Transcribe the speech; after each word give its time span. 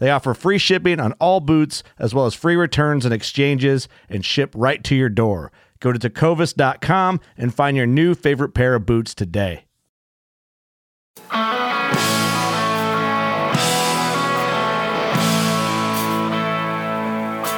They 0.00 0.10
offer 0.10 0.34
free 0.34 0.58
shipping 0.58 0.98
on 0.98 1.12
all 1.20 1.38
boots, 1.38 1.84
as 1.98 2.12
well 2.12 2.26
as 2.26 2.34
free 2.34 2.56
returns 2.56 3.04
and 3.04 3.14
exchanges, 3.14 3.86
and 4.08 4.24
ship 4.24 4.52
right 4.56 4.82
to 4.84 4.96
your 4.96 5.10
door. 5.10 5.52
Go 5.78 5.92
to 5.92 5.98
tecovas.com 5.98 7.20
and 7.36 7.54
find 7.54 7.76
your 7.76 7.86
new 7.86 8.14
favorite 8.14 8.54
pair 8.54 8.74
of 8.74 8.86
boots 8.86 9.14
today. 9.14 9.66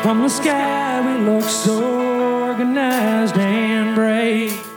From 0.03 0.23
the 0.23 0.29
sky, 0.29 1.01
we 1.01 1.25
look 1.25 1.45
so 1.45 2.49
organized 2.49 3.37
and 3.37 3.95
brave. 3.95 4.72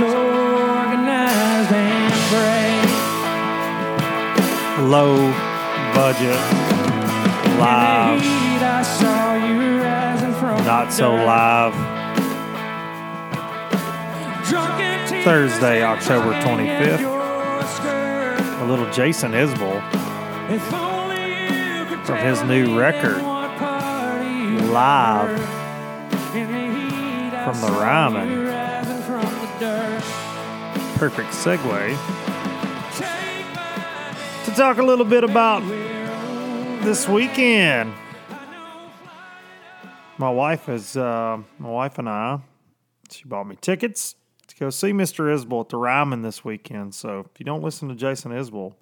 We 0.00 0.06
look 0.06 0.12
so 0.12 0.18
organized 0.18 1.72
and 1.72 2.12
brave. 2.30 2.90
Low 4.88 5.16
budget 5.94 6.40
live, 7.60 8.22
heat, 8.22 8.62
I 8.62 8.82
saw 8.82 9.34
you 9.34 9.82
rising 9.82 10.32
from 10.34 10.64
not 10.64 10.92
so 10.92 11.14
live. 11.14 11.74
Drunk 14.48 14.80
and 14.80 15.08
tears 15.08 15.24
Thursday, 15.24 15.82
October 15.82 16.32
25th. 16.40 17.18
A 18.60 18.64
little 18.64 18.90
Jason 18.90 19.32
Isbell 19.32 19.82
If 20.50 20.72
only 20.72 21.78
you 21.78 21.84
could 21.86 22.06
From 22.06 22.18
his 22.18 22.42
new 22.44 22.78
record, 22.78 23.22
what 23.22 23.56
part 23.58 24.22
you 24.24 24.58
Live 24.70 25.38
were. 25.38 26.38
In 26.38 26.46
the 26.52 26.58
heat, 26.80 27.34
I 27.34 27.44
from 27.44 27.60
the 27.60 27.72
Ryman. 27.78 28.49
Perfect 31.00 31.30
segue 31.30 31.96
to 34.44 34.50
talk 34.54 34.76
a 34.76 34.82
little 34.82 35.06
bit 35.06 35.24
about 35.24 35.66
this 36.84 37.08
weekend. 37.08 37.90
My 40.18 40.28
wife 40.28 40.68
is 40.68 40.98
uh, 40.98 41.38
my 41.58 41.70
wife 41.70 41.98
and 41.98 42.06
I. 42.06 42.40
She 43.10 43.24
bought 43.24 43.46
me 43.46 43.56
tickets 43.62 44.14
to 44.48 44.56
go 44.56 44.68
see 44.68 44.92
Mr. 44.92 45.34
Isbell 45.34 45.62
at 45.62 45.70
the 45.70 45.78
Ryman 45.78 46.20
this 46.20 46.44
weekend. 46.44 46.94
So 46.94 47.20
if 47.20 47.40
you 47.40 47.46
don't 47.46 47.62
listen 47.62 47.88
to 47.88 47.94
Jason 47.94 48.32
Isbell, 48.32 48.74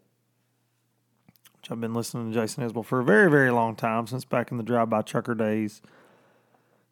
which 1.54 1.70
I've 1.70 1.80
been 1.80 1.94
listening 1.94 2.32
to 2.32 2.34
Jason 2.36 2.68
Isbell 2.68 2.84
for 2.84 2.98
a 2.98 3.04
very 3.04 3.30
very 3.30 3.52
long 3.52 3.76
time 3.76 4.08
since 4.08 4.24
back 4.24 4.50
in 4.50 4.56
the 4.56 4.64
drive 4.64 4.90
by 4.90 5.02
trucker 5.02 5.36
days, 5.36 5.80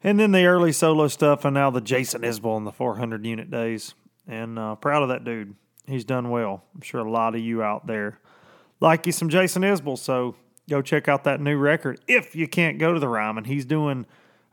and 0.01 0.21
then 0.21 0.31
the 0.31 0.45
early 0.45 0.71
solo 0.71 1.09
stuff, 1.09 1.43
and 1.43 1.53
now 1.53 1.69
the 1.69 1.81
Jason 1.81 2.21
Isbell 2.21 2.55
and 2.55 2.65
the 2.65 2.71
400 2.71 3.25
unit 3.25 3.51
days. 3.51 3.93
And 4.27 4.59
uh, 4.59 4.75
proud 4.75 5.03
of 5.03 5.09
that 5.09 5.23
dude. 5.23 5.55
He's 5.85 6.03
done 6.03 6.29
well. 6.29 6.63
I'm 6.75 6.81
sure 6.81 6.99
a 6.99 7.09
lot 7.09 7.33
of 7.33 7.41
you 7.41 7.63
out 7.63 7.87
there 7.87 8.19
like 8.79 9.05
you 9.05 9.11
some 9.11 9.29
Jason 9.29 9.61
Isbell. 9.61 9.97
So 9.97 10.35
go 10.69 10.81
check 10.81 11.07
out 11.07 11.23
that 11.23 11.39
new 11.39 11.57
record 11.57 11.99
if 12.07 12.35
you 12.35 12.47
can't 12.47 12.77
go 12.77 12.93
to 12.93 12.99
the 12.99 13.07
Ryman. 13.07 13.45
He's 13.45 13.65
doing. 13.65 14.05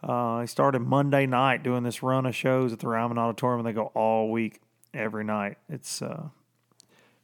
Uh, 0.02 0.42
he 0.42 0.46
started 0.46 0.80
Monday 0.80 1.24
night 1.24 1.62
doing 1.62 1.82
this 1.82 2.02
run 2.02 2.26
of 2.26 2.36
shows 2.36 2.74
at 2.74 2.78
the 2.78 2.88
Ryman 2.88 3.16
Auditorium, 3.16 3.60
and 3.60 3.66
they 3.66 3.72
go 3.72 3.90
all 3.94 4.30
week, 4.30 4.60
every 4.92 5.24
night. 5.24 5.56
It's 5.68 6.02
uh, 6.02 6.28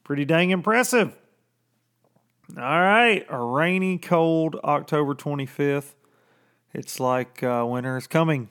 pretty 0.02 0.24
dang 0.24 0.50
impressive. 0.50 1.14
All 2.56 2.62
right, 2.62 3.24
a 3.28 3.38
rainy, 3.38 3.98
cold 3.98 4.56
October 4.64 5.14
25th. 5.14 5.92
It's 6.72 6.98
like 6.98 7.42
uh, 7.42 7.66
winter 7.68 7.98
is 7.98 8.06
coming. 8.06 8.48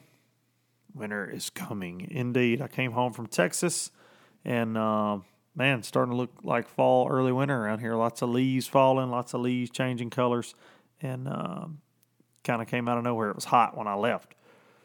Winter 0.94 1.30
is 1.30 1.50
coming, 1.50 2.08
indeed. 2.10 2.62
I 2.62 2.68
came 2.68 2.92
home 2.92 3.14
from 3.14 3.28
Texas, 3.28 3.92
and 4.44 4.78
uh, 4.78 5.20
man, 5.56 5.84
starting 5.84 6.12
to 6.12 6.18
look 6.18 6.32
like 6.44 6.68
fall, 6.68 7.08
early 7.10 7.32
winter 7.32 7.64
around 7.64 7.80
here. 7.80 7.96
Lots 7.96 8.22
of 8.22 8.30
leaves 8.30 8.68
falling, 8.68 9.10
lots 9.10 9.34
of 9.34 9.42
leaves 9.42 9.70
changing 9.70 10.10
colors, 10.10 10.56
and 11.02 11.28
um, 11.28 11.80
kind 12.44 12.62
of 12.62 12.68
came 12.68 12.88
out 12.88 12.98
of 12.98 13.04
nowhere. 13.04 13.30
It 13.30 13.36
was 13.36 13.46
hot 13.46 13.78
when 13.78 13.88
I 13.88 13.96
left. 13.96 14.36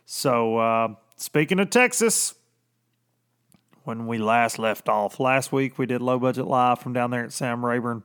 So, 0.05 0.59
uh, 0.59 0.89
speaking 1.17 1.59
of 1.61 1.71
Texas, 1.71 2.35
when 3.85 4.07
we 4.07 4.19
last 4.19 4.59
left 4.59 4.89
off 4.89 5.21
last 5.21 5.53
week, 5.53 5.79
we 5.79 5.87
did 5.87 6.03
low 6.03 6.19
budget 6.19 6.47
live 6.47 6.79
from 6.79 6.93
down 6.93 7.11
there 7.11 7.25
at 7.25 7.33
Sam 7.33 7.65
Rayburn. 7.65 8.03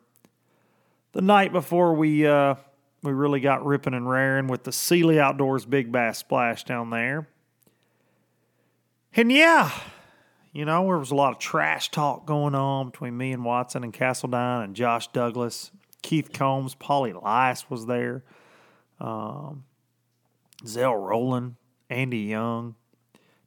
The 1.11 1.21
night 1.21 1.51
before 1.51 1.93
we 1.93 2.27
uh, 2.27 2.55
we 3.01 3.11
really 3.11 3.39
got 3.39 3.65
ripping 3.65 3.93
and 3.93 4.09
raring 4.09 4.47
with 4.47 4.63
the 4.63 4.71
Sealy 4.71 5.19
Outdoors 5.19 5.65
Big 5.65 5.91
Bass 5.91 6.19
Splash 6.19 6.63
down 6.65 6.89
there. 6.89 7.27
And 9.15 9.31
yeah, 9.31 9.71
you 10.51 10.65
know, 10.65 10.85
there 10.85 10.97
was 10.97 11.11
a 11.11 11.15
lot 11.15 11.33
of 11.33 11.39
trash 11.39 11.89
talk 11.89 12.25
going 12.25 12.55
on 12.55 12.89
between 12.89 13.15
me 13.17 13.31
and 13.31 13.45
Watson 13.45 13.83
and 13.83 13.93
Castledine 13.93 14.63
and 14.63 14.75
Josh 14.75 15.07
Douglas. 15.07 15.71
Keith 16.01 16.31
Combs, 16.31 16.75
Polly 16.75 17.13
Lice 17.13 17.69
was 17.69 17.85
there. 17.85 18.23
Um, 18.99 19.65
Zell 20.65 20.95
Rowland, 20.95 21.55
Andy 21.89 22.19
Young, 22.19 22.75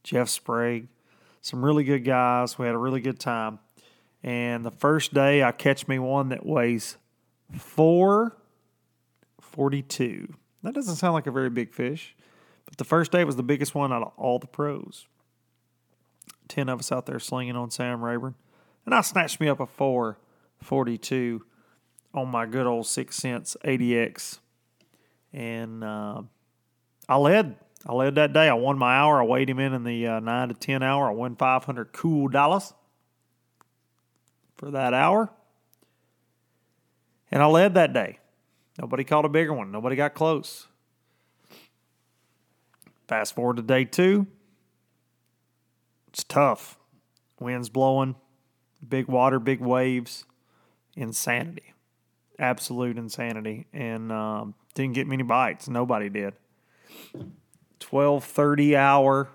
Jeff 0.02 0.28
Sprague. 0.28 0.88
Some 1.41 1.65
really 1.65 1.84
good 1.84 2.04
guys. 2.04 2.58
We 2.58 2.66
had 2.66 2.74
a 2.74 2.78
really 2.78 3.00
good 3.00 3.18
time. 3.18 3.58
And 4.22 4.65
the 4.65 4.70
first 4.70 5.12
day, 5.12 5.42
I 5.42 5.50
catch 5.53 5.88
me 5.88 5.98
one 5.98 6.28
that 6.28 6.47
weighs 6.47 6.97
442. 7.56 10.34
That 10.62 10.74
doesn't 10.74 10.97
sound 10.97 11.15
like 11.15 11.26
a 11.26 11.32
very 11.32 11.50
big 11.50 11.74
fish, 11.74 12.15
but 12.65 12.78
the 12.78 12.84
first 12.84 13.10
day 13.10 13.24
was 13.24 13.34
the 13.34 13.42
biggest 13.42 13.74
one 13.74 13.92
out 13.92 14.03
of 14.03 14.12
all 14.16 14.38
the 14.38 14.47
pros. 14.47 15.06
10 16.53 16.69
of 16.69 16.81
us 16.81 16.93
out 16.93 17.07
there 17.07 17.19
slinging 17.19 17.57
on 17.57 17.71
Sam 17.71 18.04
Rayburn. 18.04 18.34
And 18.84 18.95
I 18.95 19.01
snatched 19.01 19.41
me 19.41 19.49
up 19.49 19.59
a 19.59 19.66
442 19.66 21.45
on 22.13 22.28
my 22.28 22.45
good 22.45 22.66
old 22.66 22.87
Six 22.87 23.16
Sense 23.16 23.57
80X. 23.65 24.39
And 25.33 25.83
uh, 25.83 26.22
I 27.09 27.16
led. 27.16 27.57
I 27.87 27.95
led 27.95 28.16
that 28.16 28.34
day. 28.34 28.51
I 28.51 28.54
won 28.54 28.78
my 28.78 28.97
hour. 28.97 29.22
I 29.22 29.25
weighed 29.25 29.49
him 29.49 29.59
in 29.59 29.72
in 29.72 29.84
the 29.84 30.07
uh, 30.07 30.21
9 30.21 30.49
to 30.49 30.54
10 30.54 30.83
hour. 30.83 31.09
I 31.09 31.13
won 31.13 31.37
500 31.37 31.93
cool 31.93 32.28
dollars 32.28 32.75
for 34.57 34.71
that 34.72 34.93
hour. 34.93 35.31
And 37.31 37.43
I 37.43 37.47
led 37.47 37.75
that 37.75 37.95
day. 37.95 38.19
Nobody 38.78 39.04
caught 39.04 39.25
a 39.25 39.31
bigger 39.31 39.54
one. 39.54 39.72
Nobody 39.72 39.97
got 39.97 40.13
close. 40.13 40.69
Fast 43.09 43.34
forward 43.34 43.57
to 43.57 43.63
day 43.63 43.87
two. 43.87 44.27
It's 46.12 46.24
tough. 46.24 46.78
Winds 47.41 47.70
blowing, 47.70 48.16
big 48.86 49.09
water, 49.09 49.41
big 49.41 49.60
waves, 49.60 50.26
insanity, 50.94 51.72
absolute 52.38 52.98
insanity, 52.98 53.66
and 53.72 54.12
um, 54.12 54.54
didn't 54.74 54.94
get 54.94 55.06
many 55.06 55.22
bites. 55.22 55.68
Nobody 55.68 56.10
did. 56.10 56.34
Twelve 57.80 58.24
thirty 58.24 58.76
hour 58.76 59.30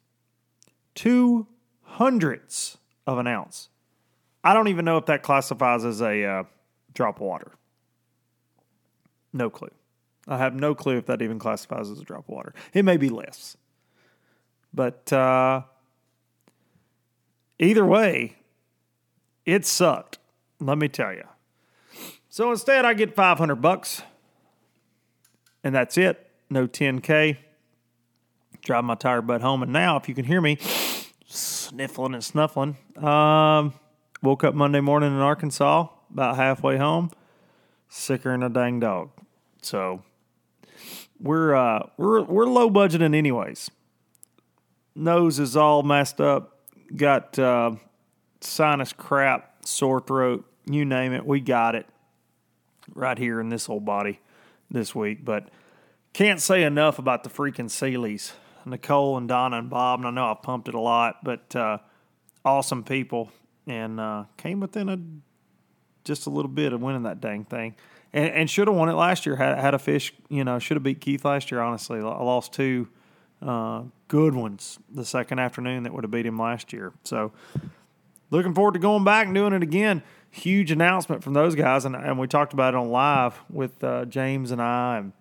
Two 0.96 1.46
hundredths 1.84 2.80
of 3.08 3.18
an 3.18 3.28
ounce. 3.28 3.70
I 4.44 4.54
don't 4.54 4.68
even 4.68 4.84
know 4.86 4.98
if 4.98 5.06
that 5.06 5.24
classifies 5.24 5.86
as 5.86 6.02
a 6.02 6.26
uh, 6.26 6.44
drop 6.94 7.16
of 7.18 7.22
water. 7.22 7.54
No 9.32 9.50
clue. 9.50 9.72
I 10.28 10.38
have 10.38 10.56
no 10.56 10.76
clue 10.76 10.98
if 10.98 11.06
that 11.06 11.22
even 11.22 11.40
classifies 11.40 11.90
as 11.90 12.00
a 12.00 12.04
drop 12.04 12.28
of 12.28 12.30
water. 12.30 12.54
It 12.74 12.84
may 12.84 12.98
be 12.98 13.08
less. 13.10 13.56
But 14.74 15.12
uh, 15.12 15.62
either 17.58 17.86
way, 17.86 18.38
it 19.46 19.66
sucked. 19.66 20.20
Let 20.60 20.78
me 20.78 20.88
tell 20.88 21.14
you. 21.14 21.24
So 22.30 22.52
instead, 22.52 22.86
I 22.86 22.94
get 22.94 23.16
500 23.16 23.56
bucks, 23.56 24.04
and 25.64 25.74
that's 25.74 25.98
it. 25.98 26.30
No 26.50 26.68
10K. 26.68 27.38
Drive 28.62 28.84
my 28.84 28.96
tired 28.96 29.26
butt 29.26 29.42
home. 29.42 29.64
And 29.64 29.74
now, 29.74 29.98
if 29.98 30.08
you 30.08 30.16
can 30.16 30.26
hear 30.26 30.42
me 30.42 30.58
sniffling 31.26 32.14
and 32.14 32.24
snuffling, 32.24 32.78
um, 32.98 33.74
woke 34.22 34.44
up 34.44 34.54
Monday 34.54 34.82
morning 34.82 35.12
in 35.12 35.20
Arkansas, 35.20 35.88
about 36.12 36.36
halfway 36.36 36.78
home, 36.78 37.12
sicker 37.88 38.32
than 38.32 38.44
a 38.44 38.50
dang 38.50 38.80
dog. 38.80 39.12
So 39.62 40.04
we're 41.20 41.56
uh, 41.56 41.88
we're 41.98 42.22
we're 42.24 42.46
low 42.46 42.70
budgeting 42.70 43.16
anyways. 43.16 43.70
Nose 45.00 45.40
is 45.40 45.56
all 45.56 45.82
messed 45.82 46.20
up. 46.20 46.60
Got 46.96 47.40
uh, 47.40 47.72
sinus 48.42 48.92
crap, 48.92 49.66
sore 49.66 50.02
throat, 50.02 50.46
you 50.66 50.84
name 50.84 51.14
it. 51.14 51.26
We 51.26 51.40
got 51.40 51.76
it 51.76 51.88
right 52.94 53.18
here 53.18 53.40
in 53.40 53.50
this 53.50 53.70
old 53.70 53.86
body 53.86 54.20
this 54.70 54.94
week. 54.94 55.24
But 55.24 55.50
can't 56.12 56.42
say 56.42 56.64
enough 56.64 57.00
about 57.00 57.24
the 57.24 57.30
freaking 57.30 57.70
Sealys, 57.70 58.34
Nicole 58.66 59.16
and 59.18 59.28
Donna 59.28 59.60
and 59.60 59.70
Bob. 59.70 60.02
And 60.02 60.08
I 60.08 60.12
know 60.12 60.32
I've 60.32 60.42
pumped 60.42 60.68
it 60.68 60.76
a 60.76 60.80
lot, 60.80 61.24
but 61.24 61.56
uh, 61.56 61.78
awesome 62.44 62.84
people 62.84 63.32
and 63.66 64.00
uh, 64.00 64.26
came 64.36 64.60
within 64.60 64.90
a 64.90 65.00
just 66.04 66.28
a 66.28 66.30
little 66.30 66.50
bit 66.50 66.74
of 66.74 66.82
winning 66.82 67.04
that 67.04 67.22
dang 67.22 67.46
thing 67.46 67.76
and, 68.14 68.30
and 68.32 68.50
should 68.50 68.68
have 68.68 68.76
won 68.76 68.90
it 68.90 68.94
last 68.94 69.26
year. 69.26 69.36
Had 69.36 69.58
had 69.60 69.74
a 69.74 69.80
fish, 69.80 70.14
you 70.28 70.44
know, 70.44 70.60
should 70.60 70.76
have 70.76 70.84
beat 70.84 71.02
Keith 71.02 71.24
last 71.24 71.52
year. 71.52 71.62
Honestly, 71.62 72.00
I 72.00 72.02
lost 72.02 72.52
two 72.52 72.88
uh, 73.42 73.84
good 74.08 74.34
ones 74.34 74.80
the 74.94 75.06
second 75.06 75.40
afternoon 75.40 75.84
that 75.84 75.94
would 75.94 76.04
have 76.04 76.12
beat 76.12 76.26
him 76.26 76.40
last 76.40 76.74
year. 76.74 76.94
So 77.04 77.32
looking 78.30 78.54
forward 78.54 78.74
to 78.74 78.80
going 78.80 79.04
back 79.04 79.26
and 79.26 79.36
doing 79.36 79.54
it 79.54 79.64
again. 79.64 80.04
Huge 80.32 80.70
announcement 80.72 81.24
from 81.24 81.34
those 81.34 81.56
guys, 81.56 81.86
and, 81.86 81.96
and 81.96 82.20
we 82.20 82.28
talked 82.28 82.54
about 82.54 82.76
it 82.76 82.78
on 82.78 82.90
live 82.90 83.42
with 83.50 83.84
uh, 83.84 84.06
James 84.06 84.52
and 84.52 84.62
I 84.62 84.98
and 84.98 85.14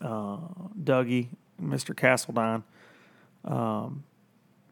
uh, 0.00 0.38
Dougie, 0.82 1.28
Mr. 1.62 1.94
Castledine. 1.94 2.62
Um, 3.44 4.04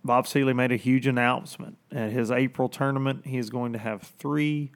Bob 0.02 0.26
Sealy 0.26 0.55
made 0.55 0.73
a 0.73 0.76
huge 0.76 1.06
announcement 1.06 1.76
at 1.93 2.11
his 2.11 2.31
April 2.31 2.70
tournament. 2.70 3.26
He 3.26 3.37
is 3.37 3.50
going 3.50 3.75
to 3.75 3.79
have 3.79 4.00
three 4.02 4.73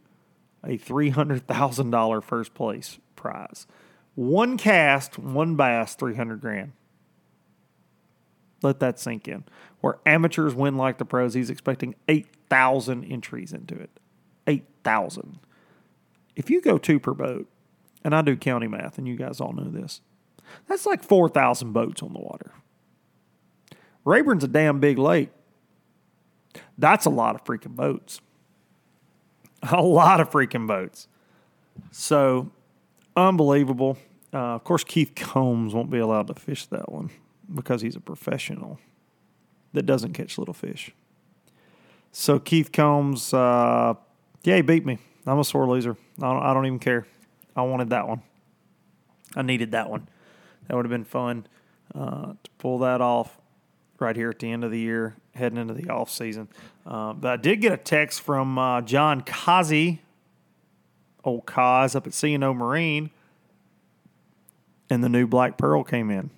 a 0.64 0.78
$300,000 0.78 2.22
first 2.22 2.54
place 2.54 2.98
prize. 3.16 3.66
One 4.14 4.56
cast, 4.56 5.18
one 5.18 5.56
bass, 5.56 5.94
300 5.94 6.40
grand. 6.40 6.72
Let 8.62 8.80
that 8.80 8.98
sink 8.98 9.28
in. 9.28 9.44
Where 9.80 9.98
amateurs 10.06 10.54
win 10.54 10.76
like 10.76 10.98
the 10.98 11.04
pros, 11.04 11.34
he's 11.34 11.50
expecting 11.50 11.94
8,000 12.08 13.04
entries 13.04 13.52
into 13.52 13.74
it. 13.74 13.90
8,000. 14.46 15.38
If 16.36 16.50
you 16.50 16.60
go 16.60 16.78
two 16.78 17.00
per 17.00 17.14
boat, 17.14 17.48
and 18.04 18.14
I 18.14 18.22
do 18.22 18.36
county 18.36 18.68
math, 18.68 18.98
and 18.98 19.06
you 19.06 19.16
guys 19.16 19.40
all 19.40 19.52
know 19.52 19.68
this, 19.68 20.00
that's 20.68 20.86
like 20.86 21.02
4,000 21.02 21.72
boats 21.72 22.02
on 22.02 22.12
the 22.12 22.20
water. 22.20 22.52
Rayburn's 24.04 24.44
a 24.44 24.48
damn 24.48 24.80
big 24.80 24.98
lake. 24.98 25.30
That's 26.76 27.06
a 27.06 27.10
lot 27.10 27.34
of 27.34 27.44
freaking 27.44 27.76
boats. 27.76 28.20
a 29.62 29.82
lot 29.82 30.20
of 30.20 30.30
freaking 30.30 30.66
boats. 30.66 31.08
So 31.90 32.50
unbelievable. 33.16 33.98
Uh, 34.34 34.54
of 34.54 34.64
course, 34.64 34.82
Keith 34.82 35.14
Combs 35.14 35.74
won't 35.74 35.90
be 35.90 35.98
allowed 35.98 36.26
to 36.28 36.34
fish 36.34 36.66
that 36.66 36.90
one 36.90 37.10
because 37.52 37.82
he's 37.82 37.96
a 37.96 38.00
professional 38.00 38.78
that 39.72 39.86
doesn't 39.86 40.12
catch 40.12 40.38
little 40.38 40.54
fish. 40.54 40.92
So 42.12 42.38
Keith 42.38 42.72
Combs, 42.72 43.32
uh, 43.32 43.94
yeah, 44.42 44.56
he 44.56 44.62
beat 44.62 44.84
me. 44.84 44.98
I'm 45.26 45.38
a 45.38 45.44
sore 45.44 45.68
loser. 45.68 45.96
I 46.20 46.32
don't, 46.32 46.42
I 46.42 46.54
don't 46.54 46.66
even 46.66 46.78
care. 46.78 47.06
I 47.56 47.62
wanted 47.62 47.90
that 47.90 48.08
one. 48.08 48.22
I 49.34 49.42
needed 49.42 49.72
that 49.72 49.88
one. 49.88 50.08
That 50.68 50.76
would 50.76 50.84
have 50.84 50.90
been 50.90 51.04
fun 51.04 51.46
uh, 51.94 52.34
to 52.42 52.50
pull 52.58 52.78
that 52.80 53.00
off 53.00 53.38
right 53.98 54.16
here 54.16 54.30
at 54.30 54.40
the 54.40 54.50
end 54.50 54.64
of 54.64 54.70
the 54.70 54.78
year, 54.78 55.16
heading 55.34 55.58
into 55.58 55.74
the 55.74 55.88
off 55.88 56.10
season. 56.10 56.48
Uh, 56.84 57.12
but 57.12 57.30
I 57.30 57.36
did 57.36 57.60
get 57.60 57.72
a 57.72 57.76
text 57.76 58.20
from 58.20 58.58
uh, 58.58 58.82
John 58.82 59.22
Kazi, 59.22 60.02
old 61.24 61.46
Kaz 61.46 61.94
up 61.96 62.06
at 62.06 62.12
CNO 62.12 62.54
Marine, 62.54 63.10
and 64.90 65.02
the 65.02 65.08
new 65.08 65.26
Black 65.26 65.56
Pearl 65.56 65.84
came 65.84 66.10
in. 66.10 66.30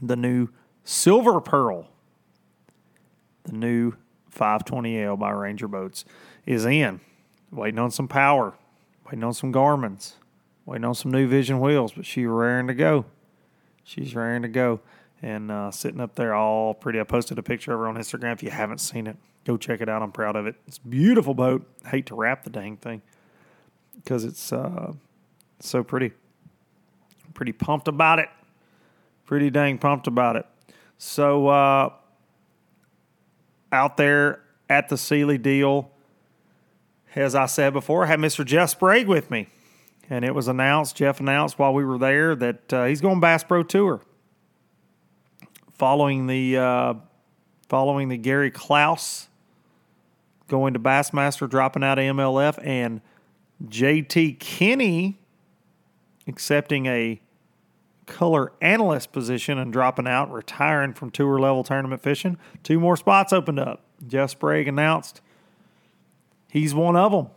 The 0.00 0.16
new 0.16 0.48
Silver 0.84 1.40
Pearl, 1.40 1.88
the 3.44 3.52
new 3.52 3.94
520L 4.34 5.18
by 5.18 5.30
Ranger 5.30 5.68
Boats 5.68 6.04
is 6.46 6.64
in. 6.64 7.00
Waiting 7.50 7.78
on 7.78 7.90
some 7.90 8.08
power, 8.08 8.54
waiting 9.06 9.24
on 9.24 9.32
some 9.32 9.52
Garmin's, 9.52 10.16
waiting 10.66 10.84
on 10.84 10.94
some 10.94 11.12
new 11.12 11.26
Vision 11.28 11.60
wheels, 11.60 11.92
but 11.92 12.04
she's 12.04 12.26
raring 12.26 12.66
to 12.66 12.74
go. 12.74 13.04
She's 13.84 14.14
raring 14.14 14.42
to 14.42 14.48
go 14.48 14.80
and 15.22 15.50
uh, 15.50 15.70
sitting 15.70 16.00
up 16.00 16.16
there 16.16 16.34
all 16.34 16.74
pretty. 16.74 17.00
I 17.00 17.04
posted 17.04 17.38
a 17.38 17.42
picture 17.42 17.72
of 17.72 17.80
her 17.80 17.88
on 17.88 17.96
Instagram. 17.96 18.32
If 18.32 18.42
you 18.42 18.50
haven't 18.50 18.78
seen 18.78 19.06
it, 19.06 19.16
go 19.44 19.56
check 19.56 19.80
it 19.80 19.88
out. 19.88 20.02
I'm 20.02 20.12
proud 20.12 20.36
of 20.36 20.46
it. 20.46 20.56
It's 20.66 20.78
a 20.78 20.88
beautiful 20.88 21.32
boat. 21.32 21.66
I 21.84 21.90
hate 21.90 22.06
to 22.06 22.14
wrap 22.14 22.44
the 22.44 22.50
dang 22.50 22.76
thing 22.76 23.02
because 23.96 24.24
it's 24.24 24.52
uh, 24.52 24.92
so 25.60 25.82
pretty. 25.82 26.12
Pretty 27.32 27.52
pumped 27.52 27.88
about 27.88 28.18
it. 28.18 28.28
Pretty 29.26 29.50
dang 29.50 29.78
pumped 29.78 30.06
about 30.06 30.36
it. 30.36 30.46
So 30.98 31.48
uh, 31.48 31.90
out 33.72 33.96
there 33.96 34.40
at 34.68 34.88
the 34.88 34.96
Sealy 34.96 35.38
deal, 35.38 35.90
as 37.14 37.34
I 37.34 37.46
said 37.46 37.72
before, 37.72 38.04
I 38.04 38.06
had 38.08 38.18
Mr. 38.18 38.44
Jeff 38.44 38.70
Sprague 38.70 39.06
with 39.06 39.30
me. 39.30 39.48
And 40.10 40.24
it 40.24 40.34
was 40.34 40.48
announced, 40.48 40.96
Jeff 40.96 41.20
announced 41.20 41.58
while 41.58 41.72
we 41.72 41.84
were 41.84 41.96
there 41.96 42.34
that 42.36 42.72
uh, 42.72 42.84
he's 42.84 43.00
going 43.00 43.20
Bass 43.20 43.42
Pro 43.42 43.62
Tour 43.62 44.02
following 45.72 46.26
the 46.26 46.56
uh, 46.56 46.94
following 47.68 48.08
the 48.08 48.16
Gary 48.16 48.50
Klaus 48.50 49.28
going 50.48 50.74
to 50.74 50.78
Bassmaster, 50.78 51.48
dropping 51.48 51.82
out 51.82 51.98
of 51.98 52.04
MLF, 52.04 52.64
and 52.64 53.00
JT 53.64 54.38
Kenney 54.38 55.18
accepting 56.26 56.86
a 56.86 57.20
color 58.06 58.52
analyst 58.60 59.12
position 59.12 59.58
and 59.58 59.72
dropping 59.72 60.06
out, 60.06 60.30
retiring 60.30 60.92
from 60.92 61.10
tour 61.10 61.38
level 61.38 61.64
tournament 61.64 62.02
fishing. 62.02 62.38
Two 62.62 62.78
more 62.78 62.96
spots 62.96 63.32
opened 63.32 63.58
up. 63.58 63.82
Jeff 64.06 64.30
Sprague 64.30 64.68
announced 64.68 65.20
he's 66.50 66.74
one 66.74 66.96
of 66.96 67.12
them. 67.12 67.28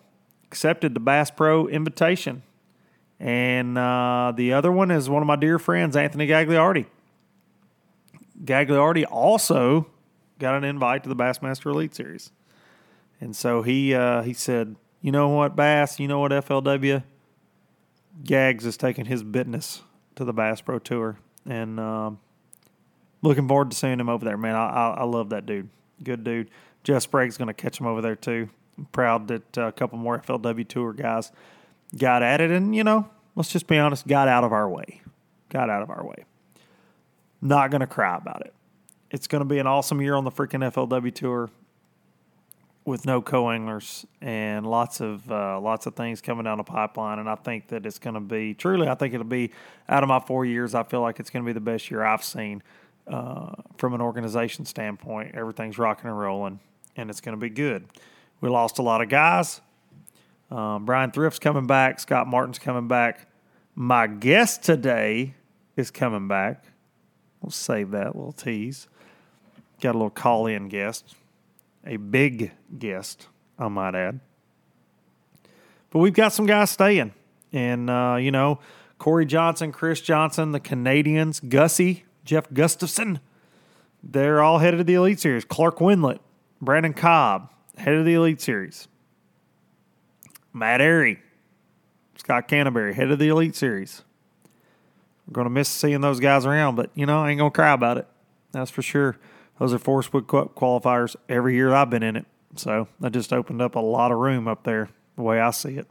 Accepted 0.46 0.94
the 0.94 1.00
Bass 1.00 1.32
Pro 1.32 1.68
invitation. 1.68 2.44
And 3.20 3.78
uh, 3.78 4.34
the 4.36 4.54
other 4.54 4.72
one 4.72 4.92
is 4.92 5.10
one 5.10 5.24
of 5.24 5.28
my 5.28 5.36
dear 5.36 5.60
friends, 5.60 5.96
Anthony 5.96 6.28
Gagliardi. 6.28 6.86
Gagliardi 8.44 9.06
also 9.10 9.88
got 10.40 10.56
an 10.56 10.64
invite 10.64 11.04
to 11.04 11.10
the 11.10 11.16
Bassmaster 11.16 11.72
Elite 11.72 11.96
Series. 11.96 12.32
And 13.20 13.36
so 13.36 13.64
he 13.64 13.96
uh, 13.96 14.22
he 14.22 14.34
said, 14.34 14.76
you 15.02 15.12
know 15.12 15.30
what, 15.30 15.56
Bass, 15.56 16.00
you 16.00 16.08
know 16.08 16.20
what, 16.20 16.32
FLW, 16.32 17.04
Gags 18.24 18.66
is 18.66 18.78
taking 18.78 19.06
his 19.06 19.24
business 19.24 19.82
to 20.18 20.26
the 20.26 20.34
Bass 20.34 20.62
Pro 20.62 20.80
Tour, 20.80 21.18
and 21.46 21.80
um, 21.80 22.20
looking 23.22 23.48
forward 23.48 23.72
to 23.72 23.78
seeing 23.78 24.00
him 24.00 24.10
over 24.10 24.26
there, 24.26 24.38
man. 24.38 24.56
I, 24.56 24.68
I, 24.68 24.88
I 25.00 25.04
love 25.04 25.30
that 25.30 25.46
dude. 25.46 25.70
Good 26.04 26.24
dude. 26.24 26.50
Jeff 26.84 27.04
Sprague's 27.04 27.38
going 27.38 27.48
to 27.48 27.54
catch 27.54 27.80
him 27.80 27.88
over 27.88 28.02
there 28.02 28.16
too. 28.16 28.50
I'm 28.78 28.86
proud 28.86 29.28
that 29.30 29.58
uh, 29.58 29.68
a 29.68 29.72
couple 29.72 29.98
more 29.98 30.20
FLW 30.20 30.68
Tour 30.68 30.94
guys 30.94 31.32
got 31.98 32.22
at 32.22 32.42
it, 32.42 32.52
and 32.52 32.76
you 32.76 32.84
know, 32.84 33.10
let's 33.36 33.50
just 33.50 33.68
be 33.68 33.78
honest, 33.78 34.08
got 34.08 34.28
out 34.28 34.44
of 34.44 34.52
our 34.52 34.70
way. 34.70 35.02
Got 35.50 35.70
out 35.70 35.82
of 35.82 35.90
our 35.90 36.06
way. 36.06 36.26
Not 37.42 37.72
going 37.72 37.82
to 37.82 37.88
cry 37.88 38.18
about 38.18 38.42
it. 38.46 38.54
It's 39.10 39.28
going 39.28 39.40
to 39.40 39.46
be 39.46 39.60
an 39.60 39.68
awesome 39.68 40.02
year 40.02 40.16
on 40.16 40.26
the 40.26 40.32
freaking 40.32 40.70
FLW 40.72 41.14
Tour 41.14 41.50
with 42.88 43.06
no 43.06 43.22
co-anglers 43.22 44.06
and 44.22 44.66
lots 44.66 45.02
of 45.02 45.30
uh, 45.30 45.60
lots 45.60 45.86
of 45.86 45.94
things 45.94 46.22
coming 46.22 46.46
down 46.46 46.58
the 46.58 46.64
pipeline. 46.64 47.20
And 47.20 47.30
I 47.30 47.36
think 47.36 47.68
that 47.68 47.86
it's 47.86 48.00
going 48.00 48.14
to 48.14 48.22
be 48.22 48.54
truly. 48.54 48.88
I 48.88 48.96
think 48.96 49.14
it'll 49.14 49.26
be 49.26 49.52
out 49.90 50.04
of 50.04 50.10
my 50.10 50.22
four 50.22 50.46
years. 50.46 50.74
I 50.74 50.84
feel 50.84 51.02
like 51.02 51.20
it's 51.20 51.30
going 51.30 51.44
to 51.44 51.46
be 51.46 51.52
the 51.52 51.60
best 51.60 51.92
year 51.92 52.02
I've 52.02 52.24
seen 52.24 52.64
uh, 53.06 53.56
from 53.78 53.94
an 53.94 54.00
organization 54.00 54.64
standpoint. 54.66 55.36
Everything's 55.36 55.78
rocking 55.78 56.10
and 56.10 56.18
rolling, 56.18 56.62
and 56.96 57.10
it's 57.10 57.20
going 57.20 57.36
to 57.36 57.40
be 57.40 57.50
good. 57.50 57.86
We 58.40 58.48
lost 58.48 58.80
a 58.80 58.84
lot 58.84 59.02
of 59.02 59.10
guys. 59.10 59.60
Um, 60.50 60.86
Brian 60.86 61.12
Thrift's 61.12 61.40
coming 61.40 61.68
back. 61.68 62.00
Scott 62.00 62.26
Martin's 62.26 62.58
coming 62.58 62.88
back. 62.88 63.28
My 63.76 64.08
guest 64.08 64.64
today 64.64 65.34
is 65.76 65.92
coming 65.92 66.30
back. 66.30 66.64
We'll 67.42 67.52
save 67.52 67.92
that 67.92 68.16
little 68.16 68.32
tease. 68.32 68.88
Got 69.82 69.92
a 69.92 69.98
little 69.98 70.10
call 70.10 70.48
in 70.48 70.70
guest 70.70 71.16
a 71.88 71.98
big 71.98 72.52
guest, 72.78 73.28
I 73.58 73.68
might 73.68 73.96
add. 73.96 74.20
But 75.90 76.00
we've 76.00 76.14
got 76.14 76.34
some 76.34 76.46
guys 76.46 76.70
staying. 76.70 77.14
And, 77.54 77.90
uh, 77.90 78.18
you 78.20 78.30
know, 78.30 78.60
Cory 78.98 79.26
Johnston, 79.26 79.72
Chris 79.72 80.02
Johnston, 80.02 80.52
the 80.52 80.60
Canadians, 80.60 81.40
Gussie, 81.40 82.04
Jeff 82.26 82.52
Gustafson, 82.54 83.20
they're 84.04 84.42
all 84.42 84.60
headed 84.60 84.80
to 84.80 84.84
the 84.84 84.96
Elite 84.96 85.20
Series. 85.20 85.46
Clark 85.46 85.78
Wendlandt, 85.78 86.20
Brandon 86.62 86.94
Cobb, 86.94 87.50
head 87.78 87.96
of 87.96 88.06
the 88.06 88.14
Elite 88.14 88.42
Series. 88.42 88.88
Matt 90.54 90.82
Arey, 90.82 91.20
Scott 92.18 92.48
Canterbury, 92.48 92.94
head 92.94 93.12
of 93.12 93.20
the 93.20 93.30
Elite 93.30 93.56
Series. 93.56 94.04
We're 95.28 95.34
going 95.34 95.46
to 95.46 95.52
miss 95.52 95.70
seeing 95.70 96.02
those 96.02 96.20
guys 96.20 96.46
around, 96.46 96.76
but, 96.76 96.90
you 96.96 97.06
know, 97.06 97.22
I 97.22 97.30
ain't 97.30 97.38
going 97.38 97.52
to 97.52 97.56
cry 97.56 97.72
about 97.72 97.98
it. 97.98 98.08
That's 98.52 98.72
for 98.72 98.82
sure. 98.82 99.18
Those 99.60 99.74
are 99.74 99.80
Forrest 99.80 100.14
Wood 100.14 100.28
qualifiers 100.28 101.16
every 101.28 101.56
year 101.56 101.74
I've 101.74 101.90
been 101.90 102.04
in 102.04 102.16
it. 102.16 102.26
So 102.56 102.88
that 103.00 103.12
just 103.12 103.34
opened 103.34 103.62
up 103.62 103.76
a 103.76 103.80
lot 103.80 104.12
of 104.12 104.20
room 104.20 104.48
up 104.48 104.64
there, 104.64 104.90
the 105.16 105.24
way 105.24 105.40
I 105.40 105.52
see 105.52 105.76
it. 105.76 105.88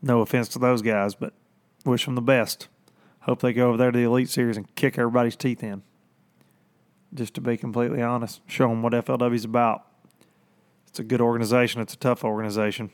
No 0.00 0.20
offense 0.20 0.48
to 0.48 0.58
those 0.58 0.82
guys, 0.82 1.14
but 1.14 1.32
wish 1.84 2.04
them 2.04 2.14
the 2.14 2.22
best. 2.22 2.68
Hope 3.20 3.40
they 3.40 3.52
go 3.52 3.68
over 3.68 3.76
there 3.76 3.90
to 3.90 3.98
the 3.98 4.04
Elite 4.04 4.30
Series 4.30 4.56
and 4.56 4.74
kick 4.74 4.98
everybody's 4.98 5.36
teeth 5.36 5.62
in. 5.62 5.82
Just 7.12 7.34
to 7.34 7.40
be 7.40 7.56
completely 7.56 8.02
honest, 8.02 8.40
show 8.46 8.68
them 8.68 8.82
what 8.82 8.92
FLW 8.92 9.34
is 9.34 9.44
about. 9.44 9.86
It's 10.86 10.98
a 10.98 11.04
good 11.04 11.20
organization. 11.20 11.80
It's 11.80 11.94
a 11.94 11.98
tough 11.98 12.24
organization. 12.24 12.90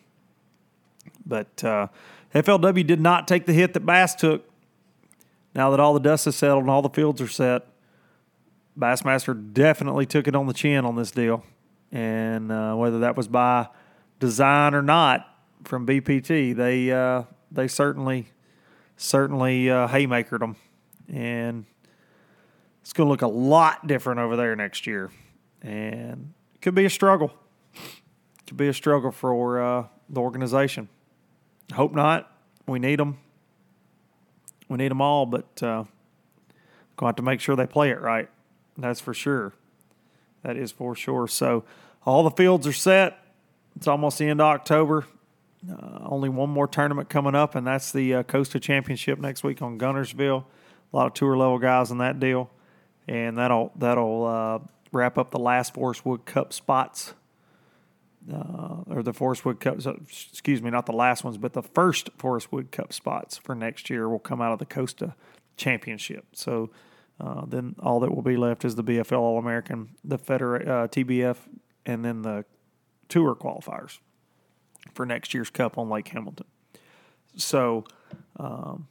But 1.26 1.62
uh, 1.62 1.88
FLW 2.34 2.86
did 2.86 3.00
not 3.00 3.28
take 3.28 3.46
the 3.46 3.52
hit 3.52 3.74
that 3.74 3.84
Bass 3.84 4.14
took. 4.14 4.48
Now 5.54 5.70
that 5.70 5.80
all 5.80 5.94
the 5.94 6.00
dust 6.00 6.26
is 6.26 6.36
settled 6.36 6.62
and 6.62 6.70
all 6.70 6.82
the 6.82 6.88
fields 6.88 7.20
are 7.20 7.28
set, 7.28 7.66
Bassmaster 8.78 9.52
definitely 9.52 10.06
took 10.06 10.26
it 10.26 10.34
on 10.34 10.46
the 10.46 10.52
chin 10.52 10.84
on 10.84 10.96
this 10.96 11.10
deal. 11.10 11.44
And 11.92 12.50
uh, 12.50 12.74
whether 12.74 13.00
that 13.00 13.16
was 13.16 13.28
by 13.28 13.68
design 14.18 14.74
or 14.74 14.82
not 14.82 15.28
from 15.64 15.86
BPT, 15.86 16.54
they 16.54 16.90
uh, 16.90 17.24
they 17.52 17.68
certainly 17.68 18.28
certainly 18.96 19.70
uh, 19.70 19.88
haymakered 19.88 20.40
them, 20.40 20.56
and 21.08 21.66
it's 22.82 22.92
going 22.92 23.06
to 23.06 23.10
look 23.10 23.22
a 23.22 23.28
lot 23.28 23.86
different 23.86 24.20
over 24.20 24.36
there 24.36 24.56
next 24.56 24.86
year, 24.86 25.10
and 25.62 26.32
it 26.54 26.60
could 26.62 26.74
be 26.74 26.84
a 26.84 26.90
struggle. 26.90 27.32
It 27.74 28.46
could 28.46 28.56
be 28.56 28.68
a 28.68 28.74
struggle 28.74 29.12
for 29.12 29.62
uh, 29.62 29.86
the 30.08 30.20
organization. 30.20 30.88
Hope 31.72 31.94
not. 31.94 32.30
We 32.66 32.78
need 32.78 32.98
them. 32.98 33.18
We 34.68 34.78
need 34.78 34.90
them 34.90 35.00
all, 35.00 35.26
but 35.26 35.62
uh, 35.62 35.84
going 36.96 37.00
to 37.00 37.06
have 37.06 37.16
to 37.16 37.22
make 37.22 37.40
sure 37.40 37.56
they 37.56 37.66
play 37.66 37.90
it 37.90 38.00
right. 38.00 38.28
That's 38.76 39.00
for 39.00 39.14
sure. 39.14 39.52
That 40.42 40.56
is 40.56 40.72
for 40.72 40.94
sure. 40.94 41.26
So 41.26 41.64
all 42.04 42.22
the 42.22 42.30
fields 42.30 42.66
are 42.66 42.72
set. 42.72 43.18
It's 43.76 43.88
almost 43.88 44.18
the 44.18 44.28
end 44.28 44.40
of 44.40 44.46
October. 44.46 45.06
Uh, 45.70 46.00
only 46.04 46.28
one 46.28 46.50
more 46.50 46.68
tournament 46.68 47.08
coming 47.08 47.34
up, 47.34 47.54
and 47.54 47.66
that's 47.66 47.90
the 47.90 48.16
uh, 48.16 48.22
Costa 48.22 48.60
Championship 48.60 49.18
next 49.18 49.42
week 49.42 49.62
on 49.62 49.78
Guntersville. 49.78 50.44
A 50.92 50.96
lot 50.96 51.06
of 51.06 51.14
tour 51.14 51.36
level 51.36 51.58
guys 51.58 51.90
in 51.90 51.98
that 51.98 52.20
deal, 52.20 52.50
and 53.08 53.38
that'll 53.38 53.72
that'll 53.76 54.26
uh, 54.26 54.58
wrap 54.92 55.16
up 55.16 55.30
the 55.30 55.38
last 55.38 55.74
Forrest 55.74 56.04
Wood 56.04 56.26
Cup 56.26 56.52
spots, 56.52 57.14
uh, 58.32 58.82
or 58.86 59.02
the 59.02 59.14
Forrest 59.14 59.46
Wood 59.46 59.58
Cup. 59.58 59.78
Excuse 59.78 60.60
me, 60.60 60.70
not 60.70 60.84
the 60.84 60.92
last 60.92 61.24
ones, 61.24 61.38
but 61.38 61.54
the 61.54 61.62
first 61.62 62.10
Forrest 62.18 62.52
Wood 62.52 62.70
Cup 62.70 62.92
spots 62.92 63.38
for 63.38 63.54
next 63.54 63.88
year 63.88 64.08
will 64.08 64.18
come 64.18 64.42
out 64.42 64.52
of 64.52 64.58
the 64.58 64.66
Costa 64.66 65.14
Championship. 65.56 66.26
So 66.32 66.70
uh, 67.20 67.44
then 67.46 67.76
all 67.80 68.00
that 68.00 68.14
will 68.14 68.22
be 68.22 68.36
left 68.36 68.64
is 68.64 68.74
the 68.74 68.84
BFL 68.84 69.18
All 69.18 69.38
American, 69.38 69.90
the 70.02 70.18
Federa- 70.18 70.66
uh, 70.66 70.88
TBF, 70.88 71.36
and 71.86 72.04
then 72.04 72.22
the 72.22 72.44
Tour 73.08 73.34
qualifiers 73.34 73.98
for 74.94 75.06
next 75.06 75.34
year's 75.34 75.50
Cup 75.50 75.78
on 75.78 75.88
Lake 75.88 76.08
Hamilton. 76.08 76.46
So 77.36 77.84
um, 78.38 78.88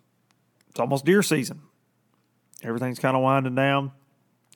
it's 0.70 0.80
almost 0.80 1.06
deer 1.06 1.22
season. 1.22 1.62
Everything's 2.64 3.00
kind 3.00 3.16
of 3.16 3.24
winding 3.24 3.56
down. 3.56 3.92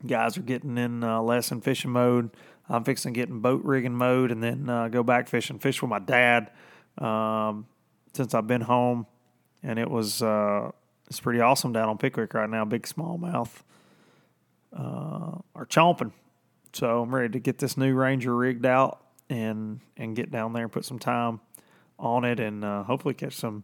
Guys 0.06 0.38
are 0.38 0.42
getting 0.42 0.78
in 0.78 1.04
uh, 1.04 1.22
less 1.22 1.52
in 1.52 1.62
fishing 1.62 1.92
mode. 1.92 2.30
I'm 2.70 2.84
fixing 2.84 3.14
to 3.14 3.20
get 3.20 3.30
in 3.30 3.40
boat 3.40 3.64
rigging 3.64 3.96
mode 3.96 4.32
and 4.32 4.44
then 4.44 4.70
uh, 4.70 4.88
go 4.90 5.04
back 5.04 5.28
fishing. 5.28 5.60
Fish 5.60 5.82
with 5.82 5.90
my 5.90 6.00
dad 6.00 6.52
um, 6.98 7.66
since 8.14 8.34
I've 8.34 8.48
been 8.48 8.62
home, 8.62 9.08
and 9.64 9.80
it 9.80 9.90
was 9.90 10.22
uh, 10.22 10.72
it's 11.08 11.20
pretty 11.20 11.40
awesome 11.40 11.74
down 11.74 11.90
on 11.90 11.98
Pickwick 11.98 12.34
right 12.34 12.50
now. 12.50 12.66
Big 12.66 12.84
smallmouth 12.84 13.50
uh, 14.76 15.38
are 15.56 15.66
chomping. 15.66 16.12
So 16.74 17.02
I'm 17.02 17.14
ready 17.14 17.30
to 17.30 17.40
get 17.40 17.58
this 17.58 17.78
new 17.78 17.96
Ranger 17.96 18.36
rigged 18.36 18.66
out 18.66 19.02
and 19.30 19.80
and 19.96 20.16
get 20.16 20.32
down 20.32 20.54
there 20.54 20.64
and 20.64 20.72
put 20.72 20.86
some 20.86 21.00
time 21.00 21.40
on 22.00 22.24
it 22.24 22.40
and 22.40 22.64
uh, 22.64 22.84
hopefully 22.84 23.14
catch 23.14 23.36
some 23.36 23.64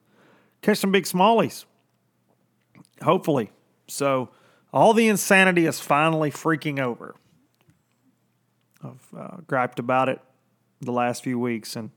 catch 0.62 0.78
some 0.78 0.92
big 0.92 1.04
smallies. 1.04 1.66
Hopefully. 3.02 3.52
So 3.88 4.30
all 4.72 4.94
the 4.94 5.08
insanity 5.08 5.66
is 5.66 5.80
finally 5.80 6.32
freaking 6.32 6.80
over. 6.80 7.16
I've 8.84 9.08
uh, 9.18 9.38
griped 9.48 9.80
about 9.80 10.10
it 10.10 10.20
the 10.82 10.92
last 10.92 11.24
few 11.24 11.40
weeks, 11.40 11.76
and 11.76 11.92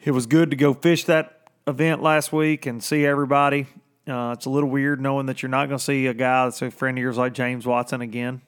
it 0.00 0.12
was 0.12 0.26
good 0.26 0.50
to 0.50 0.56
go 0.56 0.74
fish 0.74 1.04
that 1.04 1.42
event 1.66 2.02
last 2.02 2.32
week 2.32 2.66
and 2.66 2.82
see 2.82 3.04
everybody. 3.04 3.66
Uh, 4.08 4.32
it's 4.32 4.46
a 4.46 4.50
little 4.50 4.70
weird 4.70 5.00
knowing 5.00 5.26
that 5.26 5.42
you're 5.42 5.50
not 5.50 5.66
going 5.66 5.78
to 5.78 5.84
see 5.84 6.06
a 6.06 6.14
guy 6.14 6.44
that's 6.44 6.62
a 6.62 6.70
friend 6.70 6.96
of 6.96 7.02
yours 7.02 7.18
like 7.18 7.34
James 7.34 7.66
Watson 7.66 8.00
again. 8.00 8.40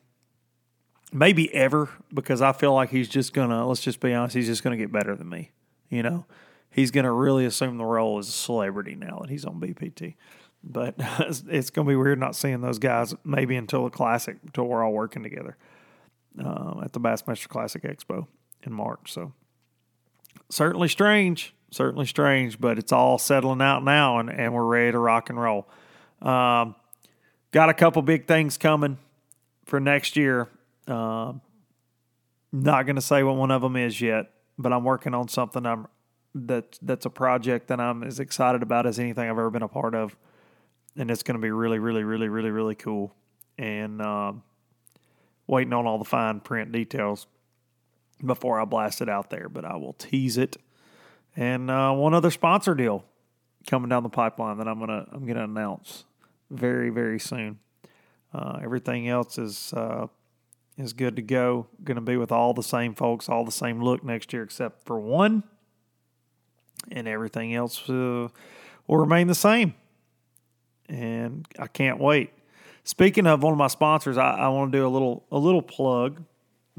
Maybe 1.12 1.52
ever, 1.52 1.90
because 2.14 2.40
I 2.40 2.52
feel 2.52 2.73
like 2.73 2.90
he's 2.90 3.09
just 3.09 3.33
going 3.33 3.50
to, 3.50 3.64
let's 3.67 3.81
just 3.81 4.00
be 4.00 4.14
honest, 4.14 4.35
he's 4.35 4.47
just 4.47 4.62
going 4.62 4.79
to 4.79 4.83
get 4.83 4.93
better 4.93 5.14
than 5.17 5.29
me. 5.29 5.50
You 5.88 6.02
know, 6.02 6.25
he's 6.71 6.90
going 6.90 7.05
to 7.05 7.11
really 7.11 7.45
assume 7.45 7.79
the 7.79 7.85
role 7.85 8.19
as 8.19 8.29
a 8.29 8.33
celebrity 8.33 8.95
now 8.95 9.19
that 9.21 9.29
he's 9.29 9.45
on 9.45 9.61
BPT. 9.61 10.14
But 10.62 10.95
it's, 11.49 11.71
going 11.71 11.87
to 11.87 11.90
be 11.90 11.97
weird 11.97 12.19
not 12.19 12.37
seeing 12.37 12.61
those 12.61 12.79
guys 12.79 13.14
maybe 13.25 13.57
until 13.57 13.85
the 13.85 13.90
Classic, 13.90 14.38
until 14.45 14.64
we're 14.64 14.85
all 14.85 14.93
working 14.93 15.23
together 15.23 15.57
uh, 16.43 16.81
at 16.85 16.93
the 16.93 17.00
Bassmaster 17.00 17.49
Classic 17.49 17.83
Expo 17.83 18.29
in 18.62 18.73
March. 18.73 19.12
So 19.12 19.33
certainly 20.50 20.88
strange 20.88 21.54
certainly 21.70 22.06
strange, 22.06 22.60
but 22.60 22.78
it's 22.78 22.92
all 22.92 23.18
settling 23.18 23.62
out 23.62 23.84
now, 23.84 24.18
and, 24.18 24.30
and 24.30 24.52
we're 24.52 24.64
ready 24.64 24.92
to 24.92 24.99
rock 24.99 25.30
and 25.30 25.40
roll. 25.40 25.68
Um, 26.20 26.75
got 27.52 27.68
a 27.68 27.75
couple 27.75 28.02
big 28.02 28.26
things 28.26 28.58
coming 28.58 28.99
for 29.64 29.80
next 29.80 30.16
year. 30.16 30.49
Uh, 30.87 31.34
not 32.52 32.87
going 32.87 32.96
to 32.96 33.02
say 33.02 33.22
what 33.22 33.37
one 33.37 33.50
of 33.50 33.62
them 33.62 33.76
is 33.76 34.00
yet, 34.00 34.30
but 34.58 34.72
I'm 34.72 34.84
working 34.84 35.14
on 35.14 35.28
something 35.28 35.64
I'm 35.64 35.87
that 36.32 36.78
that's 36.80 37.06
a 37.06 37.10
project 37.10 37.68
that 37.68 37.80
I'm 37.80 38.04
as 38.04 38.20
excited 38.20 38.62
about 38.62 38.87
as 38.87 39.00
anything 39.00 39.25
I've 39.25 39.30
ever 39.30 39.50
been 39.50 39.62
a 39.62 39.68
part 39.68 39.94
of, 39.94 40.16
and 40.96 41.10
it's 41.10 41.22
going 41.25 41.37
to 41.37 41.42
be 41.42 41.50
really, 41.50 41.78
really, 41.78 42.04
really, 42.04 42.28
really, 42.28 42.50
really 42.50 42.76
cool. 42.76 43.14
And 43.58 44.00
um, 44.00 44.42
waiting 45.46 45.72
on 45.72 45.87
all 45.87 45.99
the 45.99 46.04
fine 46.04 46.40
print 46.40 46.70
details 46.70 47.26
before 48.25 48.61
I 48.61 48.65
blast 48.65 49.00
it 49.00 49.09
out 49.09 49.31
there, 49.31 49.49
but 49.49 49.65
I 49.65 49.77
will 49.77 49.95
tease 49.95 50.37
it 50.37 50.57
and 51.37 51.71
uh, 51.71 51.93
one 51.93 52.15
other 52.15 52.31
sponsor 52.31 52.75
deal 52.75 53.05
coming 53.67 53.89
down 53.89 54.03
the 54.03 54.09
pipeline 54.09 54.59
that 54.59 54.69
I'm 54.69 54.79
gonna 54.79 55.07
I'm 55.12 55.27
gonna 55.27 55.45
announce 55.45 56.05
very 56.50 56.91
very 56.91 57.21
soon. 57.21 57.59
Uh, 58.33 58.59
everything 58.62 59.09
else 59.09 59.39
is 59.39 59.73
uh, 59.73 60.07
is 60.77 60.93
good 60.93 61.17
to 61.17 61.23
go. 61.23 61.67
Going 61.85 61.97
to 61.97 62.00
be 62.00 62.17
with 62.17 62.33
all 62.33 62.55
the 62.55 62.62
same 62.62 62.95
folks, 62.95 63.29
all 63.29 63.45
the 63.45 63.53
same 63.53 63.83
look 63.83 64.05
next 64.05 64.33
year, 64.33 64.43
except 64.43 64.85
for 64.85 64.99
one, 64.99 65.43
and 66.91 67.09
everything 67.09 67.55
else 67.55 67.89
uh, 67.89 68.29
will 68.87 68.97
remain 68.97 69.27
the 69.27 69.35
same. 69.35 69.75
And 70.89 71.47
I 71.59 71.67
can't 71.67 71.99
wait. 71.99 72.31
Speaking 72.85 73.27
of 73.27 73.43
one 73.43 73.53
of 73.53 73.59
my 73.59 73.69
sponsors, 73.69 74.17
I, 74.17 74.31
I 74.31 74.49
want 74.49 74.73
to 74.73 74.79
do 74.79 74.87
a 74.87 74.89
little 74.89 75.25
a 75.31 75.39
little 75.39 75.62
plug, 75.62 76.25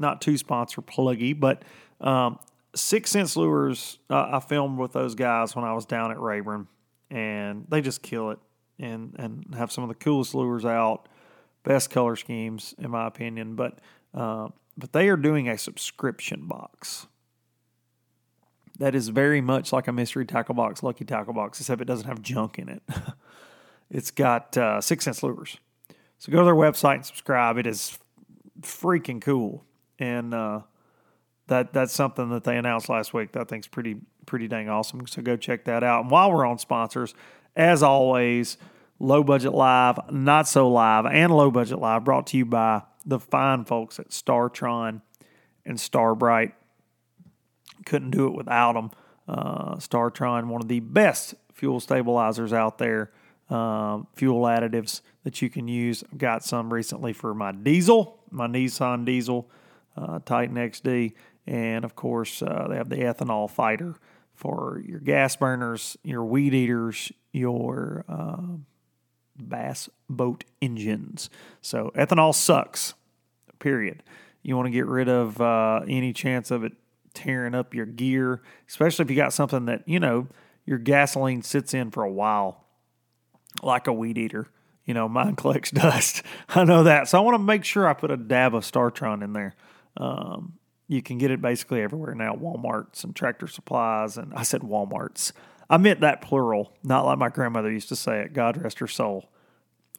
not 0.02 0.20
too 0.20 0.36
sponsor 0.36 0.82
pluggy, 0.82 1.38
but 1.38 1.62
um, 2.00 2.38
Six 2.74 3.10
Sense 3.10 3.36
Lures. 3.36 3.98
Uh, 4.10 4.28
I 4.32 4.40
filmed 4.40 4.78
with 4.78 4.92
those 4.92 5.14
guys 5.14 5.56
when 5.56 5.64
I 5.64 5.72
was 5.72 5.86
down 5.86 6.10
at 6.10 6.20
Rayburn, 6.20 6.66
and 7.10 7.64
they 7.70 7.80
just 7.80 8.02
kill 8.02 8.30
it 8.30 8.38
and 8.78 9.16
and 9.18 9.54
have 9.56 9.72
some 9.72 9.84
of 9.84 9.88
the 9.88 9.94
coolest 9.94 10.34
lures 10.34 10.66
out, 10.66 11.08
best 11.62 11.88
color 11.88 12.16
schemes 12.16 12.74
in 12.78 12.90
my 12.90 13.06
opinion. 13.06 13.56
But 13.56 13.78
uh, 14.12 14.48
but 14.76 14.92
they 14.92 15.08
are 15.08 15.16
doing 15.16 15.48
a 15.48 15.56
subscription 15.56 16.46
box 16.46 17.06
that 18.78 18.94
is 18.94 19.08
very 19.08 19.40
much 19.40 19.72
like 19.72 19.86
a 19.86 19.92
mystery 19.92 20.24
tackle 20.24 20.54
box, 20.54 20.82
lucky 20.82 21.04
tackle 21.04 21.34
box, 21.34 21.60
except 21.60 21.80
it 21.80 21.84
doesn't 21.84 22.06
have 22.06 22.22
junk 22.22 22.58
in 22.58 22.68
it. 22.68 22.82
it's 23.90 24.10
got 24.10 24.56
uh, 24.56 24.80
Six 24.80 25.04
Sense 25.04 25.22
Lures. 25.22 25.56
So 26.18 26.32
go 26.32 26.38
to 26.38 26.44
their 26.44 26.54
website 26.54 26.96
and 26.96 27.06
subscribe. 27.06 27.58
It 27.58 27.66
is 27.66 27.98
freaking 28.60 29.20
cool, 29.20 29.64
and 30.02 30.34
uh, 30.34 30.60
that 31.46 31.72
that's 31.72 31.92
something 31.92 32.30
that 32.30 32.44
they 32.44 32.56
announced 32.56 32.88
last 32.88 33.14
week. 33.14 33.32
That 33.32 33.42
I 33.42 33.44
think's 33.44 33.68
pretty 33.68 33.96
pretty 34.26 34.48
dang 34.48 34.68
awesome. 34.68 35.06
So 35.06 35.22
go 35.22 35.36
check 35.36 35.64
that 35.66 35.84
out. 35.84 36.02
And 36.02 36.10
while 36.10 36.32
we're 36.32 36.44
on 36.46 36.58
sponsors, 36.58 37.14
as 37.54 37.82
always, 37.82 38.58
low 38.98 39.22
budget 39.22 39.52
live, 39.54 39.98
not 40.10 40.48
so 40.48 40.68
live, 40.68 41.06
and 41.06 41.32
low 41.32 41.50
budget 41.50 41.78
live 41.78 42.04
brought 42.04 42.26
to 42.28 42.36
you 42.36 42.44
by 42.44 42.82
the 43.06 43.20
fine 43.20 43.64
folks 43.64 43.98
at 43.98 44.10
Startron 44.10 45.02
and 45.64 45.78
Starbright. 45.78 46.54
Couldn't 47.86 48.10
do 48.10 48.26
it 48.26 48.34
without 48.34 48.72
them. 48.74 48.90
Uh, 49.28 49.76
Startron, 49.76 50.46
one 50.46 50.62
of 50.62 50.68
the 50.68 50.80
best 50.80 51.34
fuel 51.52 51.80
stabilizers 51.80 52.52
out 52.52 52.78
there, 52.78 53.12
um, 53.50 54.06
fuel 54.14 54.42
additives 54.42 55.00
that 55.24 55.40
you 55.42 55.48
can 55.48 55.68
use. 55.68 56.02
I've 56.12 56.18
got 56.18 56.44
some 56.44 56.72
recently 56.72 57.12
for 57.12 57.34
my 57.34 57.52
diesel, 57.52 58.20
my 58.30 58.46
Nissan 58.46 59.04
diesel, 59.04 59.48
uh, 59.96 60.20
Titan 60.24 60.56
XD, 60.56 61.12
and 61.46 61.84
of 61.84 61.94
course 61.94 62.42
uh, 62.42 62.66
they 62.68 62.76
have 62.76 62.88
the 62.88 62.96
ethanol 62.96 63.50
fighter 63.50 63.96
for 64.34 64.82
your 64.86 64.98
gas 64.98 65.36
burners, 65.36 65.96
your 66.02 66.24
weed 66.24 66.54
eaters, 66.54 67.12
your 67.32 68.04
uh, 68.08 68.56
bass 69.38 69.88
boat 70.08 70.44
engines. 70.60 71.30
So 71.60 71.92
ethanol 71.94 72.34
sucks. 72.34 72.94
Period. 73.58 74.02
You 74.42 74.56
want 74.56 74.66
to 74.66 74.72
get 74.72 74.86
rid 74.86 75.08
of 75.08 75.40
uh, 75.40 75.82
any 75.86 76.12
chance 76.12 76.50
of 76.50 76.64
it 76.64 76.72
tearing 77.14 77.54
up 77.54 77.74
your 77.74 77.86
gear, 77.86 78.42
especially 78.68 79.04
if 79.04 79.10
you 79.10 79.16
got 79.16 79.32
something 79.32 79.66
that 79.66 79.86
you 79.86 80.00
know 80.00 80.26
your 80.64 80.78
gasoline 80.78 81.42
sits 81.42 81.74
in 81.74 81.90
for 81.90 82.02
a 82.02 82.10
while, 82.10 82.64
like 83.62 83.86
a 83.86 83.92
weed 83.92 84.18
eater. 84.18 84.48
You 84.84 84.94
know, 84.94 85.08
mine 85.08 85.36
collects 85.36 85.70
dust. 85.70 86.22
I 86.48 86.64
know 86.64 86.82
that, 86.84 87.08
so 87.08 87.18
I 87.18 87.20
want 87.20 87.36
to 87.36 87.42
make 87.42 87.64
sure 87.64 87.86
I 87.86 87.92
put 87.92 88.10
a 88.10 88.16
dab 88.16 88.54
of 88.54 88.64
Startron 88.64 89.22
in 89.22 89.32
there. 89.32 89.54
Um, 89.96 90.54
you 90.88 91.02
can 91.02 91.18
get 91.18 91.30
it 91.30 91.40
basically 91.40 91.80
everywhere 91.80 92.14
now 92.14 92.34
Walmarts 92.34 93.04
and 93.04 93.14
tractor 93.16 93.46
supplies. 93.46 94.16
And 94.18 94.32
I 94.34 94.42
said 94.42 94.62
Walmarts. 94.62 95.32
I 95.70 95.78
meant 95.78 96.00
that 96.00 96.20
plural, 96.20 96.72
not 96.84 97.06
like 97.06 97.18
my 97.18 97.28
grandmother 97.28 97.70
used 97.70 97.88
to 97.88 97.96
say 97.96 98.20
it. 98.20 98.34
God 98.34 98.62
rest 98.62 98.78
her 98.80 98.86
soul. 98.86 99.30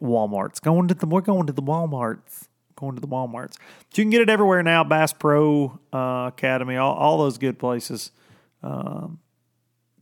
Walmarts. 0.02 0.62
Going 0.62 0.88
to 0.90 0.94
the, 0.94 1.08
we're 1.08 1.22
going 1.22 1.48
to 1.48 1.54
the 1.54 1.64
Walmarts. 1.64 2.48
Going 2.76 2.96
to 2.96 3.02
the 3.02 3.08
Walmarts. 3.08 3.56
But 3.90 3.98
you 3.98 4.04
can 4.04 4.12
get 4.12 4.22
it 4.22 4.30
everywhere 4.30 4.62
now. 4.62 4.84
Bass 4.84 5.14
Pro 5.14 5.80
uh, 5.92 6.26
Academy, 6.28 6.76
all, 6.76 6.94
all 6.94 7.18
those 7.18 7.38
good 7.38 7.58
places 7.58 8.12
um, 8.62 9.20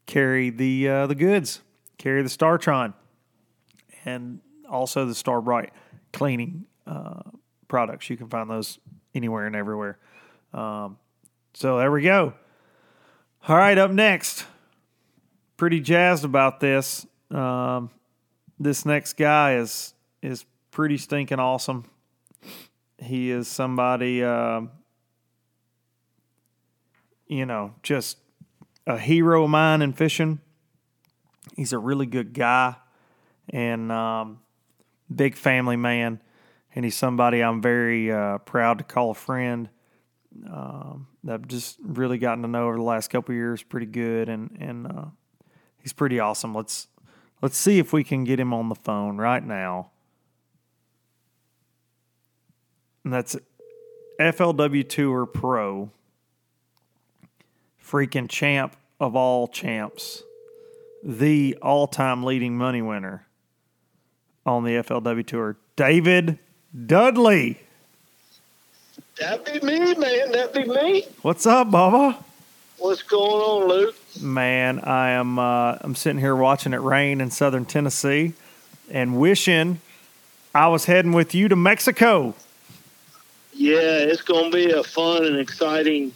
carry 0.05 0.49
the 0.49 0.87
uh, 0.87 1.07
the 1.07 1.15
goods, 1.15 1.61
carry 1.97 2.21
the 2.21 2.29
Startron, 2.29 2.93
and 4.05 4.39
also 4.69 5.05
the 5.05 5.15
Starbright 5.15 5.71
cleaning 6.13 6.65
uh, 6.85 7.21
products. 7.67 8.09
You 8.09 8.17
can 8.17 8.27
find 8.27 8.49
those 8.49 8.79
anywhere 9.13 9.45
and 9.45 9.55
everywhere. 9.55 9.97
Um, 10.53 10.97
so 11.53 11.77
there 11.77 11.91
we 11.91 12.01
go. 12.01 12.33
All 13.47 13.55
right, 13.55 13.77
up 13.77 13.91
next. 13.91 14.45
Pretty 15.57 15.79
jazzed 15.79 16.25
about 16.25 16.59
this. 16.59 17.05
Um, 17.29 17.89
this 18.59 18.85
next 18.85 19.13
guy 19.13 19.55
is 19.55 19.93
is 20.21 20.45
pretty 20.69 20.97
stinking 20.97 21.39
awesome. 21.39 21.85
He 22.97 23.31
is 23.31 23.47
somebody, 23.47 24.23
uh, 24.23 24.61
you 27.27 27.45
know, 27.45 27.73
just 27.81 28.17
a 28.85 28.97
hero 28.97 29.43
of 29.43 29.49
mine 29.49 29.81
in 29.81 29.93
fishing. 29.93 30.39
He's 31.55 31.73
a 31.73 31.79
really 31.79 32.05
good 32.05 32.33
guy 32.33 32.75
and 33.49 33.91
um, 33.91 34.39
big 35.13 35.35
family 35.35 35.75
man, 35.75 36.21
and 36.75 36.85
he's 36.85 36.95
somebody 36.95 37.41
I'm 37.41 37.61
very 37.61 38.11
uh, 38.11 38.39
proud 38.39 38.77
to 38.79 38.83
call 38.83 39.11
a 39.11 39.15
friend 39.15 39.69
um, 40.49 41.07
that 41.23 41.33
I've 41.33 41.47
just 41.47 41.77
really 41.81 42.17
gotten 42.17 42.41
to 42.43 42.47
know 42.47 42.67
over 42.67 42.77
the 42.77 42.83
last 42.83 43.09
couple 43.09 43.35
years 43.35 43.63
pretty 43.63 43.85
good, 43.85 44.29
and 44.29 44.57
and 44.59 44.87
uh, 44.87 45.05
he's 45.81 45.93
pretty 45.93 46.19
awesome. 46.19 46.55
Let's 46.55 46.87
let's 47.41 47.57
see 47.57 47.79
if 47.79 47.91
we 47.91 48.03
can 48.03 48.23
get 48.23 48.39
him 48.39 48.53
on 48.53 48.69
the 48.69 48.75
phone 48.75 49.17
right 49.17 49.45
now. 49.45 49.91
And 53.03 53.11
that's 53.11 53.35
FLW 54.19 54.87
Tour 54.87 55.25
Pro, 55.25 55.89
freaking 57.83 58.29
champ 58.29 58.75
of 58.99 59.15
all 59.15 59.47
champs, 59.47 60.21
the 61.03 61.57
all-time 61.63 62.23
leading 62.23 62.55
money 62.55 62.83
winner 62.83 63.25
on 64.45 64.63
the 64.63 64.71
FLW 64.73 65.25
Tour, 65.25 65.57
David 65.75 66.37
Dudley. 66.85 67.59
That'd 69.19 69.45
be 69.45 69.65
me, 69.65 69.93
man. 69.95 70.31
That'd 70.31 70.53
be 70.53 70.63
me. 70.63 71.05
What's 71.21 71.45
up, 71.45 71.67
Bubba? 71.67 72.17
What's 72.77 73.03
going 73.03 73.41
on, 73.41 73.67
Luke? 73.67 73.95
Man, 74.21 74.79
I 74.79 75.11
am 75.11 75.37
uh, 75.37 75.77
I'm 75.81 75.95
sitting 75.95 76.19
here 76.19 76.35
watching 76.35 76.73
it 76.73 76.81
rain 76.81 77.21
in 77.21 77.29
southern 77.29 77.65
Tennessee 77.65 78.33
and 78.89 79.19
wishing 79.19 79.79
I 80.55 80.67
was 80.67 80.85
heading 80.85 81.11
with 81.11 81.35
you 81.35 81.47
to 81.49 81.55
Mexico. 81.55 82.33
Yeah, 83.53 83.79
it's 83.81 84.21
going 84.21 84.51
to 84.51 84.57
be 84.57 84.71
a 84.71 84.83
fun 84.83 85.25
and 85.25 85.37
exciting 85.37 86.13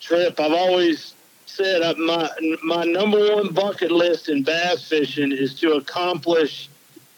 trip. 0.00 0.40
I've 0.40 0.52
always 0.52 1.14
said 1.46 1.82
uh, 1.82 1.94
my 1.98 2.30
my 2.62 2.84
number 2.84 3.34
one 3.34 3.52
bucket 3.52 3.90
list 3.90 4.28
in 4.28 4.42
bass 4.42 4.88
fishing 4.88 5.32
is 5.32 5.58
to 5.60 5.72
accomplish 5.72 6.68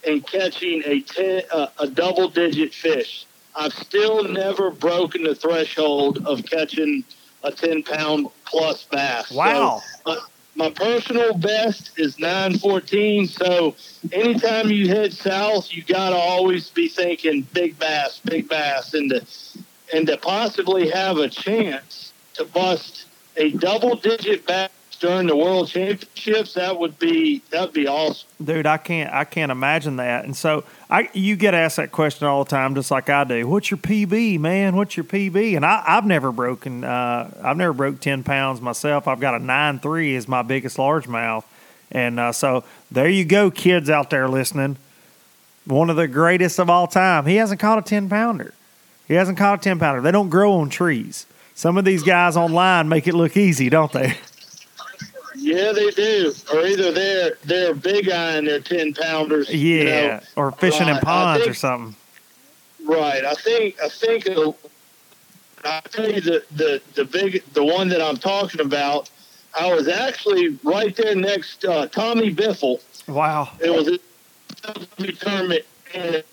in 0.04 0.20
catching 0.20 0.82
a 0.84 1.00
ten, 1.00 1.42
uh, 1.52 1.68
a 1.78 1.86
double 1.86 2.28
digit 2.28 2.74
fish. 2.74 3.26
I've 3.54 3.72
still 3.72 4.24
never 4.24 4.70
broken 4.70 5.24
the 5.24 5.34
threshold 5.34 6.26
of 6.26 6.44
catching 6.44 7.04
a 7.42 7.52
10 7.52 7.82
pound 7.82 8.28
plus 8.44 8.84
bass. 8.84 9.30
Wow. 9.30 9.82
So, 10.04 10.12
uh, 10.12 10.16
my 10.54 10.70
personal 10.70 11.34
best 11.34 11.98
is 11.98 12.18
914. 12.18 13.26
So 13.26 13.74
anytime 14.12 14.70
you 14.70 14.88
head 14.88 15.12
south, 15.12 15.72
you 15.72 15.82
got 15.82 16.10
to 16.10 16.16
always 16.16 16.70
be 16.70 16.88
thinking 16.88 17.46
big 17.52 17.78
bass, 17.78 18.20
big 18.24 18.48
bass, 18.48 18.94
and 18.94 19.10
to, 19.10 19.26
and 19.94 20.06
to 20.06 20.16
possibly 20.18 20.90
have 20.90 21.18
a 21.18 21.28
chance 21.28 22.12
to 22.34 22.44
bust 22.44 23.06
a 23.36 23.50
double 23.52 23.96
digit 23.96 24.46
bass 24.46 24.70
during 25.02 25.26
the 25.26 25.36
world 25.36 25.66
championships 25.66 26.54
that 26.54 26.78
would 26.78 26.96
be 26.96 27.42
that 27.50 27.60
would 27.60 27.72
be 27.72 27.88
awesome. 27.88 28.28
Dude 28.42 28.66
i 28.66 28.76
can't 28.76 29.12
i 29.12 29.24
can't 29.24 29.50
imagine 29.50 29.96
that. 29.96 30.24
And 30.24 30.36
so 30.36 30.64
i 30.88 31.10
you 31.12 31.34
get 31.34 31.54
asked 31.54 31.76
that 31.76 31.90
question 31.90 32.26
all 32.28 32.44
the 32.44 32.50
time 32.50 32.76
just 32.76 32.90
like 32.92 33.10
i 33.10 33.24
do. 33.24 33.46
What's 33.48 33.70
your 33.70 33.78
pb 33.78 34.38
man? 34.38 34.76
What's 34.76 34.96
your 34.96 35.04
pb 35.04 35.56
and 35.56 35.66
I, 35.66 35.82
i've 35.84 36.06
never 36.06 36.30
broken 36.30 36.84
uh, 36.84 37.30
i've 37.42 37.56
never 37.56 37.72
broke 37.72 38.00
10 38.00 38.22
pounds 38.22 38.60
myself. 38.60 39.08
I've 39.08 39.18
got 39.18 39.34
a 39.34 39.40
9-3 39.40 40.12
is 40.12 40.28
my 40.28 40.42
biggest 40.42 40.76
largemouth. 40.76 41.44
And 41.90 42.20
uh, 42.20 42.32
so 42.32 42.64
there 42.90 43.08
you 43.08 43.24
go 43.24 43.50
kids 43.50 43.90
out 43.90 44.08
there 44.08 44.28
listening. 44.28 44.76
One 45.66 45.90
of 45.90 45.96
the 45.96 46.08
greatest 46.08 46.60
of 46.60 46.70
all 46.70 46.86
time. 46.86 47.26
He 47.26 47.36
hasn't 47.36 47.60
caught 47.60 47.78
a 47.78 47.82
10 47.82 48.08
pounder. 48.08 48.54
He 49.08 49.14
hasn't 49.14 49.36
caught 49.36 49.58
a 49.58 49.62
10 49.62 49.80
pounder. 49.80 50.00
They 50.00 50.12
don't 50.12 50.30
grow 50.30 50.54
on 50.54 50.70
trees. 50.70 51.26
Some 51.54 51.76
of 51.76 51.84
these 51.84 52.02
guys 52.02 52.36
online 52.36 52.88
make 52.88 53.06
it 53.06 53.14
look 53.14 53.36
easy 53.36 53.68
don't 53.68 53.92
they 53.92 54.16
Yeah, 55.42 55.72
they 55.72 55.90
do. 55.90 56.32
Or 56.52 56.60
either 56.66 56.92
they're 56.92 57.36
they're 57.44 57.74
big 57.74 58.08
eyeing 58.08 58.44
their 58.44 58.60
ten 58.60 58.94
pounders. 58.94 59.50
Yeah, 59.50 59.56
you 59.58 59.84
know. 59.84 60.20
or 60.36 60.52
fishing 60.52 60.88
in 60.88 60.98
ponds 60.98 61.46
or 61.46 61.54
something. 61.54 61.96
Right. 62.84 63.24
I 63.24 63.34
think 63.34 63.76
I 63.82 63.88
think 63.88 64.28
uh, 64.28 64.52
I 65.64 65.80
tell 65.90 66.10
you 66.10 66.20
the, 66.20 66.44
the 66.52 66.82
the 66.94 67.04
big 67.04 67.42
the 67.54 67.64
one 67.64 67.88
that 67.88 68.00
I'm 68.00 68.16
talking 68.16 68.60
about. 68.60 69.10
I 69.58 69.74
was 69.74 69.86
actually 69.86 70.58
right 70.62 70.96
there 70.96 71.14
next 71.14 71.64
uh, 71.64 71.86
Tommy 71.86 72.34
Biffle. 72.34 72.80
Wow. 73.06 73.50
It 73.60 73.70
was 73.70 73.88
a 73.88 75.12
tournament 75.12 75.64
and 75.92 76.24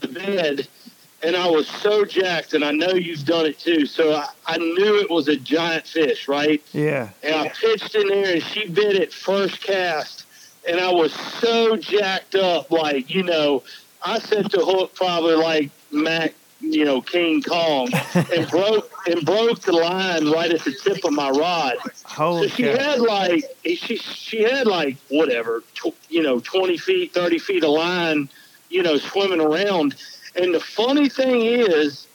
to 0.00 0.08
bed, 0.08 0.66
and 1.22 1.36
I 1.36 1.48
was 1.48 1.66
so 1.66 2.04
jacked. 2.04 2.54
And 2.54 2.64
I 2.64 2.70
know 2.70 2.90
you've 2.90 3.24
done 3.24 3.46
it 3.46 3.58
too. 3.58 3.86
So 3.86 4.14
I, 4.14 4.26
I 4.46 4.58
knew 4.58 5.00
it 5.00 5.10
was 5.10 5.28
a 5.28 5.36
giant 5.36 5.86
fish, 5.86 6.28
right? 6.28 6.62
Yeah. 6.72 7.10
And 7.22 7.34
I 7.34 7.48
pitched 7.48 7.94
in 7.94 8.08
there, 8.08 8.34
and 8.34 8.42
she 8.42 8.68
bit 8.68 8.96
it 8.96 9.12
first 9.12 9.62
cast. 9.62 10.24
and 10.68 10.80
I 10.80 10.92
was 10.92 11.12
so 11.12 11.76
jacked 11.76 12.34
up, 12.34 12.70
like 12.70 13.12
you 13.14 13.22
know, 13.22 13.62
I 14.04 14.18
set 14.18 14.50
the 14.52 14.64
hook 14.64 14.94
probably 14.94 15.34
like 15.34 15.70
Mac, 15.90 16.34
you 16.60 16.84
know, 16.84 17.00
King 17.00 17.42
Kong, 17.42 17.88
and 18.14 18.48
broke 18.48 18.90
and 19.06 19.24
broke 19.24 19.60
the 19.60 19.72
line 19.72 20.30
right 20.30 20.52
at 20.52 20.60
the 20.60 20.72
tip 20.72 21.04
of 21.04 21.12
my 21.12 21.30
rod. 21.30 21.76
Holy 22.04 22.48
So 22.48 22.54
she 22.56 22.62
had 22.64 23.00
like 23.00 23.44
she 23.64 23.96
she 23.96 24.42
had 24.42 24.66
like 24.66 24.96
whatever 25.08 25.62
tw- 25.74 25.94
you 26.08 26.22
know 26.22 26.40
twenty 26.40 26.76
feet, 26.76 27.12
thirty 27.14 27.38
feet 27.38 27.64
of 27.64 27.70
line, 27.70 28.28
you 28.68 28.82
know, 28.82 28.98
swimming 28.98 29.40
around. 29.40 29.96
And 30.38 30.54
the 30.54 30.60
funny 30.60 31.08
thing 31.08 31.42
is, 31.42 32.06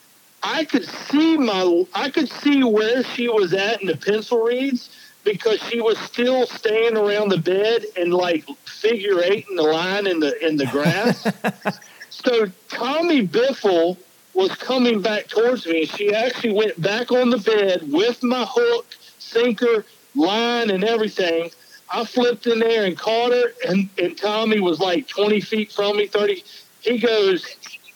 I 0.42 0.66
could 0.66 0.86
see 0.86 1.38
my 1.38 1.86
I 1.94 2.10
could 2.10 2.30
see 2.30 2.64
where 2.64 3.04
she 3.04 3.30
was 3.30 3.54
at 3.54 3.82
in 3.82 3.88
the 3.88 3.98
pencil 3.98 4.40
reeds 4.40 4.90
because 5.24 5.62
she 5.64 5.80
was 5.80 5.98
still 6.00 6.46
staying 6.46 6.98
around 6.98 7.30
the 7.30 7.38
bed 7.38 7.86
and 7.98 8.14
like 8.14 8.46
figure 8.66 9.22
eight 9.24 9.46
in 9.50 9.56
the 9.56 9.64
line 9.64 10.08
in 10.08 10.20
the 10.20 10.46
in 10.46 10.58
the 10.58 10.66
grass. 10.68 11.26
so 12.10 12.46
Tommy 12.70 13.26
Biffle 13.26 13.98
was 14.34 14.54
coming 14.56 15.02
back 15.02 15.28
towards 15.28 15.66
me. 15.66 15.86
She 15.86 16.14
actually 16.14 16.54
went 16.54 16.82
back 16.82 17.12
on 17.12 17.30
the 17.30 17.38
bed 17.38 17.92
with 17.92 18.24
my 18.24 18.46
hook, 18.50 18.86
sinker, 19.20 19.86
line, 20.16 20.70
and 20.70 20.84
everything. 20.84 21.52
I 21.90 22.04
flipped 22.06 22.48
in 22.48 22.60
there 22.60 22.86
and 22.86 22.98
caught 22.98 23.32
her, 23.32 23.54
and, 23.68 23.90
and 24.00 24.18
Tommy 24.18 24.60
was 24.60 24.80
like 24.80 25.08
20 25.08 25.40
feet 25.42 25.72
from 25.72 25.98
me, 25.98 26.08
30. 26.08 26.44
He 26.82 26.98
goes, 26.98 27.46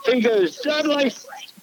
he 0.07 0.21
goes, 0.21 0.57
Dudley. 0.57 1.11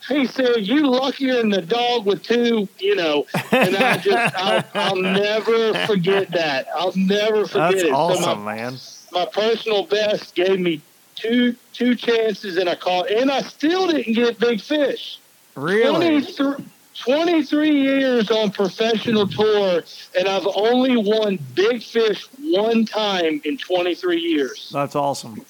He 0.09 0.27
said, 0.27 0.67
"You 0.67 0.91
luckier 0.91 1.37
than 1.37 1.49
the 1.49 1.63
dog 1.63 2.05
with 2.05 2.23
two, 2.23 2.69
you 2.79 2.95
know." 2.95 3.25
And 3.51 3.75
I 3.75 3.97
just, 3.97 4.35
I'll, 4.37 4.65
I'll 4.75 4.97
never 4.97 5.73
forget 5.87 6.31
that. 6.33 6.67
I'll 6.77 6.93
never 6.95 7.47
forget 7.47 7.71
That's 7.73 7.83
it. 7.85 7.87
So 7.87 7.91
my- 7.93 7.97
awesome, 7.97 8.45
man. 8.45 8.77
my 9.13 9.25
personal 9.25 9.85
best 9.87 10.35
gave 10.35 10.61
me 10.61 10.83
two 11.15 11.57
two 11.73 11.95
chances 11.95 12.57
and 12.57 12.69
I 12.69 12.75
caught 12.75 13.11
and 13.11 13.31
I 13.31 13.41
still 13.43 13.87
didn't 13.89 14.13
get 14.15 14.39
big 14.39 14.61
fish. 14.61 15.19
Really? 15.55 16.21
23, 16.21 16.65
23 16.99 17.71
years 17.71 18.31
on 18.31 18.51
professional 18.51 19.27
tour 19.29 19.83
and 20.19 20.29
I've 20.29 20.47
only 20.55 20.97
won 20.97 21.39
big 21.55 21.83
fish 21.83 22.27
one 22.41 22.85
time 22.85 23.41
in 23.45 23.57
23 23.57 24.21
years. 24.21 24.71
That's 24.73 24.97
awesome. 24.97 25.45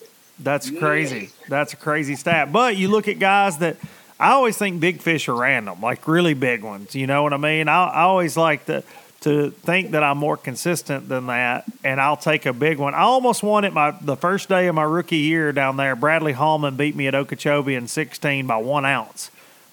That's 0.44 0.70
crazy. 0.70 1.30
That's 1.48 1.72
a 1.72 1.76
crazy 1.76 2.16
stat. 2.16 2.52
But 2.52 2.76
you 2.76 2.88
look 2.88 3.08
at 3.08 3.18
guys 3.18 3.58
that 3.58 3.76
I 4.20 4.32
always 4.32 4.56
think 4.56 4.80
big 4.80 5.00
fish 5.00 5.28
are 5.28 5.34
random, 5.34 5.80
like 5.80 6.06
really 6.06 6.34
big 6.34 6.62
ones. 6.62 6.94
You 6.94 7.06
know 7.06 7.22
what 7.22 7.32
I 7.32 7.36
mean? 7.38 7.68
I, 7.68 7.86
I 7.86 8.02
always 8.02 8.36
like 8.36 8.66
to 8.66 8.84
to 9.24 9.50
think 9.50 9.92
that 9.92 10.02
I'm 10.02 10.18
more 10.18 10.36
consistent 10.36 11.08
than 11.08 11.28
that, 11.28 11.64
and 11.82 11.98
I'll 11.98 12.18
take 12.18 12.44
a 12.44 12.52
big 12.52 12.78
one. 12.78 12.92
I 12.92 13.00
almost 13.00 13.42
won 13.42 13.64
it 13.64 13.72
my 13.72 13.92
the 14.02 14.16
first 14.16 14.50
day 14.50 14.66
of 14.66 14.74
my 14.74 14.82
rookie 14.82 15.16
year 15.16 15.50
down 15.50 15.78
there. 15.78 15.96
Bradley 15.96 16.32
Hallman 16.32 16.76
beat 16.76 16.94
me 16.94 17.06
at 17.06 17.14
Okeechobee 17.14 17.74
in 17.74 17.88
16 17.88 18.46
by 18.46 18.58
one 18.58 18.84
ounce 18.84 19.30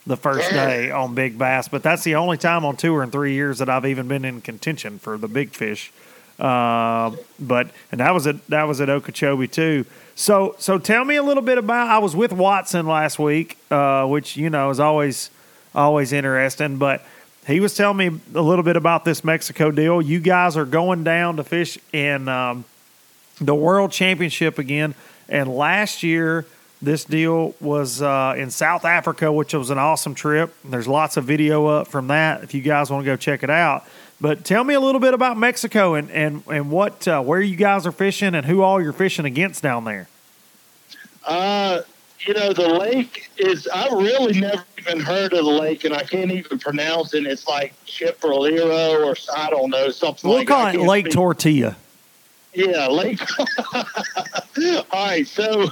the 0.08 0.18
first 0.18 0.50
day 0.52 0.90
on 0.90 1.14
big 1.14 1.38
bass, 1.38 1.68
but 1.68 1.84
that's 1.84 2.04
the 2.04 2.16
only 2.16 2.38
time 2.38 2.66
on 2.66 2.76
tour 2.76 3.04
in 3.04 3.12
three 3.12 3.34
years 3.34 3.60
that 3.60 3.70
I've 3.70 3.86
even 3.86 4.08
been 4.08 4.26
in 4.26 4.42
contention 4.42 4.98
for 4.98 5.18
the 5.18 5.28
big 5.28 5.52
fish. 5.52 5.92
Uh, 6.42 7.16
but 7.40 7.70
and 7.92 8.00
that 8.00 8.16
was 8.16 8.26
at 8.26 8.46
that 8.48 8.64
was 8.64 8.82
at 8.82 8.90
Okeechobee 8.90 9.48
too. 9.48 9.86
So 10.16 10.56
so 10.58 10.80
tell 10.80 11.06
me 11.06 11.16
a 11.16 11.24
little 11.24 11.44
bit 11.44 11.60
about. 11.60 11.88
I 11.88 12.00
was 12.00 12.16
with 12.16 12.34
Watson 12.34 12.88
last 12.88 13.20
week, 13.20 13.60
uh, 13.70 14.08
which 14.08 14.36
you 14.38 14.50
know 14.50 14.72
is 14.72 14.80
always 14.80 15.30
always 15.76 16.12
interesting. 16.12 16.78
But 16.78 17.06
he 17.46 17.60
was 17.60 17.76
telling 17.76 17.98
me 17.98 18.20
a 18.34 18.42
little 18.42 18.64
bit 18.64 18.76
about 18.76 19.06
this 19.06 19.24
Mexico 19.24 19.70
deal. 19.70 20.02
You 20.02 20.20
guys 20.20 20.58
are 20.58 20.66
going 20.66 21.04
down 21.04 21.38
to 21.38 21.44
fish 21.44 21.78
in 21.94 22.28
um, 22.28 22.66
the 23.40 23.54
World 23.54 23.92
Championship 23.92 24.58
again, 24.58 24.96
and 25.30 25.48
last 25.48 26.04
year. 26.04 26.46
This 26.84 27.06
deal 27.06 27.54
was 27.62 28.02
uh, 28.02 28.34
in 28.36 28.50
South 28.50 28.86
Africa, 28.86 29.32
which 29.32 29.54
was 29.54 29.70
an 29.70 29.78
awesome 29.78 30.16
trip. 30.16 30.52
There's 30.66 30.88
lots 30.88 31.16
of 31.16 31.26
video 31.26 31.68
up 31.68 31.88
from 31.88 32.08
that 32.08 32.42
if 32.42 32.56
you 32.56 32.62
guys 32.62 32.90
want 32.90 33.04
to 33.04 33.06
go 33.06 33.16
check 33.16 33.44
it 33.44 33.52
out. 33.52 33.86
But 34.22 34.46
tell 34.46 34.64
me 34.64 34.76
a 34.76 34.80
little 34.80 35.02
bit 35.02 35.16
about 35.16 35.36
Mexico 35.38 35.96
and 35.96 36.12
and 36.12 36.44
and 36.48 36.70
what 36.70 37.08
uh, 37.08 37.22
where 37.24 37.42
you 37.42 37.56
guys 37.56 37.88
are 37.88 37.92
fishing 37.92 38.36
and 38.36 38.46
who 38.46 38.62
all 38.62 38.82
you're 38.82 38.94
fishing 38.94 39.26
against 39.26 39.64
down 39.64 39.84
there. 39.84 40.08
Uh, 41.26 41.82
you 42.26 42.34
know, 42.34 42.54
the 42.54 42.68
lake 42.68 43.30
is, 43.38 43.68
I 43.74 43.88
really 43.88 44.40
never 44.40 44.64
even 44.78 45.00
heard 45.00 45.34
of 45.34 45.44
the 45.46 45.52
lake 45.52 45.84
and 45.86 45.94
I 45.94 46.04
can't 46.04 46.32
even 46.32 46.60
pronounce 46.60 47.14
it. 47.14 47.26
It's 47.26 47.48
like 47.48 47.74
Chiprolero 47.86 49.06
or 49.06 49.16
I 49.36 49.50
don't 49.50 49.70
know, 49.70 49.90
something 49.90 50.30
We'll 50.30 50.40
like 50.40 50.48
call 50.48 50.68
it 50.68 50.80
Lake 50.80 51.06
speak. 51.06 51.14
Tortilla. 51.14 51.78
Yeah, 52.54 52.88
Lake. 52.88 53.20
All 54.92 55.06
right, 55.06 55.26
so 55.26 55.70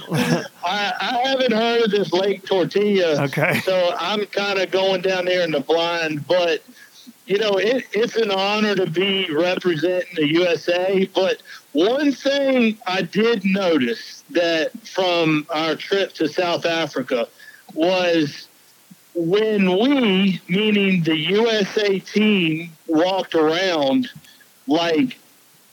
I, 0.64 0.92
I 0.98 1.22
haven't 1.28 1.52
heard 1.52 1.82
of 1.82 1.90
this 1.90 2.10
Lake 2.12 2.44
Tortilla. 2.46 3.22
Okay. 3.24 3.60
So 3.60 3.94
I'm 3.98 4.24
kind 4.26 4.58
of 4.58 4.70
going 4.70 5.02
down 5.02 5.26
there 5.26 5.42
in 5.42 5.50
the 5.50 5.60
blind, 5.60 6.26
but 6.26 6.62
you 7.30 7.38
know, 7.38 7.52
it, 7.58 7.84
it's 7.92 8.16
an 8.16 8.32
honor 8.32 8.74
to 8.74 8.90
be 8.90 9.32
representing 9.32 10.16
the 10.16 10.26
USA. 10.32 11.08
But 11.14 11.40
one 11.70 12.10
thing 12.10 12.76
I 12.88 13.02
did 13.02 13.44
notice 13.44 14.24
that 14.30 14.72
from 14.84 15.46
our 15.48 15.76
trip 15.76 16.12
to 16.14 16.26
South 16.26 16.66
Africa 16.66 17.28
was 17.72 18.48
when 19.14 19.78
we, 19.78 20.40
meaning 20.48 21.04
the 21.04 21.16
USA 21.16 22.00
team, 22.00 22.72
walked 22.88 23.36
around, 23.36 24.10
like 24.66 25.16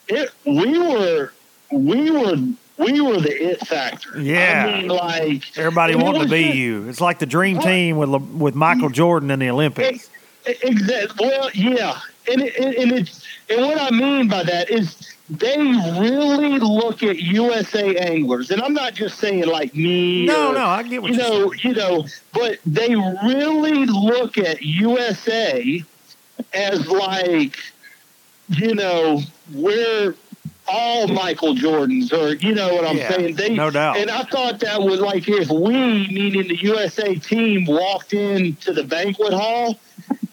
it, 0.09 0.29
we 0.45 0.77
were, 0.77 1.33
we 1.71 2.11
were, 2.11 2.35
we 2.77 3.01
were 3.01 3.19
the 3.19 3.33
it 3.33 3.65
factor. 3.65 4.21
Yeah. 4.21 4.67
I 4.67 4.81
mean, 4.81 4.89
like 4.89 5.57
Everybody 5.57 5.95
wanted 5.95 6.19
to 6.19 6.29
be 6.29 6.43
just- 6.43 6.55
you. 6.55 6.87
It's 6.87 7.01
like 7.01 7.17
the 7.17 7.25
dream 7.25 7.57
team 7.57 7.97
with 7.97 8.09
with 8.09 8.53
Michael 8.53 8.89
Jordan 8.89 9.31
in 9.31 9.39
the 9.39 9.49
Olympics. 9.49 10.11
Exactly. 10.47 11.27
Well, 11.27 11.49
yeah, 11.53 11.99
and 12.31 12.41
it, 12.41 12.55
and 12.57 12.75
and 12.75 12.91
it's 12.93 13.25
and 13.49 13.61
what 13.61 13.79
I 13.81 13.91
mean 13.91 14.27
by 14.27 14.43
that 14.43 14.69
is 14.69 15.15
they 15.29 15.57
really 15.57 16.59
look 16.59 17.03
at 17.03 17.17
USA 17.17 17.95
anglers, 17.97 18.49
and 18.49 18.61
I'm 18.61 18.73
not 18.73 18.93
just 18.93 19.19
saying 19.19 19.45
like 19.45 19.75
me. 19.75 20.25
No, 20.25 20.51
or, 20.51 20.53
no, 20.53 20.65
I 20.65 20.83
get 20.83 21.01
what 21.01 21.11
you 21.11 21.17
know, 21.17 21.53
you 21.53 21.73
know, 21.73 22.05
but 22.33 22.59
they 22.65 22.95
really 22.95 23.85
look 23.85 24.37
at 24.37 24.61
USA 24.61 25.83
as 26.53 26.87
like, 26.87 27.57
you 28.49 28.73
know, 28.73 29.21
we're 29.53 30.15
all 30.67 31.07
Michael 31.07 31.55
Jordans, 31.55 32.13
or 32.13 32.35
you 32.35 32.53
know 32.53 32.73
what 32.73 32.85
I'm 32.85 32.97
Yeah, 32.97 33.11
saying? 33.11 33.35
They, 33.35 33.55
no 33.55 33.69
doubt. 33.69 33.97
And 33.97 34.09
I 34.09 34.23
thought 34.23 34.59
that 34.61 34.81
was 34.81 34.99
like 34.99 35.27
if 35.27 35.49
we, 35.49 35.73
meaning 36.07 36.47
the 36.47 36.57
USA 36.61 37.15
team, 37.15 37.65
walked 37.65 38.13
into 38.13 38.73
the 38.73 38.83
banquet 38.83 39.33
hall, 39.33 39.79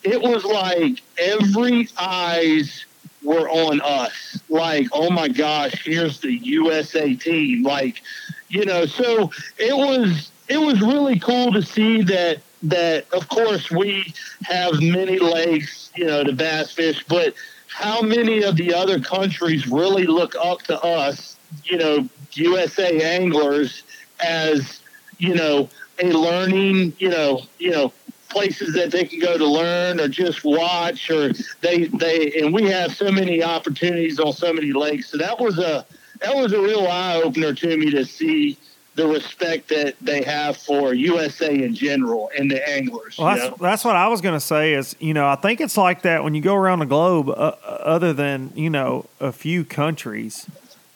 it 0.05 0.21
was 0.21 0.45
like 0.45 1.03
every 1.19 1.89
eyes 1.99 2.85
were 3.23 3.49
on 3.49 3.81
us. 3.81 4.39
Like, 4.49 4.87
oh 4.93 5.11
my 5.11 5.29
gosh, 5.29 5.85
here's 5.85 6.21
the 6.21 6.33
USA 6.33 7.15
team. 7.15 7.63
Like, 7.63 8.03
you 8.49 8.65
know, 8.65 8.87
so 8.87 9.31
it 9.59 9.77
was 9.77 10.31
it 10.49 10.59
was 10.59 10.81
really 10.83 11.19
cool 11.19 11.53
to 11.53 11.63
see 11.63 12.03
that 12.03 12.39
that 12.65 13.13
of 13.13 13.29
course 13.29 13.71
we 13.71 14.13
have 14.43 14.81
many 14.81 15.19
lakes, 15.19 15.91
you 15.97 16.05
know, 16.05 16.23
to 16.23 16.33
bass 16.33 16.71
fish, 16.71 17.05
but 17.09 17.35
how 17.69 18.01
many 18.01 18.43
of 18.43 18.57
the 18.57 18.73
other 18.73 19.01
countries 19.01 19.67
really 19.67 20.07
look 20.07 20.35
up 20.37 20.63
to 20.63 20.81
us, 20.83 21.37
you 21.65 21.77
know, 21.77 22.09
USA 22.33 23.01
anglers 23.01 23.83
as, 24.25 24.81
you 25.19 25.35
know, 25.35 25.69
a 25.99 26.13
learning, 26.13 26.93
you 26.99 27.09
know, 27.09 27.43
you 27.59 27.71
know, 27.71 27.93
places 28.35 28.75
that 28.75 28.91
they 28.91 29.05
can 29.05 29.21
go 29.21 29.39
to 29.39 29.47
learn 29.47 30.01
or 30.01 30.09
just 30.09 30.45
watch 30.45 31.09
or 31.09 31.33
they 31.61 31.85
they 31.85 32.33
and 32.41 32.53
we 32.53 32.65
have 32.65 32.93
so 32.95 33.11
many 33.11 33.43
opportunities 33.43 34.19
on 34.19 34.33
so 34.33 34.53
many 34.53 34.73
lakes. 34.73 35.11
So 35.11 35.19
that 35.19 35.39
was 35.39 35.59
a 35.59 35.87
that 36.21 36.35
was 36.35 36.53
a 36.53 36.61
real 36.61 36.87
eye 36.87 37.23
opener 37.23 37.55
to 37.55 37.77
me 37.77 37.91
to 37.93 38.05
see 38.05 38.59
the 38.97 39.07
respect 39.07 39.69
that 39.69 39.95
they 40.01 40.23
have 40.23 40.57
for 40.57 40.95
USA 40.95 41.53
in 41.53 41.75
general 41.75 42.31
and 42.37 42.51
the 42.51 42.69
anglers. 42.69 43.19
Well, 43.19 43.37
that's, 43.37 43.61
that's 43.61 43.85
what 43.85 43.97
I 43.97 44.09
was 44.09 44.21
going 44.21 44.35
to 44.35 44.45
say. 44.45 44.75
Is 44.75 44.97
you 44.99 45.15
know 45.15 45.29
I 45.29 45.37
think 45.37 45.61
it's 45.61 45.77
like 45.77 46.03
that 46.03 46.25
when 46.25 46.35
you 46.35 46.43
go 46.43 46.57
around 46.57 46.81
the 46.81 46.87
globe, 46.87 47.29
uh, 47.29 47.33
other 47.33 48.13
than 48.13 48.53
you 48.57 48.71
know 48.71 49.07
a 49.21 49.31
few 49.31 49.65
countries 49.65 50.47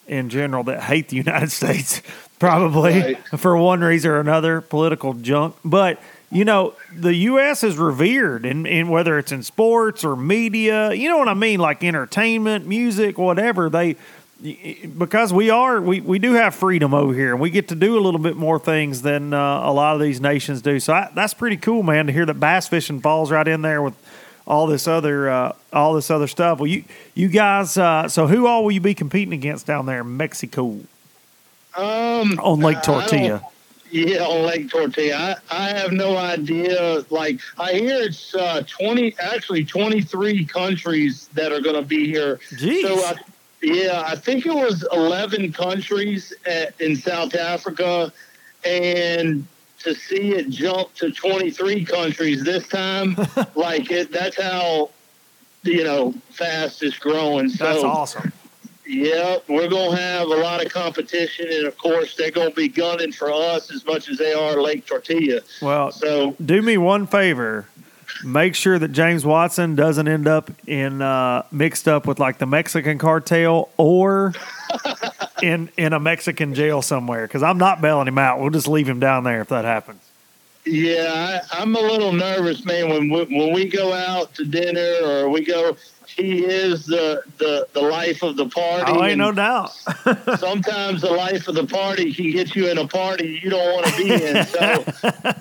in 0.08 0.28
general 0.28 0.64
that 0.64 0.82
hate 0.82 1.08
the 1.08 1.16
United 1.26 1.52
States, 1.52 2.02
probably 2.38 2.92
Right. 3.00 3.26
for 3.38 3.56
one 3.56 3.80
reason 3.80 4.10
or 4.10 4.20
another, 4.20 4.60
political 4.60 5.14
junk. 5.14 5.56
But 5.64 6.00
you 6.30 6.44
know 6.44 6.74
the 6.94 7.14
U.S. 7.14 7.64
is 7.64 7.76
revered, 7.76 8.44
in, 8.44 8.66
in 8.66 8.88
whether 8.88 9.18
it's 9.18 9.32
in 9.32 9.42
sports 9.42 10.04
or 10.04 10.16
media, 10.16 10.92
you 10.92 11.08
know 11.08 11.18
what 11.18 11.28
I 11.28 11.34
mean, 11.34 11.60
like 11.60 11.82
entertainment, 11.82 12.66
music, 12.66 13.18
whatever 13.18 13.70
they. 13.70 13.96
Because 14.40 15.32
we 15.32 15.50
are, 15.50 15.80
we, 15.80 16.00
we 16.00 16.20
do 16.20 16.34
have 16.34 16.54
freedom 16.54 16.94
over 16.94 17.12
here, 17.12 17.32
and 17.32 17.40
we 17.40 17.50
get 17.50 17.68
to 17.68 17.74
do 17.74 17.98
a 17.98 18.00
little 18.00 18.20
bit 18.20 18.36
more 18.36 18.60
things 18.60 19.02
than 19.02 19.34
uh, 19.34 19.36
a 19.68 19.72
lot 19.72 19.96
of 19.96 20.00
these 20.00 20.20
nations 20.20 20.62
do. 20.62 20.78
So 20.78 20.92
I, 20.92 21.10
that's 21.12 21.34
pretty 21.34 21.56
cool, 21.56 21.82
man, 21.82 22.06
to 22.06 22.12
hear 22.12 22.24
that 22.24 22.38
bass 22.38 22.68
fishing 22.68 23.00
falls 23.00 23.32
right 23.32 23.48
in 23.48 23.62
there 23.62 23.82
with 23.82 23.94
all 24.46 24.68
this 24.68 24.86
other 24.86 25.28
uh, 25.28 25.52
all 25.72 25.94
this 25.94 26.08
other 26.10 26.28
stuff. 26.28 26.60
Well, 26.60 26.68
you 26.68 26.84
you 27.14 27.26
guys. 27.28 27.76
Uh, 27.76 28.08
so 28.08 28.28
who 28.28 28.46
all 28.46 28.62
will 28.62 28.70
you 28.70 28.80
be 28.80 28.94
competing 28.94 29.34
against 29.34 29.66
down 29.66 29.86
there 29.86 30.02
in 30.02 30.16
Mexico 30.16 30.78
Um, 31.76 32.38
on 32.40 32.60
Lake 32.60 32.82
Tortilla? 32.82 33.42
Yeah, 33.90 34.24
on 34.24 34.46
Lake 34.46 34.70
Tortilla. 34.70 35.40
I, 35.50 35.66
I 35.66 35.68
have 35.68 35.92
no 35.92 36.16
idea. 36.16 37.04
Like, 37.10 37.40
I 37.58 37.72
hear 37.72 38.02
it's 38.02 38.34
uh, 38.34 38.62
20, 38.66 39.14
actually 39.18 39.64
23 39.64 40.44
countries 40.44 41.28
that 41.28 41.52
are 41.52 41.60
going 41.60 41.76
to 41.76 41.82
be 41.82 42.06
here. 42.06 42.36
Jeez. 42.52 42.82
So, 42.82 42.94
I, 43.02 43.14
yeah, 43.62 44.02
I 44.06 44.14
think 44.14 44.46
it 44.46 44.54
was 44.54 44.86
11 44.92 45.52
countries 45.52 46.32
at, 46.46 46.78
in 46.80 46.96
South 46.96 47.34
Africa. 47.34 48.12
And 48.64 49.46
to 49.80 49.94
see 49.94 50.32
it 50.34 50.50
jump 50.50 50.92
to 50.94 51.10
23 51.10 51.84
countries 51.84 52.44
this 52.44 52.68
time, 52.68 53.16
like, 53.54 53.90
it, 53.90 54.12
that's 54.12 54.40
how, 54.40 54.90
you 55.62 55.84
know, 55.84 56.12
fast 56.30 56.82
it's 56.82 56.98
growing. 56.98 57.48
So, 57.48 57.64
That's 57.64 57.84
awesome. 57.84 58.32
Yeah, 58.88 59.36
we're 59.48 59.68
going 59.68 59.90
to 59.94 59.96
have 60.02 60.28
a 60.28 60.34
lot 60.34 60.64
of 60.64 60.72
competition, 60.72 61.46
and 61.50 61.66
of 61.66 61.76
course, 61.76 62.16
they're 62.16 62.30
going 62.30 62.48
to 62.48 62.56
be 62.56 62.68
gunning 62.68 63.12
for 63.12 63.30
us 63.30 63.70
as 63.70 63.84
much 63.84 64.08
as 64.08 64.16
they 64.16 64.32
are 64.32 64.60
Lake 64.60 64.86
Tortilla. 64.86 65.40
Well, 65.60 65.92
So, 65.92 66.34
do 66.44 66.62
me 66.62 66.78
one 66.78 67.06
favor. 67.06 67.68
Make 68.24 68.54
sure 68.54 68.78
that 68.78 68.88
James 68.88 69.24
Watson 69.26 69.76
doesn't 69.76 70.08
end 70.08 70.26
up 70.26 70.50
in 70.66 71.02
uh, 71.02 71.42
mixed 71.52 71.86
up 71.86 72.06
with 72.06 72.18
like 72.18 72.38
the 72.38 72.46
Mexican 72.46 72.98
cartel 72.98 73.68
or 73.76 74.32
in 75.42 75.68
in 75.76 75.92
a 75.92 76.00
Mexican 76.00 76.54
jail 76.54 76.80
somewhere. 76.82 77.26
Because 77.26 77.42
I'm 77.42 77.58
not 77.58 77.80
bailing 77.82 78.08
him 78.08 78.18
out. 78.18 78.40
We'll 78.40 78.50
just 78.50 78.66
leave 78.66 78.88
him 78.88 78.98
down 78.98 79.22
there 79.24 79.42
if 79.42 79.48
that 79.48 79.64
happens. 79.66 80.00
yeah, 80.64 81.42
I, 81.52 81.60
I'm 81.60 81.76
a 81.76 81.80
little 81.80 82.12
nervous, 82.12 82.64
man. 82.64 82.88
When 82.88 83.08
we, 83.10 83.24
when 83.24 83.52
we 83.52 83.66
go 83.68 83.92
out 83.92 84.34
to 84.36 84.44
dinner 84.44 84.96
or 85.04 85.28
we 85.28 85.44
go, 85.44 85.76
he 86.18 86.44
is 86.44 86.84
the 86.86 87.22
the, 87.38 87.66
the 87.72 87.80
life 87.80 88.22
of 88.22 88.36
the 88.36 88.48
party. 88.48 88.84
Oh, 88.92 89.02
ain't 89.04 89.12
and 89.12 89.18
no 89.20 89.32
doubt. 89.32 89.70
sometimes 90.38 91.00
the 91.00 91.10
life 91.12 91.48
of 91.48 91.54
the 91.54 91.66
party 91.66 92.12
can 92.12 92.30
get 92.30 92.54
you 92.56 92.68
in 92.68 92.78
a 92.78 92.86
party 92.88 93.40
you 93.42 93.48
don't 93.50 93.72
want 93.74 93.86
to 93.86 93.96
be 93.96 94.12
in. 94.12 94.46
So 94.58 94.84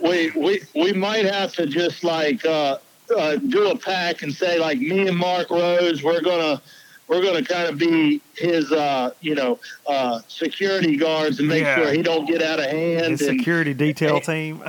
we 0.02 0.32
we 0.32 0.62
we 0.76 0.94
might 0.94 1.26
have 1.26 1.54
to 1.54 1.66
just 1.66 2.04
like 2.04 2.46
uh, 2.46 2.78
uh, 3.18 3.36
do 3.38 3.72
a 3.72 3.78
pack 3.78 4.22
and 4.22 4.34
say 4.34 4.60
like 4.60 4.80
me 4.80 5.08
and 5.08 5.18
Mark 5.18 5.50
Rose, 5.50 6.04
we're 6.04 6.22
gonna 6.22 6.62
we're 7.08 7.22
gonna 7.24 7.44
kind 7.44 7.68
of 7.70 7.78
be 7.78 8.22
his 8.36 8.72
uh, 8.72 9.12
you 9.22 9.34
know 9.34 9.60
uh, 9.88 10.20
security 10.28 10.96
guards 10.98 11.40
and 11.40 11.48
make 11.48 11.64
Yeah. 11.64 11.76
sure 11.78 11.92
he 11.94 12.02
don't 12.04 12.26
get 12.28 12.42
out 12.44 12.60
of 12.60 12.66
hand. 12.66 13.12
His 13.12 13.22
And 13.22 13.40
security 13.40 13.74
detail 13.74 14.20
team. 14.32 14.64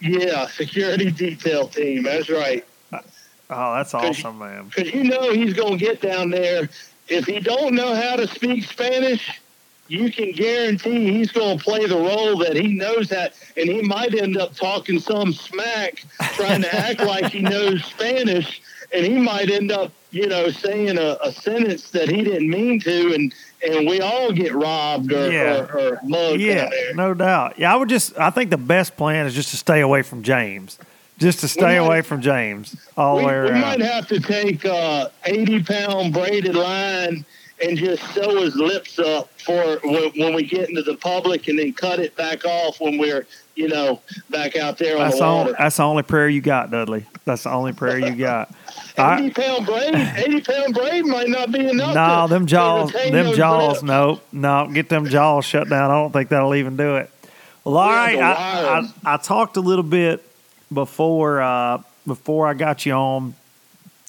yeah, 0.00 0.46
security 0.46 1.10
detail 1.10 1.66
team. 1.68 2.04
That's 2.04 2.30
right. 2.30 2.64
Oh, 3.50 3.74
that's 3.74 3.94
awesome, 3.94 4.38
man. 4.38 4.70
because 4.74 4.92
you 4.94 5.04
know 5.04 5.32
he's 5.32 5.52
going 5.54 5.78
to 5.78 5.84
get 5.84 6.00
down 6.00 6.30
there. 6.30 6.68
If 7.08 7.26
he 7.26 7.40
don't 7.40 7.74
know 7.74 7.94
how 7.94 8.16
to 8.16 8.28
speak 8.28 8.64
Spanish, 8.64 9.40
you 9.88 10.12
can 10.12 10.30
guarantee 10.32 11.12
he's 11.12 11.32
going 11.32 11.58
to 11.58 11.64
play 11.64 11.84
the 11.86 11.96
role 11.96 12.38
that 12.38 12.54
he 12.54 12.68
knows 12.68 13.08
that, 13.08 13.34
and 13.56 13.68
he 13.68 13.82
might 13.82 14.14
end 14.14 14.36
up 14.36 14.54
talking 14.54 15.00
some 15.00 15.32
smack, 15.32 16.04
trying 16.34 16.62
to 16.62 16.72
act 16.74 17.00
like 17.04 17.32
he 17.32 17.40
knows 17.40 17.84
Spanish, 17.84 18.62
and 18.94 19.04
he 19.04 19.18
might 19.18 19.50
end 19.50 19.72
up, 19.72 19.90
you 20.12 20.28
know, 20.28 20.48
saying 20.50 20.96
a, 20.96 21.16
a 21.22 21.32
sentence 21.32 21.90
that 21.90 22.08
he 22.08 22.22
didn't 22.22 22.48
mean 22.48 22.78
to, 22.80 23.14
and 23.14 23.34
and 23.66 23.86
we 23.88 24.00
all 24.00 24.32
get 24.32 24.54
robbed 24.54 25.12
or, 25.12 25.30
Yeah. 25.30 25.66
or, 25.66 25.78
or 25.78 26.00
mugged 26.04 26.40
Yeah, 26.40 26.70
no 26.94 27.12
doubt. 27.12 27.58
Yeah, 27.58 27.74
I 27.74 27.76
would 27.76 27.88
just. 27.88 28.16
I 28.18 28.30
think 28.30 28.50
the 28.50 28.56
best 28.56 28.96
plan 28.96 29.26
is 29.26 29.34
just 29.34 29.50
to 29.50 29.56
stay 29.56 29.80
away 29.80 30.02
from 30.02 30.22
James. 30.22 30.78
Just 31.20 31.40
to 31.40 31.48
stay 31.48 31.78
might- 31.78 31.86
away 31.86 32.02
from 32.02 32.20
James 32.22 32.74
all 32.96 33.18
the 33.18 33.24
way 33.26 33.40
we 33.42 33.50
might 33.52 33.80
have 33.80 34.06
to 34.08 34.18
take 34.20 34.64
uh, 34.64 35.08
80 35.24 35.62
pound 35.62 36.12
braided 36.14 36.54
line 36.54 37.24
and 37.62 37.76
just 37.76 38.02
sew 38.14 38.40
his 38.40 38.56
lips 38.56 38.98
up 38.98 39.28
for 39.38 39.78
when, 39.84 40.32
we 40.34 40.44
get 40.44 40.70
into 40.70 40.82
the 40.82 40.96
public 40.96 41.46
and 41.48 41.58
then 41.58 41.74
cut 41.74 41.98
it 41.98 42.16
back 42.16 42.46
off 42.46 42.80
when 42.80 42.96
we're 42.96 43.26
you 43.54 43.68
know 43.68 44.00
back 44.30 44.56
out 44.56 44.78
there 44.78 44.96
on 44.96 45.02
That's 45.04 45.16
the 45.18 45.22
water 45.24 45.40
only, 45.40 45.52
that's 45.58 45.76
the 45.76 45.82
only 45.82 46.02
prayer 46.02 46.28
you 46.30 46.40
got, 46.40 46.70
Dudley. 46.70 47.04
That's 47.26 47.42
the 47.42 47.50
only 47.50 47.74
prayer 47.74 47.98
you 47.98 48.14
got. 48.16 48.50
80 48.96 49.30
pound 49.30 49.66
braid 49.66 49.94
80 49.94 50.40
pound 50.40 50.74
braid 50.74 51.04
might 51.04 51.28
not 51.28 51.52
be 51.52 51.68
enough 51.68 51.94
no, 51.94 52.26
to- 52.26 52.32
them 52.32 52.46
jaws, 52.46 52.92
them 52.92 53.34
jaws. 53.34 53.72
lips. 53.74 53.82
No, 53.82 54.20
no, 54.32 54.70
get 54.72 54.88
them 54.88 55.04
jaws 55.06 55.44
shut 55.44 55.68
down. 55.68 55.90
I 55.90 55.94
don't 55.94 56.12
think 56.12 56.30
that'll 56.30 56.54
even 56.54 56.78
do 56.78 56.96
it. 56.96 57.10
Well, 57.64 57.76
all 57.76 57.90
Yeah, 57.90 58.20
right. 58.20 58.88
I, 59.04 59.10
I. 59.10 59.14
I 59.14 59.16
talked 59.18 59.58
a 59.58 59.60
little 59.60 59.82
bit 59.84 60.24
before 60.72 61.40
uh, 61.40 61.82
before 62.06 62.46
I 62.46 62.54
got 62.54 62.86
you 62.86 62.92
on 62.92 63.34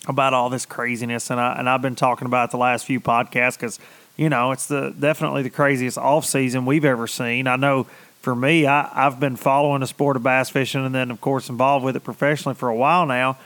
about 0.07 0.33
all 0.33 0.49
this 0.49 0.65
craziness, 0.65 1.29
and 1.29 1.39
I 1.39 1.57
and 1.57 1.69
I've 1.69 1.81
been 1.81 1.95
talking 1.95 2.25
about 2.25 2.49
it 2.49 2.51
the 2.51 2.57
last 2.57 2.85
few 2.85 2.99
podcasts 2.99 3.57
because 3.57 3.79
you 4.17 4.29
know 4.29 4.51
it's 4.51 4.67
the 4.67 4.93
definitely 4.97 5.43
the 5.43 5.49
craziest 5.49 5.97
off 5.97 6.25
season 6.25 6.65
we've 6.65 6.85
ever 6.85 7.07
seen. 7.07 7.47
I 7.47 7.55
know 7.55 7.87
for 8.21 8.35
me, 8.35 8.67
I, 8.67 8.89
I've 8.93 9.19
been 9.19 9.35
following 9.35 9.81
the 9.81 9.87
sport 9.87 10.15
of 10.15 10.23
bass 10.23 10.49
fishing, 10.49 10.85
and 10.85 10.93
then 10.93 11.11
of 11.11 11.21
course 11.21 11.49
involved 11.49 11.83
with 11.83 11.95
it 11.95 12.03
professionally 12.03 12.55
for 12.55 12.69
a 12.69 12.75
while 12.75 13.05
now. 13.05 13.37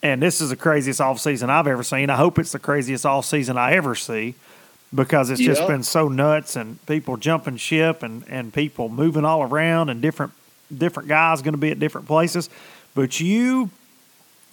And 0.00 0.22
this 0.22 0.40
is 0.40 0.50
the 0.50 0.56
craziest 0.56 1.00
off 1.00 1.18
season 1.18 1.50
I've 1.50 1.66
ever 1.66 1.82
seen. 1.82 2.08
I 2.08 2.16
hope 2.16 2.38
it's 2.38 2.52
the 2.52 2.60
craziest 2.60 3.04
off 3.04 3.24
season 3.24 3.58
I 3.58 3.72
ever 3.72 3.96
see 3.96 4.36
because 4.94 5.28
it's 5.28 5.40
just 5.40 5.66
been 5.66 5.82
so 5.82 6.08
nuts 6.08 6.56
and 6.56 6.84
people 6.86 7.16
jumping 7.16 7.56
ship 7.56 8.02
and, 8.02 8.24
and 8.28 8.54
people 8.54 8.88
moving 8.88 9.24
all 9.24 9.42
around 9.42 9.90
and 9.90 10.00
different 10.00 10.32
different 10.76 11.08
guys 11.08 11.42
going 11.42 11.54
to 11.54 11.58
be 11.58 11.70
at 11.70 11.78
different 11.78 12.06
places. 12.06 12.48
But 12.94 13.20
you 13.20 13.70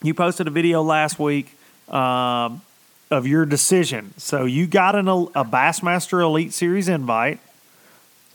you 0.03 0.13
posted 0.13 0.47
a 0.47 0.51
video 0.51 0.81
last 0.83 1.19
week 1.19 1.57
um, 1.89 2.61
of 3.09 3.25
your 3.27 3.45
decision. 3.45 4.13
So 4.17 4.45
you 4.45 4.67
got 4.67 4.95
an, 4.95 5.07
a 5.07 5.43
Bassmaster 5.45 6.21
Elite 6.21 6.53
Series 6.53 6.87
invite, 6.89 7.39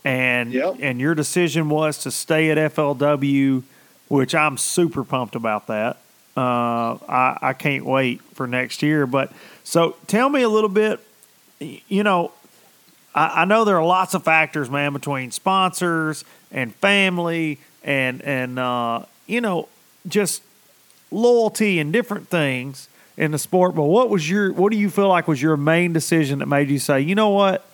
and 0.03 0.51
Yep. 0.51 0.75
and 0.81 0.99
your 0.99 1.15
decision 1.15 1.69
was 1.69 1.99
to 1.99 2.11
stay 2.11 2.49
at 2.51 2.57
FLW, 2.73 3.63
which 4.09 4.33
I'm 4.35 4.57
super 4.57 5.03
pumped 5.03 5.35
about 5.35 5.67
that. 5.67 5.97
Uh, 6.35 6.97
I, 7.09 7.37
I 7.41 7.53
can't 7.53 7.85
wait 7.85 8.21
for 8.33 8.47
next 8.47 8.81
year. 8.81 9.05
But 9.05 9.31
so 9.63 9.95
tell 10.07 10.29
me 10.29 10.41
a 10.41 10.49
little 10.49 10.69
bit. 10.69 10.99
You 11.59 12.03
know, 12.03 12.31
I, 13.13 13.41
I 13.41 13.45
know 13.45 13.65
there 13.65 13.77
are 13.77 13.85
lots 13.85 14.13
of 14.13 14.23
factors, 14.23 14.69
man, 14.69 14.93
between 14.93 15.31
sponsors 15.31 16.25
and 16.51 16.73
family 16.75 17.59
and 17.83 18.21
and 18.21 18.59
uh, 18.59 19.03
you 19.27 19.41
know 19.41 19.67
just 20.07 20.41
loyalty 21.11 21.79
and 21.79 21.91
different 21.91 22.27
things 22.29 22.87
in 23.17 23.31
the 23.31 23.37
sport. 23.37 23.75
But 23.75 23.83
what 23.83 24.09
was 24.09 24.29
your 24.29 24.51
what 24.53 24.71
do 24.71 24.77
you 24.77 24.89
feel 24.89 25.09
like 25.09 25.27
was 25.27 25.41
your 25.41 25.57
main 25.57 25.93
decision 25.93 26.39
that 26.39 26.47
made 26.47 26.69
you 26.69 26.79
say, 26.79 27.01
you 27.01 27.15
know 27.15 27.29
what? 27.29 27.65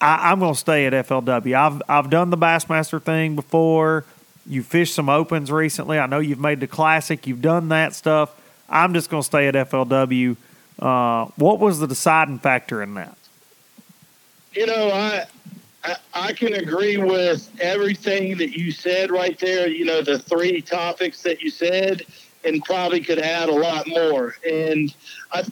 I, 0.00 0.30
I'm 0.30 0.38
going 0.38 0.54
to 0.54 0.58
stay 0.58 0.86
at 0.86 0.92
FLW. 0.92 1.54
I've 1.54 1.82
I've 1.88 2.10
done 2.10 2.30
the 2.30 2.38
Bassmaster 2.38 3.02
thing 3.02 3.34
before. 3.34 4.04
You 4.46 4.62
fished 4.62 4.94
some 4.94 5.08
opens 5.08 5.52
recently. 5.52 5.98
I 5.98 6.06
know 6.06 6.20
you've 6.20 6.40
made 6.40 6.60
the 6.60 6.66
classic. 6.66 7.26
You've 7.26 7.42
done 7.42 7.68
that 7.68 7.94
stuff. 7.94 8.34
I'm 8.68 8.94
just 8.94 9.10
going 9.10 9.22
to 9.22 9.26
stay 9.26 9.46
at 9.46 9.54
FLW. 9.54 10.36
Uh, 10.78 11.26
what 11.36 11.58
was 11.58 11.80
the 11.80 11.86
deciding 11.86 12.38
factor 12.38 12.82
in 12.82 12.94
that? 12.94 13.18
you 14.58 14.66
know, 14.66 14.90
I, 14.90 15.26
I 16.14 16.32
can 16.32 16.54
agree 16.54 16.96
with 16.96 17.50
everything 17.60 18.36
that 18.38 18.50
you 18.56 18.72
said 18.72 19.10
right 19.10 19.38
there. 19.38 19.68
You 19.68 19.84
know, 19.84 20.02
the 20.02 20.18
three 20.18 20.60
topics 20.60 21.22
that 21.22 21.40
you 21.40 21.50
said, 21.50 22.02
and 22.44 22.62
probably 22.64 23.00
could 23.00 23.18
add 23.18 23.48
a 23.48 23.54
lot 23.54 23.86
more. 23.86 24.36
And 24.48 24.94
I 25.32 25.44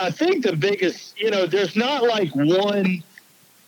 I 0.00 0.10
think 0.10 0.44
the 0.44 0.56
biggest, 0.56 1.18
you 1.18 1.30
know, 1.30 1.46
there's 1.46 1.76
not 1.76 2.02
like 2.02 2.30
one 2.34 3.02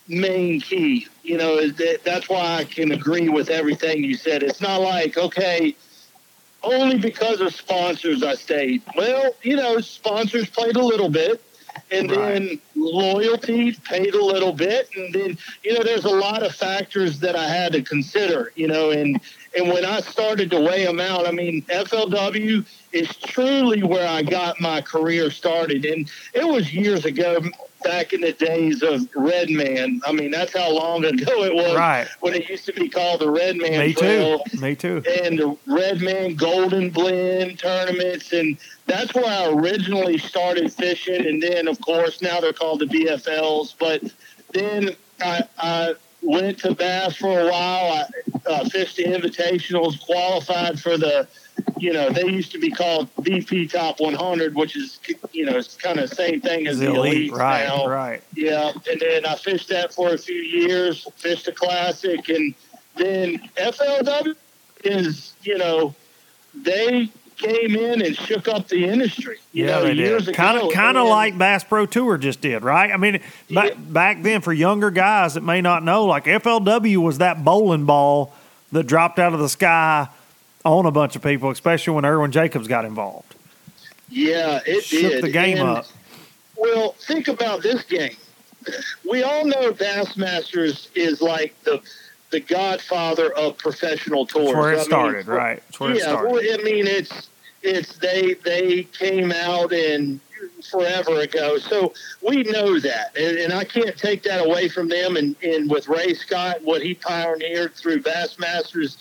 main 0.07 0.59
key. 0.59 1.07
You 1.23 1.37
know, 1.37 1.67
that 1.67 2.03
that's 2.03 2.27
why 2.29 2.57
I 2.57 2.63
can 2.63 2.91
agree 2.91 3.29
with 3.29 3.49
everything 3.49 4.03
you 4.03 4.15
said. 4.15 4.43
It's 4.43 4.61
not 4.61 4.81
like 4.81 5.17
okay. 5.17 5.75
Only 6.63 6.97
because 6.97 7.39
of 7.39 7.53
sponsors, 7.53 8.23
I 8.23 8.33
stayed. 8.33 8.81
Well, 8.95 9.31
you 9.43 9.55
know, 9.55 9.79
sponsors 9.79 10.49
played 10.49 10.75
a 10.75 10.83
little 10.83 11.07
bit 11.07 11.41
and 11.91 12.11
Right. 12.11 12.33
then 12.33 12.61
loyalty 12.75 13.73
paid 13.73 14.13
a 14.13 14.23
little 14.23 14.53
bit 14.53 14.89
and 14.95 15.13
then 15.13 15.37
you 15.63 15.73
know 15.73 15.83
there's 15.83 16.05
a 16.05 16.09
lot 16.09 16.43
of 16.43 16.53
factors 16.53 17.19
that 17.19 17.35
i 17.35 17.47
had 17.47 17.71
to 17.73 17.81
consider 17.81 18.51
you 18.55 18.67
know 18.67 18.91
and 18.91 19.19
and 19.57 19.69
when 19.69 19.85
i 19.85 19.99
started 20.01 20.49
to 20.51 20.59
weigh 20.59 20.85
them 20.85 20.99
out 20.99 21.27
i 21.27 21.31
mean 21.31 21.61
flw 21.63 22.65
is 22.93 23.15
truly 23.17 23.83
where 23.83 24.07
i 24.07 24.21
got 24.21 24.59
my 24.61 24.81
career 24.81 25.29
started 25.29 25.85
and 25.85 26.11
it 26.33 26.45
was 26.45 26.73
years 26.73 27.05
ago 27.05 27.39
back 27.83 28.11
in 28.13 28.21
the 28.21 28.33
days 28.33 28.81
of 28.81 29.07
red 29.15 29.49
man 29.49 30.01
i 30.05 30.11
mean 30.11 30.31
that's 30.31 30.55
how 30.57 30.69
long 30.71 31.05
ago 31.05 31.43
it 31.43 31.53
was 31.53 31.75
Right. 31.75 32.07
when 32.21 32.33
it 32.33 32.49
used 32.49 32.65
to 32.65 32.73
be 32.73 32.89
called 32.89 33.21
the 33.21 33.29
red 33.29 33.55
man 33.57 33.79
Me 33.79 33.93
trail 33.93 34.39
too. 34.49 34.59
Me 34.59 34.75
too. 34.75 35.03
and 35.23 35.37
the 35.39 35.57
Redman 35.67 36.35
Golden 36.35 36.89
Blend 36.89 37.59
tournaments, 37.59 38.33
and 38.33 38.57
that's 38.87 39.13
where 39.13 39.25
I 39.25 39.47
originally 39.53 40.17
started 40.17 40.71
fishing. 40.73 41.25
And 41.27 41.41
then, 41.41 41.67
of 41.67 41.79
course, 41.81 42.21
now 42.21 42.39
they're 42.39 42.53
called 42.53 42.79
the 42.79 42.85
BFLs. 42.85 43.75
But 43.79 44.01
then 44.53 44.95
I, 45.21 45.43
I 45.59 45.93
went 46.21 46.59
to 46.59 46.73
bass 46.73 47.15
for 47.17 47.39
a 47.41 47.45
while. 47.49 47.91
I 47.91 48.05
uh, 48.49 48.69
fished 48.69 48.95
the 48.97 49.03
invitationals, 49.05 49.99
qualified 50.03 50.79
for 50.79 50.97
the 50.97 51.27
you 51.79 51.93
know, 51.93 52.09
they 52.09 52.25
used 52.27 52.51
to 52.53 52.59
be 52.59 52.69
called 52.71 53.07
BP 53.17 53.71
Top 53.71 53.99
100, 53.99 54.55
which 54.55 54.75
is, 54.75 54.99
you 55.31 55.45
know, 55.45 55.57
it's 55.57 55.75
kind 55.75 55.99
of 55.99 56.09
the 56.09 56.15
same 56.15 56.41
thing 56.41 56.67
as 56.67 56.79
The 56.79 56.87
the, 56.87 56.93
elite, 56.95 57.15
elite, 57.29 57.31
right, 57.33 57.67
now. 57.67 57.87
right. 57.87 58.21
Yeah, 58.35 58.71
and 58.89 58.99
then 58.99 59.25
I 59.25 59.35
fished 59.35 59.69
that 59.69 59.93
for 59.93 60.09
a 60.13 60.17
few 60.17 60.35
years, 60.35 61.07
fished 61.17 61.47
a 61.47 61.51
classic, 61.51 62.29
and 62.29 62.53
then 62.95 63.37
FLW 63.57 64.35
is, 64.83 65.33
you 65.43 65.57
know, 65.57 65.93
they 66.55 67.09
came 67.37 67.75
in 67.75 68.01
and 68.03 68.15
shook 68.15 68.47
up 68.47 68.67
the 68.67 68.83
industry. 68.85 69.37
You 69.51 69.65
Yeah, 69.65 69.71
know, 69.73 69.83
they 69.83 69.93
years 69.93 70.25
did. 70.25 70.33
Kind 70.35 70.57
of, 70.57 70.71
kind 70.71 70.97
of 70.97 71.07
like 71.07 71.37
Bass 71.37 71.63
Pro 71.63 71.85
Tour 71.85 72.17
just 72.17 72.41
did, 72.41 72.63
right? 72.63 72.91
I 72.91 72.97
mean, 72.97 73.21
back, 73.53 73.69
Yeah. 73.69 73.75
back 73.77 74.23
then 74.23 74.41
for 74.41 74.51
younger 74.51 74.89
guys 74.89 75.35
that 75.35 75.43
may 75.43 75.61
not 75.61 75.83
know, 75.83 76.05
like 76.05 76.25
FLW 76.25 76.97
was 76.97 77.19
that 77.19 77.43
bowling 77.43 77.85
ball 77.85 78.33
that 78.71 78.87
dropped 78.87 79.19
out 79.19 79.33
of 79.33 79.39
the 79.39 79.49
sky 79.49 80.07
on 80.67 80.85
a 80.85 80.91
bunch 80.91 81.15
of 81.15 81.21
people, 81.23 81.49
especially 81.49 81.93
when 81.93 82.05
Irwin 82.05 82.31
Jacobs 82.31 82.67
got 82.67 82.85
involved. 82.85 83.35
Yeah, 84.09 84.61
it 84.65 84.83
Shook 84.83 85.11
did. 85.11 85.23
the 85.23 85.29
game 85.29 85.57
And, 85.57 85.69
up. 85.69 85.85
Well, 86.55 86.93
think 86.99 87.27
about 87.27 87.61
this 87.61 87.83
game. 87.83 88.15
We 89.09 89.23
all 89.23 89.45
know 89.45 89.71
Bassmasters 89.71 90.89
is 90.95 91.21
like 91.21 91.55
the 91.63 91.81
the 92.29 92.41
godfather 92.41 93.31
of 93.33 93.57
professional 93.57 94.25
tours. 94.25 94.47
That's 94.47 94.55
where 94.57 94.69
I 94.69 94.73
it 94.73 94.77
mean, 94.77 94.85
started, 94.85 95.27
right? 95.27 95.63
That's 95.65 95.79
where 95.79 95.91
it 95.91 95.97
yeah, 95.99 96.03
started. 96.03 96.59
I 96.59 96.63
mean 96.63 96.87
it's 96.87 97.29
it's 97.63 97.97
they 97.97 98.33
they 98.43 98.83
came 98.83 99.31
out 99.31 99.71
and 99.71 100.19
forever 100.69 101.21
ago, 101.21 101.57
so 101.57 101.93
we 102.21 102.43
know 102.43 102.79
that, 102.79 103.15
and, 103.17 103.37
and 103.37 103.53
I 103.53 103.63
can't 103.63 103.97
take 103.97 104.23
that 104.23 104.45
away 104.45 104.69
from 104.69 104.87
them. 104.87 105.17
And, 105.17 105.35
and 105.41 105.69
with 105.69 105.87
Ray 105.87 106.13
Scott, 106.13 106.61
what 106.63 106.81
he 106.81 106.93
pioneered 106.93 107.73
through 107.73 108.01
Bassmasters, 108.03 108.97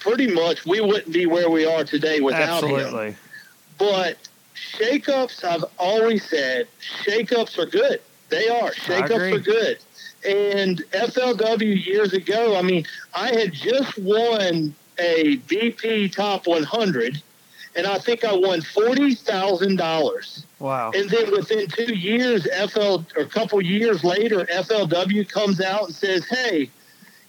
pretty 0.00 0.26
much 0.26 0.66
we 0.66 0.80
wouldn't 0.80 1.12
be 1.12 1.26
where 1.26 1.48
we 1.48 1.64
are 1.64 1.84
today 1.84 2.20
without 2.20 2.64
him. 2.64 2.74
Absolutely. 2.74 3.16
But 3.78 4.16
shakeups, 4.54 5.44
I've 5.44 5.64
always 5.78 6.28
said, 6.28 6.66
shakeups 7.04 7.58
are 7.58 7.66
good. 7.66 8.00
They 8.30 8.48
are. 8.48 8.70
Shakeups 8.70 9.32
are 9.34 9.38
good. 9.38 9.78
And 10.26 10.78
FLW 10.92 11.86
years 11.86 12.12
ago, 12.12 12.56
I 12.56 12.62
mean, 12.62 12.84
I 13.14 13.28
had 13.28 13.52
just 13.52 13.98
won 13.98 14.74
a 14.98 15.38
BP 15.38 16.12
Top 16.12 16.46
100, 16.46 17.22
and 17.74 17.86
I 17.86 17.98
think 17.98 18.24
I 18.24 18.34
won 18.34 18.60
forty 18.60 19.14
thousand 19.14 19.76
dollars. 19.76 20.44
Wow. 20.58 20.90
And 20.94 21.08
then 21.08 21.30
within 21.30 21.68
two 21.68 21.94
years, 21.94 22.46
FL 22.70 23.02
or 23.16 23.22
a 23.22 23.26
couple 23.26 23.62
years 23.62 24.04
later, 24.04 24.44
FLW 24.44 25.26
comes 25.28 25.60
out 25.60 25.86
and 25.86 25.94
says, 25.94 26.26
"Hey, 26.26 26.68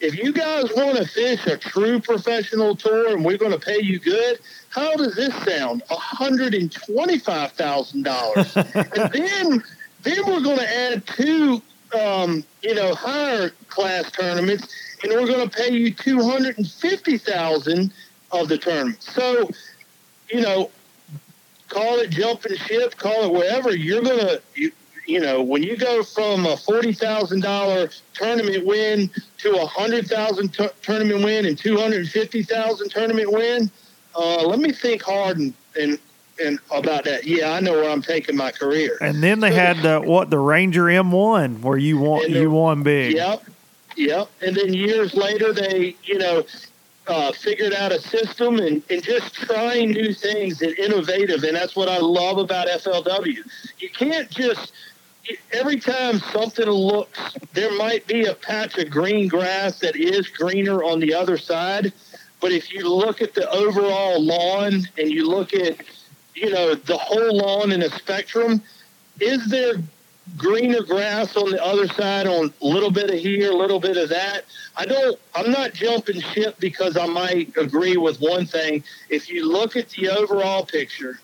if 0.02 0.18
you 0.18 0.34
guys 0.34 0.66
want 0.76 0.98
to 0.98 1.06
fish 1.06 1.46
a 1.46 1.58
true 1.58 2.02
professional 2.02 2.76
tour 2.76 3.14
and 3.14 3.24
we're 3.24 3.38
going 3.38 3.52
to 3.52 3.60
pay 3.60 3.80
you 3.82 4.00
good, 4.00 4.40
how 4.70 4.96
does 4.96 5.16
this 5.16 5.34
sound? 5.44 5.84
One 5.88 6.00
hundred 6.00 6.54
and 6.56 6.72
twenty-five 6.72 7.52
thousand 7.52 8.04
dollars, 8.04 8.56
and 8.56 9.14
then 9.14 9.64
then 10.02 10.26
we're 10.26 10.42
going 10.42 10.58
to 10.58 10.76
add 10.78 11.06
two, 11.06 11.62
um, 11.98 12.44
you 12.64 12.74
know, 12.74 12.96
higher 12.96 13.52
class 13.70 14.12
tournaments, 14.12 14.68
and 15.04 15.12
we're 15.12 15.28
going 15.28 15.48
to 15.48 15.56
pay 15.56 15.72
you 15.72 15.94
two 15.94 16.24
hundred 16.24 16.58
and 16.58 16.70
fifty 16.70 17.18
thousand 17.18 17.94
of 18.32 18.50
the 18.50 18.58
tournament. 18.58 19.04
So, 19.04 19.50
you 20.30 20.42
know, 20.42 20.72
call 21.68 22.00
it 22.00 22.10
jumping 22.10 22.58
ship, 22.58 22.98
call 22.98 23.26
it 23.26 23.32
whatever. 23.32 23.76
You're 23.76 24.02
gonna, 24.02 24.40
you, 24.56 24.72
you 25.08 25.20
know, 25.20 25.42
when 25.42 25.64
you 25.64 25.76
go 25.78 26.04
from 26.04 26.46
a 26.46 26.56
forty 26.58 26.94
thousand 26.94 27.42
dollar 27.42 27.90
tournament 28.14 28.66
win 28.66 29.10
to 29.40 29.52
a 29.62 29.66
hundred 29.66 30.08
thousand 30.08 30.54
t- 30.54 30.70
tournament 30.82 31.24
win 31.24 31.46
and 31.46 31.58
two 31.58 31.78
hundred 31.78 32.08
fifty 32.10 32.44
thousand 32.44 32.90
tournament 32.90 33.32
win, 33.32 33.70
uh, 34.16 34.44
let 34.46 34.60
me 34.60 34.72
think 34.72 35.02
hard 35.02 35.38
and, 35.38 35.54
and 35.80 35.98
and 36.44 36.60
about 36.72 37.04
that. 37.06 37.26
Yeah, 37.26 37.52
I 37.52 37.60
know 37.60 37.74
where 37.74 37.90
I'm 37.90 38.02
taking 38.02 38.36
my 38.36 38.52
career. 38.52 38.98
And 39.02 39.22
then 39.22 39.40
they 39.42 39.52
had 39.54 39.78
the, 39.84 40.00
what 40.02 40.30
the 40.30 40.40
Ranger 40.40 40.86
M1 40.86 41.62
where 41.62 41.78
you 41.78 42.00
won 42.00 42.24
the- 42.32 42.40
you 42.40 42.50
won 42.50 42.84
big. 42.84 43.14
Yep, 43.16 43.44
yep. 43.96 44.30
And 44.42 44.56
then 44.56 44.74
years 44.74 45.14
later, 45.14 45.54
they, 45.54 45.96
you 46.04 46.18
know, 46.18 46.44
uh, 47.08 47.32
figured 47.32 47.74
out 47.74 47.92
a 47.92 48.00
system 48.00 48.58
and, 48.58 48.82
and 48.90 49.04
just 49.04 49.34
trying 49.34 49.92
new 49.92 50.14
things 50.14 50.62
and 50.62 50.78
innovative. 50.80 51.44
And 51.44 51.56
that's 51.56 51.76
what 51.76 51.90
I 51.90 51.98
love 51.98 52.38
about 52.38 52.68
FLW. 52.68 53.38
You 53.80 53.90
can't 53.90 54.30
just, 54.30 54.72
every 55.52 55.80
time 55.80 56.20
something 56.20 56.66
looks, 56.66 57.20
there 57.54 57.76
might 57.78 58.06
be 58.08 58.26
a 58.26 58.36
patch 58.36 58.78
of 58.78 58.90
green 58.90 59.28
grass 59.28 59.80
that 59.80 59.96
is 59.96 60.28
greener 60.28 60.84
on 60.84 61.00
the 61.00 61.14
other 61.14 61.38
side. 61.38 61.94
But 62.40 62.52
if 62.52 62.74
you 62.74 62.90
look 62.90 63.22
at 63.22 63.34
the 63.34 63.50
overall 63.52 64.22
lawn 64.22 64.82
and 64.98 65.12
you 65.12 65.28
look 65.28 65.54
at, 65.54 65.78
you 66.34 66.50
know, 66.50 66.76
the 66.76 66.98
whole 66.98 67.38
lawn 67.38 67.72
in 67.72 67.84
a 67.84 67.90
spectrum, 67.90 68.62
is 69.20 69.48
there 69.50 69.76
greener 70.38 70.82
grass 70.82 71.36
on 71.36 71.52
the 71.52 71.64
other 71.64 71.88
side 71.88 72.28
on 72.28 72.54
a 72.62 72.66
little 72.66 72.92
bit 72.92 73.10
of 73.10 73.20
here, 73.20 73.52
a 73.52 73.56
little 73.56 73.80
bit 73.80 73.98
of 73.98 74.10
that. 74.10 74.46
I 74.78 74.86
don't 74.86 75.20
I'm 75.36 75.52
not 75.52 75.74
jumping 75.74 76.22
ship 76.22 76.56
because 76.60 76.96
I 76.98 77.06
might 77.06 77.56
agree 77.58 77.98
with 77.98 78.22
one 78.22 78.46
thing. 78.46 78.84
If 79.10 79.30
you 79.30 79.52
look 79.52 79.76
at 79.76 79.90
the 79.90 80.10
overall 80.10 80.66
picture 80.66 81.20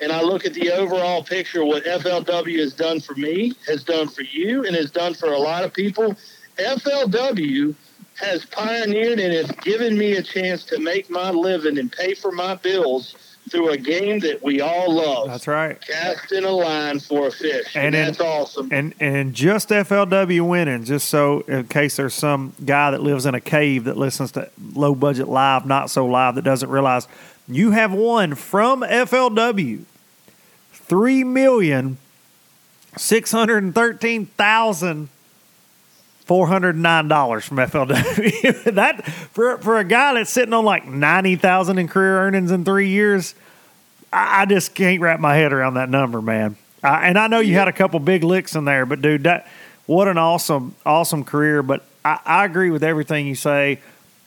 and 0.00 0.12
I 0.12 0.22
look 0.22 0.44
at 0.44 0.54
the 0.54 0.70
overall 0.70 1.22
picture 1.22 1.64
what 1.64 1.84
FLW 1.84 2.58
has 2.60 2.72
done 2.72 3.00
for 3.00 3.14
me, 3.14 3.52
has 3.66 3.82
done 3.84 4.08
for 4.08 4.22
you 4.22 4.64
and 4.66 4.74
has 4.76 4.90
done 4.90 5.14
for 5.14 5.32
a 5.32 5.38
lot 5.38 5.64
of 5.64 5.72
people, 5.72 6.16
FLW 6.58 7.74
has 8.20 8.44
pioneered 8.46 9.20
and 9.20 9.32
has 9.32 9.50
given 9.62 9.96
me 9.96 10.12
a 10.16 10.22
chance 10.22 10.64
to 10.64 10.78
make 10.80 11.08
my 11.10 11.30
living 11.30 11.78
and 11.78 11.90
pay 11.92 12.14
for 12.14 12.32
my 12.32 12.54
bills 12.56 13.14
through 13.50 13.70
a 13.70 13.76
game 13.78 14.18
that 14.18 14.42
we 14.42 14.60
all 14.60 14.92
love 14.94 15.26
That's 15.28 15.46
right. 15.46 15.80
casting 15.80 16.44
a 16.44 16.50
line 16.50 16.98
for 17.00 17.28
a 17.28 17.30
fish. 17.30 17.74
And 17.74 17.86
And, 17.86 17.94
in- 17.94 18.04
that's 18.06 18.20
awesome. 18.20 18.68
And 18.70 18.92
and 19.00 19.32
just 19.34 19.70
FLW 19.70 20.46
winning, 20.46 20.84
just 20.84 21.08
so 21.08 21.40
in 21.48 21.66
case 21.68 21.96
there's 21.96 22.12
some 22.12 22.52
guy 22.64 22.90
that 22.90 23.02
lives 23.02 23.24
in 23.24 23.34
a 23.34 23.40
cave 23.40 23.84
that 23.84 23.96
listens 23.96 24.32
to 24.32 24.50
low 24.74 24.94
budget 24.94 25.28
live, 25.28 25.64
not 25.64 25.88
so 25.88 26.04
live 26.06 26.34
that 26.34 26.42
doesn't 26.42 26.68
realize 26.68 27.08
you 27.48 27.70
have 27.70 27.92
won 27.92 28.34
from 28.34 28.82
FLW 28.82 29.84
three 30.72 31.24
million 31.24 31.98
six 32.96 33.30
hundred 33.30 33.62
and 33.62 33.74
thirteen 33.74 34.26
thousand 34.26 35.08
four 36.24 36.46
hundred 36.46 36.76
nine 36.76 37.08
dollars 37.08 37.44
from 37.44 37.56
FLW. 37.56 38.64
that 38.74 39.06
for 39.06 39.58
for 39.58 39.78
a 39.78 39.84
guy 39.84 40.14
that's 40.14 40.30
sitting 40.30 40.52
on 40.52 40.64
like 40.64 40.86
ninety 40.86 41.36
thousand 41.36 41.78
in 41.78 41.88
career 41.88 42.20
earnings 42.20 42.50
in 42.50 42.64
three 42.64 42.88
years, 42.88 43.34
I, 44.12 44.42
I 44.42 44.46
just 44.46 44.74
can't 44.74 45.00
wrap 45.00 45.20
my 45.20 45.34
head 45.34 45.52
around 45.52 45.74
that 45.74 45.88
number, 45.88 46.20
man. 46.20 46.56
And 46.82 47.18
I 47.18 47.26
know 47.26 47.40
you 47.40 47.54
had 47.54 47.66
a 47.66 47.72
couple 47.72 47.98
big 47.98 48.22
licks 48.22 48.54
in 48.54 48.64
there, 48.64 48.86
but 48.86 49.02
dude, 49.02 49.24
that 49.24 49.48
what 49.86 50.06
an 50.06 50.18
awesome 50.18 50.74
awesome 50.84 51.24
career. 51.24 51.62
But 51.62 51.84
I, 52.04 52.20
I 52.24 52.44
agree 52.44 52.70
with 52.70 52.84
everything 52.84 53.26
you 53.26 53.34
say. 53.34 53.80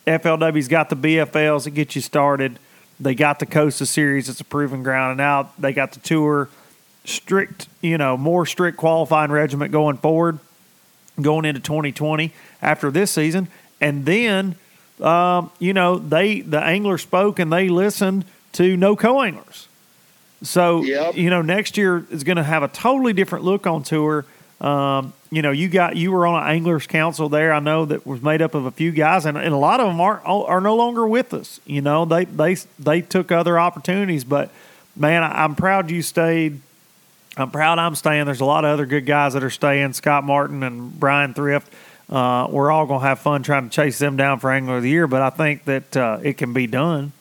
FLW's 0.08 0.68
got 0.68 0.90
the 0.90 0.96
BFLs 0.96 1.66
that 1.66 1.72
get 1.72 1.96
you 1.96 2.02
started. 2.02 2.58
They 3.02 3.16
got 3.16 3.40
the 3.40 3.46
Costa 3.48 3.86
Series. 3.86 4.30
It's 4.30 4.42
a 4.42 4.46
proven 4.46 4.84
ground, 4.84 5.12
and 5.12 5.18
now 5.18 5.50
they 5.58 5.74
got 5.74 5.92
the 5.94 6.00
tour. 6.00 6.50
Strict, 7.04 7.68
you 7.82 7.98
know, 7.98 8.16
more 8.16 8.46
strict 8.46 8.78
qualifying 8.78 9.32
regiment 9.32 9.72
going 9.72 9.98
forward 9.98 10.38
going 11.20 11.46
into 11.46 11.60
2020 11.60 12.32
after 12.62 12.92
this 12.92 13.12
season. 13.12 13.48
And 13.82 14.06
then, 14.06 14.56
um, 15.02 15.50
you 15.60 15.74
know, 15.74 15.98
they 15.98 16.42
the 16.42 16.64
angler 16.64 16.98
spoke 17.00 17.40
and 17.40 17.52
they 17.52 17.70
listened 17.70 18.24
to 18.54 18.78
no 18.78 18.96
co-anglers. 18.96 19.68
So, 20.44 20.84
Yep. 20.84 21.16
you 21.16 21.30
know, 21.30 21.42
next 21.42 21.78
year 21.78 22.06
is 22.12 22.24
going 22.24 22.38
to 22.38 22.44
have 22.44 22.62
a 22.64 22.68
totally 22.68 23.14
different 23.14 23.46
look 23.46 23.66
on 23.68 23.82
tour. 23.84 24.26
Um, 24.60 25.14
you 25.32 25.42
know, 25.42 25.52
you 25.52 25.70
got 25.70 25.96
you 25.96 26.12
were 26.12 26.28
on 26.28 26.44
an 26.44 26.50
anglers 26.50 26.86
council 26.88 27.30
there. 27.30 27.54
I 27.54 27.60
know 27.60 27.86
that 27.86 28.06
was 28.06 28.22
made 28.22 28.42
up 28.42 28.54
of 28.54 28.66
a 28.66 28.72
few 28.72 28.92
guys, 28.92 29.26
and, 29.26 29.38
and 29.38 29.54
a 29.54 29.58
lot 29.58 29.80
of 29.80 29.88
them 29.88 30.02
are 30.02 30.20
are 30.26 30.62
no 30.62 30.76
longer 30.76 31.08
with 31.08 31.34
us. 31.34 31.60
You 31.66 31.82
know, 31.82 32.04
they 32.06 32.26
they 32.26 32.56
they 32.78 33.02
took 33.02 33.32
other 33.32 33.58
opportunities, 33.58 34.24
but 34.26 34.52
man, 34.96 35.24
I, 35.24 35.44
I'm 35.46 35.56
proud 35.56 35.90
you 35.90 36.02
stayed 36.02 36.60
I'm 37.38 37.50
proud 37.50 37.80
I'm 37.80 37.96
staying. 37.96 38.26
There's 38.26 38.42
a 38.42 38.46
lot 38.46 38.66
of 38.66 38.72
other 38.72 38.86
good 38.86 39.06
guys 39.06 39.34
that 39.34 39.44
are 39.44 39.50
staying. 39.50 39.94
Scott 39.94 40.26
Martin 40.26 40.64
and 40.64 41.00
Bryan 41.00 41.34
Thrift. 41.34 41.72
Uh, 42.10 42.46
we're 42.50 42.70
all 42.70 42.86
going 42.86 43.00
to 43.00 43.08
have 43.08 43.20
fun 43.20 43.42
trying 43.42 43.70
to 43.70 43.74
chase 43.74 43.98
them 44.00 44.18
down 44.18 44.38
for 44.40 44.52
Angler 44.52 44.78
of 44.78 44.84
the 44.84 44.90
Year, 44.90 45.08
but 45.08 45.22
I 45.22 45.30
think 45.30 45.64
that 45.64 45.96
uh, 45.96 46.20
it 46.22 46.38
can 46.38 46.52
be 46.52 46.68
done. 46.68 47.14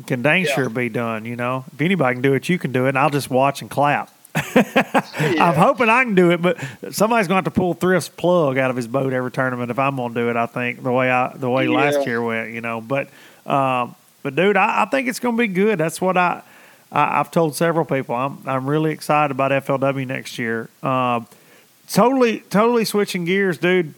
It 0.00 0.08
can 0.08 0.22
dang 0.22 0.44
Yeah. 0.46 0.54
sure 0.56 0.68
be 0.68 0.88
done, 0.88 1.24
you 1.26 1.36
know. 1.36 1.64
If 1.72 1.80
anybody 1.80 2.16
can 2.16 2.22
do 2.22 2.34
it, 2.34 2.48
you 2.48 2.58
can 2.58 2.72
do 2.72 2.86
it, 2.86 2.90
and 2.90 2.98
I'll 2.98 3.08
just 3.10 3.30
watch 3.30 3.62
and 3.62 3.70
clap. 3.70 4.10
I'm 4.34 5.54
hoping 5.54 5.88
I 5.88 6.04
can 6.04 6.14
do 6.14 6.30
it, 6.30 6.40
but 6.40 6.58
somebody's 6.90 7.26
going 7.28 7.42
to 7.42 7.44
have 7.44 7.44
to 7.44 7.50
pull 7.50 7.74
Thrift's 7.74 8.08
plug 8.08 8.58
out 8.58 8.70
of 8.70 8.76
his 8.76 8.86
boat 8.86 9.12
every 9.12 9.30
tournament 9.30 9.70
if 9.70 9.78
I'm 9.78 9.96
going 9.96 10.14
to 10.14 10.20
do 10.20 10.30
it. 10.30 10.36
I 10.36 10.46
think 10.46 10.82
the 10.82 10.92
way 10.92 11.10
I 11.10 11.36
the 11.36 11.50
way 11.50 11.64
Yeah. 11.66 11.76
last 11.76 12.06
year 12.06 12.22
went, 12.22 12.52
you 12.52 12.60
know. 12.60 12.80
But 12.80 13.08
um, 13.46 13.94
but 14.22 14.36
dude, 14.36 14.56
I, 14.56 14.82
I 14.82 14.84
think 14.86 15.08
it's 15.08 15.18
going 15.18 15.36
to 15.36 15.40
be 15.40 15.48
good. 15.48 15.78
That's 15.78 16.00
what 16.00 16.16
I, 16.16 16.42
I 16.92 17.18
I've 17.20 17.30
told 17.30 17.56
several 17.56 17.84
people. 17.84 18.14
I'm 18.14 18.38
I'm 18.46 18.68
really 18.68 18.92
excited 18.92 19.32
about 19.32 19.50
FLW 19.50 20.06
next 20.06 20.38
year. 20.38 20.68
Um, 20.82 21.26
totally 21.88 22.40
totally 22.50 22.84
switching 22.84 23.24
gears, 23.24 23.58
dude. 23.58 23.94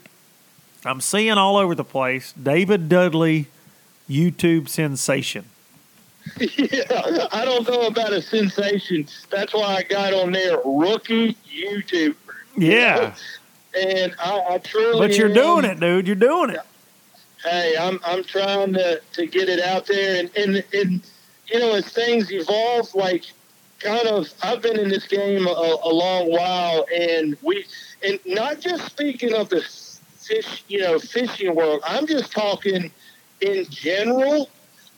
I'm 0.85 1.01
seeing 1.01 1.33
all 1.33 1.57
over 1.59 1.75
the 1.75 1.85
place 1.85 2.33
David 2.33 2.89
Dudley 2.89 3.47
YouTube 4.09 4.69
sensation. 4.69 5.45
Yeah, 6.39 7.27
I 7.33 7.45
don't 7.45 7.69
know 7.69 7.87
about 7.87 8.13
a 8.13 8.23
sensation. 8.23 9.07
That's 9.31 9.53
why 9.55 9.77
I 9.77 9.83
got 9.83 10.13
on 10.15 10.33
there, 10.33 10.59
rookie 10.65 11.37
YouTuber. 11.49 12.15
Yeah. 12.57 13.15
And 13.79 14.15
I, 14.19 14.45
I 14.51 14.59
truly. 14.59 14.99
But 14.99 15.17
you're 15.17 15.33
doing 15.33 15.65
it, 15.65 15.81
dude. 15.81 16.07
You're 16.07 16.17
doing 16.17 16.51
it. 16.51 16.61
hey, 17.45 17.77
I'm 17.79 17.99
I'm 18.05 18.23
trying 18.25 18.73
to 18.75 19.01
to 19.15 19.27
get 19.27 19.49
it 19.49 19.61
out 19.61 19.87
there, 19.87 20.21
and 20.21 20.31
and 20.37 20.65
and 20.73 21.03
you 21.53 21.59
know, 21.59 21.75
as 21.75 21.89
things 21.89 22.31
evolve, 22.33 22.95
like 22.95 23.25
kind 23.83 24.07
of, 24.07 24.33
I've 24.43 24.63
been 24.63 24.79
in 24.79 24.89
this 24.89 25.07
game 25.07 25.47
a, 25.47 25.51
a 25.51 25.93
long 25.93 26.31
while, 26.31 26.87
and 26.95 27.37
we, 27.43 27.65
and 28.07 28.19
not 28.25 28.61
just 28.61 28.87
speaking 28.87 29.35
of 29.35 29.49
the 29.49 29.61
fish, 29.61 30.65
you 30.69 30.81
know, 30.81 30.99
fishing 30.99 31.55
world. 31.55 31.83
I'm 31.85 32.07
just 32.07 32.33
talking 32.33 32.91
in 33.41 33.67
general. 33.69 34.49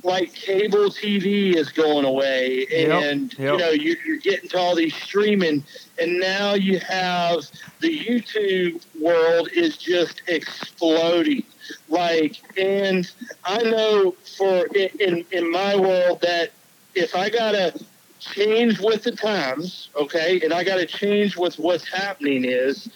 Like 0.05 0.32
cable 0.34 0.90
TV 0.90 1.57
is 1.57 1.70
going 1.70 2.05
away, 2.05 2.66
and 2.70 3.32
yep. 3.32 3.52
you 3.52 3.59
know 3.59 3.70
you, 3.70 3.96
you're 4.07 4.18
getting 4.18 4.48
to 4.50 4.59
all 4.59 4.76
these 4.76 4.94
streaming, 4.94 5.64
and 5.98 6.20
now 6.20 6.55
you 6.55 6.78
have 6.80 7.38
the 7.80 7.98
YouTube 7.98 8.84
world 9.00 9.48
is 9.52 9.76
just 9.76 10.22
exploding 10.28 11.44
like 11.88 12.36
and 12.59 13.11
i 13.44 13.62
know 13.62 14.14
for 14.36 14.66
in, 14.74 14.88
in 15.00 15.24
in 15.32 15.50
my 15.50 15.76
world 15.76 16.20
that 16.20 16.50
if 16.94 17.14
i 17.14 17.28
gotta 17.28 17.78
change 18.20 18.80
with 18.80 19.02
the 19.02 19.12
times 19.12 19.88
okay 19.96 20.40
and 20.42 20.52
i 20.52 20.64
gotta 20.64 20.86
change 20.86 21.36
with 21.36 21.59
what's 21.59 21.88
happening 21.88 22.44
is 22.44 22.88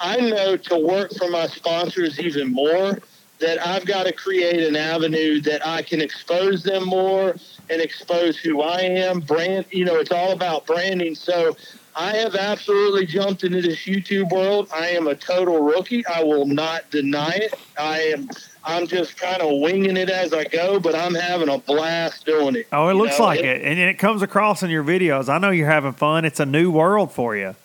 i 0.00 0.16
know 0.16 0.56
to 0.56 0.76
work 0.78 1.12
for 1.14 1.30
my 1.30 1.46
sponsors 1.46 2.18
even 2.20 2.52
more 2.52 2.98
that 3.42 3.64
i've 3.66 3.84
got 3.84 4.06
to 4.06 4.12
create 4.12 4.60
an 4.60 4.76
avenue 4.76 5.40
that 5.40 5.66
i 5.66 5.82
can 5.82 6.00
expose 6.00 6.62
them 6.62 6.84
more 6.84 7.36
and 7.68 7.82
expose 7.82 8.38
who 8.38 8.62
i 8.62 8.80
am 8.80 9.20
brand 9.20 9.66
you 9.70 9.84
know 9.84 9.96
it's 9.96 10.12
all 10.12 10.32
about 10.32 10.66
branding 10.66 11.14
so 11.14 11.54
I 11.94 12.16
have 12.16 12.34
absolutely 12.34 13.06
jumped 13.06 13.44
into 13.44 13.60
this 13.60 13.80
YouTube 13.80 14.30
world. 14.30 14.68
I 14.74 14.88
am 14.88 15.08
a 15.08 15.14
total 15.14 15.62
rookie. 15.62 16.06
I 16.06 16.24
will 16.24 16.46
not 16.46 16.90
deny 16.90 17.32
it. 17.34 17.54
I 17.78 18.00
am. 18.00 18.30
I'm 18.64 18.86
just 18.86 19.16
kind 19.16 19.42
of 19.42 19.60
winging 19.60 19.96
it 19.96 20.08
as 20.08 20.32
I 20.32 20.44
go, 20.44 20.78
but 20.78 20.94
I'm 20.94 21.14
having 21.14 21.48
a 21.48 21.58
blast 21.58 22.24
doing 22.24 22.56
it. 22.56 22.68
Oh, 22.72 22.88
it 22.88 22.94
looks 22.94 23.18
know, 23.18 23.26
like 23.26 23.40
it. 23.40 23.62
And 23.62 23.78
it 23.78 23.98
comes 23.98 24.22
across 24.22 24.62
in 24.62 24.70
your 24.70 24.84
videos. 24.84 25.28
I 25.28 25.38
know 25.38 25.50
you're 25.50 25.68
having 25.68 25.92
fun. 25.92 26.24
It's 26.24 26.40
a 26.40 26.46
new 26.46 26.70
world 26.70 27.12
for 27.12 27.36
you. 27.36 27.56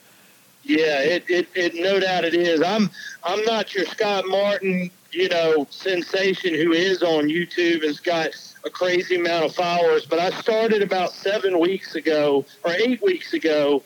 Yeah, 0.64 1.00
it, 1.00 1.24
it, 1.30 1.48
it 1.56 1.76
no 1.76 2.00
doubt 2.00 2.26
it 2.26 2.34
is. 2.34 2.62
I'm 2.62 2.90
I'm 3.24 3.42
not 3.46 3.74
your 3.74 3.86
Scott 3.86 4.26
Martin, 4.28 4.92
you 5.18 5.30
know, 5.30 5.66
sensation 5.72 6.54
who 6.54 6.74
is 6.74 7.02
on 7.02 7.28
YouTube 7.28 7.84
and's 7.84 8.00
got 8.00 8.30
a 8.64 8.70
crazy 8.70 9.16
amount 9.16 9.46
of 9.46 9.56
followers, 9.56 10.06
but 10.06 10.20
I 10.20 10.30
started 10.30 10.84
about 10.84 11.12
seven 11.12 11.60
weeks 11.60 11.96
ago 11.96 12.46
or 12.64 12.72
eight 12.74 13.02
weeks 13.02 13.34
ago, 13.34 13.82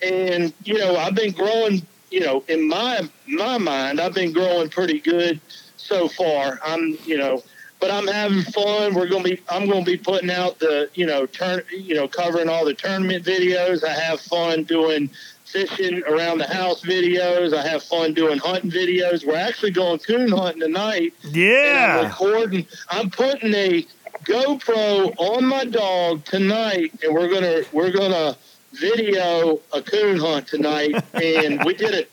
and 0.00 0.54
you 0.62 0.78
know 0.78 0.94
I've 0.94 1.16
been 1.16 1.32
growing. 1.32 1.82
You 2.12 2.20
know, 2.20 2.44
in 2.46 2.68
my 2.68 3.00
my 3.26 3.58
mind, 3.58 4.00
I've 4.00 4.14
been 4.14 4.32
growing 4.32 4.70
pretty 4.70 5.00
good 5.00 5.40
so 5.76 6.06
far. 6.08 6.60
I'm 6.64 6.96
you 7.04 7.18
know. 7.18 7.42
But 7.78 7.90
I'm 7.90 8.06
having 8.06 8.40
fun. 8.40 8.94
We're 8.94 9.06
gonna 9.06 9.22
be. 9.22 9.42
I'm 9.50 9.68
gonna 9.68 9.84
be 9.84 9.98
putting 9.98 10.30
out 10.30 10.58
the, 10.58 10.88
you 10.94 11.04
know, 11.04 11.26
turn, 11.26 11.60
you 11.70 11.94
know, 11.94 12.08
covering 12.08 12.48
all 12.48 12.64
the 12.64 12.72
tournament 12.72 13.22
videos. 13.22 13.84
I 13.84 13.92
have 13.92 14.18
fun 14.18 14.62
doing 14.64 15.10
fishing 15.56 16.02
around 16.04 16.36
the 16.38 16.46
house 16.46 16.82
videos. 16.82 17.54
I 17.56 17.66
have 17.66 17.82
fun 17.82 18.12
doing 18.12 18.38
hunting 18.38 18.70
videos. 18.70 19.24
We're 19.24 19.36
actually 19.36 19.70
going 19.70 19.98
coon 20.00 20.28
hunting 20.28 20.60
tonight. 20.60 21.14
And 21.24 21.34
I'm 21.34 21.40
Yeah. 21.40 22.04
recording. 22.08 22.66
I'm 22.90 23.08
putting 23.08 23.54
a 23.54 23.86
GoPro 24.24 25.14
on 25.16 25.46
my 25.46 25.64
dog 25.64 26.24
tonight, 26.26 26.92
and 27.02 27.14
we're 27.14 27.28
gonna 27.28 27.62
we're 27.72 27.90
gonna 27.90 28.36
video 28.72 29.60
a 29.72 29.80
coon 29.80 30.18
hunt 30.18 30.46
tonight. 30.46 30.94
and 31.14 31.64
we 31.64 31.72
did 31.72 31.94
it. 31.94 32.10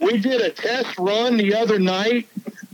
We 0.00 0.16
did 0.18 0.40
a 0.40 0.50
test 0.50 0.98
run 0.98 1.36
the 1.36 1.54
other 1.54 1.78
night, 1.78 2.28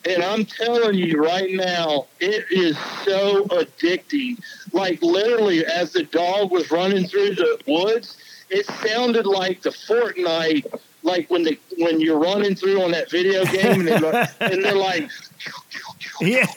and 0.04 0.22
I'm 0.22 0.44
telling 0.44 0.94
you 0.94 1.20
right 1.20 1.50
now, 1.52 2.06
it 2.20 2.44
is 2.50 2.76
so 3.04 3.44
addicting. 3.46 4.36
Like 4.72 5.02
literally, 5.02 5.64
as 5.66 5.92
the 5.92 6.04
dog 6.04 6.52
was 6.52 6.70
running 6.70 7.08
through 7.08 7.34
the 7.34 7.58
woods, 7.66 8.16
it 8.52 8.66
sounded 8.66 9.26
like 9.26 9.62
the 9.62 9.70
Fortnite, 9.70 10.66
like 11.02 11.28
when 11.30 11.42
the 11.42 11.58
when 11.78 12.00
you're 12.00 12.18
running 12.18 12.54
through 12.54 12.82
on 12.82 12.90
that 12.92 13.10
video 13.10 13.44
game, 13.56 13.80
and 13.80 13.88
they're 13.88 14.00
like, 14.00 14.30
and 14.40 14.64
they're 14.64 14.74
like 14.76 15.10
Yeah. 16.20 16.46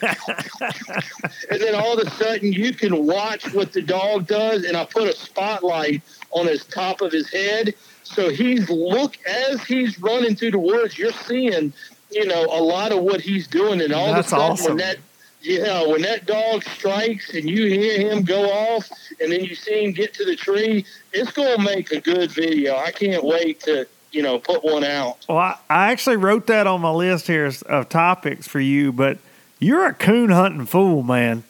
and 1.50 1.60
then 1.60 1.74
all 1.74 1.98
of 1.98 2.06
a 2.06 2.10
sudden 2.12 2.52
you 2.52 2.72
can 2.72 3.04
watch 3.06 3.52
what 3.52 3.72
the 3.72 3.82
dog 3.82 4.26
does 4.26 4.64
and 4.64 4.76
i 4.76 4.84
put 4.84 5.08
a 5.08 5.12
spotlight 5.12 6.02
on 6.30 6.46
his 6.46 6.64
top 6.66 7.00
of 7.00 7.10
his 7.10 7.28
head 7.32 7.74
so 8.04 8.28
he's 8.28 8.68
look 8.70 9.16
as 9.26 9.62
he's 9.64 9.98
running 10.00 10.36
through 10.36 10.52
the 10.52 10.58
woods 10.58 10.96
you're 10.96 11.10
seeing 11.12 11.72
you 12.12 12.26
know 12.26 12.44
a 12.44 12.62
lot 12.62 12.92
of 12.92 13.02
what 13.02 13.20
he's 13.20 13.48
doing 13.48 13.80
and 13.80 13.92
all 13.92 14.12
That's 14.12 14.32
of 14.32 14.38
a 14.38 14.40
sudden 14.40 14.52
awesome. 14.52 14.66
when 14.66 14.76
that 14.78 14.98
yeah 15.46 15.86
when 15.86 16.02
that 16.02 16.26
dog 16.26 16.62
strikes 16.64 17.34
and 17.34 17.48
you 17.48 17.66
hear 17.66 18.10
him 18.10 18.22
go 18.22 18.50
off 18.50 18.88
and 19.20 19.30
then 19.32 19.44
you 19.44 19.54
see 19.54 19.84
him 19.84 19.92
get 19.92 20.12
to 20.12 20.24
the 20.24 20.34
tree 20.36 20.84
it's 21.12 21.30
going 21.32 21.56
to 21.56 21.62
make 21.62 21.92
a 21.92 22.00
good 22.00 22.30
video 22.32 22.76
i 22.76 22.90
can't 22.90 23.22
wait 23.24 23.60
to 23.60 23.86
you 24.12 24.22
know 24.22 24.38
put 24.38 24.64
one 24.64 24.82
out 24.84 25.24
Well, 25.28 25.38
I, 25.38 25.56
I 25.70 25.92
actually 25.92 26.16
wrote 26.16 26.46
that 26.48 26.66
on 26.66 26.80
my 26.80 26.90
list 26.90 27.26
here 27.26 27.50
of 27.66 27.88
topics 27.88 28.46
for 28.48 28.60
you, 28.60 28.92
but 28.92 29.18
you're 29.58 29.86
a 29.86 29.92
coon 29.94 30.30
hunting 30.30 30.64
fool, 30.66 31.02
man. 31.02 31.44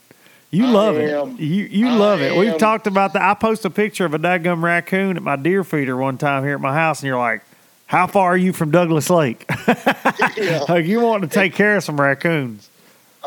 You 0.50 0.66
love 0.68 0.96
it. 0.96 1.10
You 1.38 1.64
you 1.64 1.88
I 1.88 1.96
love 1.96 2.20
it. 2.22 2.36
We've 2.36 2.56
talked 2.58 2.86
about 2.86 3.12
that. 3.12 3.22
I 3.22 3.34
posted 3.34 3.72
a 3.72 3.74
picture 3.74 4.04
of 4.04 4.14
a 4.14 4.18
daggum 4.18 4.62
raccoon 4.62 5.16
at 5.16 5.22
my 5.22 5.36
deer 5.36 5.64
feeder 5.64 5.96
one 5.96 6.18
time 6.18 6.44
here 6.44 6.54
at 6.54 6.60
my 6.60 6.72
house, 6.72 7.00
and 7.00 7.08
you're 7.08 7.18
like, 7.18 7.42
"How 7.86 8.06
far 8.06 8.32
are 8.32 8.36
you 8.36 8.52
from 8.52 8.70
Douglas 8.70 9.10
Lake?" 9.10 9.44
Yeah. 10.36 10.64
like 10.68 10.86
you 10.86 11.00
want 11.00 11.22
to 11.22 11.28
take 11.28 11.54
care 11.54 11.76
of 11.76 11.84
some 11.84 12.00
raccoons. 12.00 12.70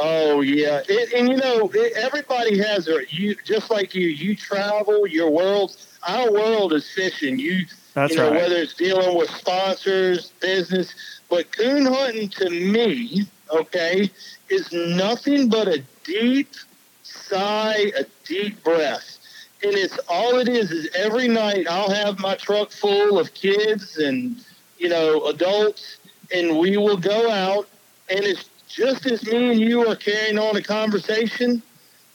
Oh 0.02 0.40
yeah, 0.40 0.82
it, 0.88 1.12
and 1.12 1.28
you 1.28 1.36
know 1.36 1.70
it, 1.74 1.92
everybody 1.98 2.58
has 2.58 2.86
their 2.86 3.04
you 3.04 3.36
just 3.44 3.70
like 3.70 3.94
you. 3.94 4.08
You 4.08 4.34
travel 4.34 5.06
your 5.06 5.30
world. 5.30 5.76
Our 6.08 6.32
world 6.32 6.72
is 6.72 6.90
fishing. 6.90 7.38
You 7.38 7.66
That's 7.96 8.12
you 8.12 8.18
know 8.18 8.32
right. 8.32 8.42
whether 8.42 8.56
it's 8.56 8.76
dealing 8.76 9.18
with 9.18 9.30
sponsors, 9.30 10.30
business, 10.40 10.94
but 11.30 11.52
coon 11.52 11.86
hunting 11.86 12.30
to 12.30 12.50
me, 12.50 13.26
okay, 13.52 14.10
is 14.48 14.72
nothing 14.72 15.50
but 15.50 15.68
a 15.68 15.84
deep 16.06 16.54
sigh, 17.04 17.92
a 17.98 18.06
deep 18.24 18.64
breath. 18.64 19.18
And 19.64 19.74
it's 19.74 20.00
all 20.08 20.40
it 20.40 20.48
is 20.48 20.72
is 20.72 20.90
every 20.96 21.28
night 21.28 21.68
I'll 21.70 21.92
have 21.92 22.20
my 22.20 22.36
truck 22.36 22.72
full 22.72 23.20
of 23.20 23.34
kids 23.34 23.98
and 23.98 24.42
you 24.78 24.88
know 24.88 25.26
adults, 25.26 25.98
and 26.34 26.58
we 26.58 26.78
will 26.78 26.96
go 26.96 27.30
out, 27.30 27.68
and 28.10 28.22
it's 28.24 28.50
just 28.70 29.06
as 29.06 29.26
me 29.26 29.52
and 29.52 29.60
you 29.60 29.86
are 29.88 29.96
carrying 29.96 30.40
on 30.40 30.56
a 30.56 30.62
conversation. 30.62 31.62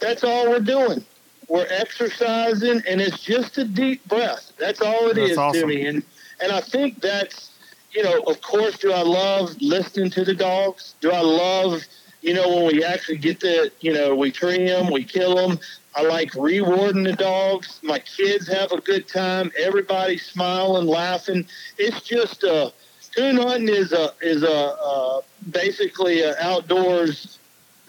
That's 0.00 0.24
all 0.24 0.48
we're 0.48 0.60
doing. 0.60 1.04
We're 1.48 1.66
exercising, 1.68 2.82
and 2.88 3.00
it's 3.00 3.22
just 3.22 3.58
a 3.58 3.64
deep 3.64 4.06
breath. 4.08 4.52
That's 4.58 4.80
all 4.80 5.08
it 5.08 5.16
That's 5.16 5.32
is 5.32 5.38
awesome. 5.38 5.60
to 5.60 5.66
me, 5.66 5.86
and 5.86 6.02
and 6.40 6.52
I 6.52 6.60
think 6.60 7.00
that's 7.00 7.50
you 7.94 8.02
know, 8.02 8.20
of 8.22 8.40
course, 8.40 8.78
do 8.78 8.92
I 8.92 9.02
love 9.02 9.56
listening 9.60 10.10
to 10.10 10.24
the 10.24 10.34
dogs? 10.34 10.94
Do 11.00 11.12
I 11.12 11.20
love, 11.20 11.82
you 12.22 12.34
know, 12.34 12.48
when 12.48 12.66
we 12.66 12.84
actually 12.84 13.18
get 13.18 13.40
the, 13.40 13.70
you 13.80 13.92
know, 13.92 14.14
we 14.14 14.32
tree 14.32 14.66
them, 14.66 14.90
we 14.90 15.04
kill 15.04 15.36
them. 15.36 15.60
I 15.94 16.02
like 16.02 16.34
rewarding 16.34 17.04
the 17.04 17.12
dogs. 17.12 17.78
My 17.84 18.00
kids 18.00 18.48
have 18.48 18.72
a 18.72 18.80
good 18.80 19.06
time. 19.06 19.52
Everybody's 19.56 20.26
smiling, 20.26 20.88
laughing. 20.88 21.46
It's 21.78 22.00
just 22.00 22.42
uh, 22.42 22.70
coon 23.14 23.36
hunting 23.36 23.68
is 23.68 23.92
a 23.92 24.12
is 24.20 24.42
a 24.42 24.76
uh, 24.82 25.20
basically 25.50 26.22
an 26.22 26.34
outdoors 26.40 27.38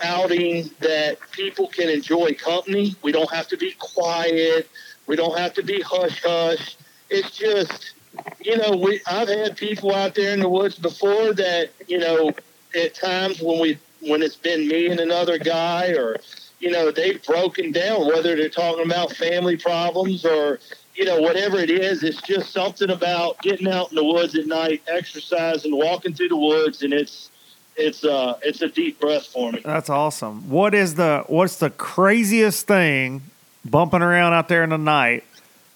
outing 0.03 0.69
that 0.79 1.17
people 1.31 1.67
can 1.67 1.89
enjoy 1.89 2.33
company. 2.33 2.95
We 3.01 3.11
don't 3.11 3.31
have 3.31 3.47
to 3.49 3.57
be 3.57 3.71
quiet. 3.79 4.69
We 5.07 5.15
don't 5.15 5.37
have 5.37 5.53
to 5.55 5.63
be 5.63 5.81
hush 5.81 6.21
hush. 6.23 6.77
It's 7.09 7.31
just 7.31 7.93
you 8.41 8.57
know, 8.57 8.75
we 8.75 9.01
I've 9.07 9.27
had 9.27 9.57
people 9.57 9.93
out 9.93 10.15
there 10.15 10.33
in 10.33 10.39
the 10.39 10.49
woods 10.49 10.77
before 10.77 11.33
that, 11.33 11.69
you 11.87 11.97
know, 11.97 12.31
at 12.75 12.93
times 12.93 13.41
when 13.41 13.59
we 13.59 13.77
when 14.01 14.21
it's 14.21 14.35
been 14.35 14.67
me 14.67 14.87
and 14.87 14.99
another 14.99 15.37
guy 15.37 15.89
or 15.89 16.17
you 16.59 16.71
know, 16.71 16.89
they've 16.91 17.23
broken 17.25 17.71
down 17.71 18.07
whether 18.07 18.35
they're 18.35 18.49
talking 18.49 18.85
about 18.85 19.11
family 19.13 19.57
problems 19.57 20.25
or 20.25 20.59
you 20.95 21.05
know, 21.05 21.19
whatever 21.19 21.57
it 21.57 21.69
is, 21.69 22.03
it's 22.03 22.21
just 22.21 22.51
something 22.51 22.89
about 22.89 23.41
getting 23.41 23.67
out 23.67 23.89
in 23.91 23.95
the 23.95 24.03
woods 24.03 24.35
at 24.35 24.47
night, 24.47 24.81
exercising, 24.87 25.75
walking 25.75 26.13
through 26.13 26.29
the 26.29 26.37
woods 26.37 26.81
and 26.83 26.93
it's 26.93 27.29
it's 27.77 28.05
uh 28.05 28.39
it's 28.41 28.61
a 28.61 28.69
deep 28.69 28.99
breath 29.01 29.25
for 29.27 29.51
me. 29.51 29.61
That's 29.63 29.89
awesome. 29.89 30.49
What 30.49 30.73
is 30.73 30.95
the 30.95 31.23
what's 31.27 31.57
the 31.57 31.69
craziest 31.69 32.65
thing 32.67 33.23
bumping 33.65 34.01
around 34.01 34.33
out 34.33 34.47
there 34.47 34.63
in 34.63 34.69
the 34.69 34.77
night? 34.77 35.25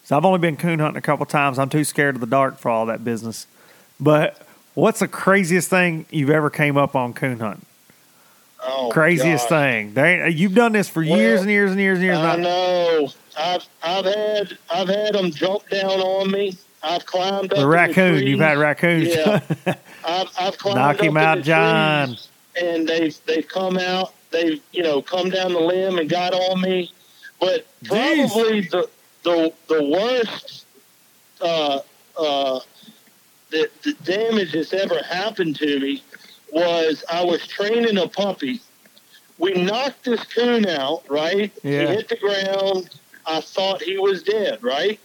So 0.05 0.15
I've 0.15 0.26
only 0.26 0.39
been 0.39 0.55
coon 0.57 0.80
hunting 0.80 0.97
a 0.97 1.01
couple 1.01 1.26
times. 1.26 1.59
I'm 1.59 1.70
too 1.70 1.84
scared 1.84 2.15
of 2.15 2.22
the 2.22 2.28
dark 2.28 2.57
for 2.57 2.72
all 2.72 2.86
that 2.88 3.03
business. 3.03 3.45
But 3.99 4.41
what's 4.74 4.99
the 4.99 5.07
craziest 5.07 5.70
thing 5.70 6.05
you've 6.09 6.30
ever 6.30 6.49
came 6.49 6.78
up 6.78 6.95
on 6.95 7.13
coon 7.13 7.39
hunting? 7.39 7.65
Oh, 8.61 8.89
Craziest 8.91 9.49
gosh. 9.49 9.61
thing. 9.61 9.93
They, 9.93 10.30
you've 10.30 10.55
done 10.55 10.72
this 10.74 10.89
for 10.89 11.01
years 11.01 11.41
and 11.41 11.49
years 11.49 11.72
and 11.72 11.80
years 11.80 11.97
and 11.99 12.05
years. 12.05 12.17
I 12.17 12.36
know. 12.36 13.09
I've 13.39 13.65
I've 13.81 14.05
had 14.05 14.57
I've 14.69 14.87
had 14.89 15.13
them 15.15 15.31
jump 15.31 15.67
down 15.69 15.99
on 16.01 16.29
me. 16.31 16.57
I've 16.83 17.05
climbed 17.05 17.53
up 17.53 17.59
The 17.59 17.67
raccoon. 17.67 18.15
trees. 18.17 18.29
You've 18.29 18.39
had 18.39 18.57
raccoons. 18.57 19.07
Yeah. 19.09 19.39
I've 20.05 20.27
I've 20.39 20.57
climbed 20.57 20.75
Knock 20.77 21.01
him 21.01 21.17
out, 21.17 21.41
John. 21.41 22.17
and 22.61 22.87
they've 22.87 23.17
they've 23.25 23.47
come 23.47 23.77
out. 23.77 24.13
They've 24.31 24.61
you 24.71 24.83
know 24.83 25.01
come 25.01 25.29
down 25.29 25.53
the 25.53 25.59
limb 25.59 25.97
and 25.97 26.09
got 26.09 26.33
on 26.33 26.61
me. 26.61 26.91
But 27.39 27.65
Jeez. 27.83 28.31
probably 28.31 28.61
the 28.61 28.89
the 29.23 29.53
the 29.67 29.83
worst 29.83 30.65
uh, 31.41 31.79
uh, 32.17 32.59
the 33.51 33.69
the 33.83 33.93
damage 34.03 34.51
that's 34.53 34.73
ever 34.73 35.01
happened 35.03 35.55
to 35.57 35.79
me 35.79 36.03
was 36.51 37.03
I 37.09 37.23
was 37.23 37.45
training 37.47 37.97
a 37.97 38.07
puppy. 38.07 38.61
We 39.37 39.53
knocked 39.53 40.03
this 40.03 40.23
coon 40.25 40.65
out, 40.67 41.03
right? 41.09 41.51
Yeah. 41.63 41.87
He 41.87 41.95
hit 41.95 42.09
the 42.09 42.17
ground. 42.17 42.89
I 43.30 43.41
thought 43.41 43.82
he 43.82 43.97
was 43.97 44.23
dead, 44.23 44.63
right? 44.63 44.99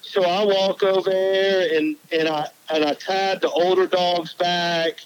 So 0.00 0.22
I 0.22 0.44
walk 0.44 0.82
over 0.82 1.10
there 1.10 1.76
and, 1.76 1.96
and 2.12 2.28
I 2.28 2.48
and 2.72 2.84
I 2.84 2.94
tied 2.94 3.40
the 3.40 3.50
older 3.50 3.86
dogs 3.86 4.32
back. 4.34 5.00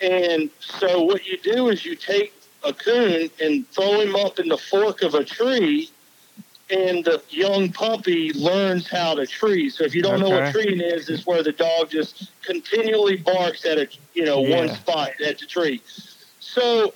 And 0.00 0.50
so 0.60 1.02
what 1.02 1.26
you 1.26 1.38
do 1.38 1.68
is 1.68 1.84
you 1.84 1.96
take 1.96 2.34
a 2.64 2.72
coon 2.72 3.30
and 3.40 3.66
throw 3.68 4.00
him 4.00 4.14
up 4.14 4.38
in 4.38 4.48
the 4.48 4.58
fork 4.58 5.02
of 5.02 5.14
a 5.14 5.24
tree 5.24 5.90
and 6.70 7.04
the 7.04 7.22
young 7.28 7.70
puppy 7.70 8.32
learns 8.32 8.88
how 8.88 9.14
to 9.14 9.26
tree. 9.26 9.68
So 9.68 9.84
if 9.84 9.94
you 9.94 10.02
don't 10.02 10.20
know 10.20 10.30
what 10.30 10.52
treeing 10.52 10.80
is, 10.80 11.08
it's 11.08 11.26
where 11.26 11.42
the 11.42 11.52
dog 11.52 11.90
just 11.90 12.30
continually 12.42 13.16
barks 13.16 13.64
at 13.64 13.78
a 13.78 13.88
you 14.14 14.24
know 14.24 14.40
one 14.40 14.68
spot 14.70 15.12
at 15.24 15.38
the 15.38 15.46
tree. 15.46 15.82
So 16.40 16.94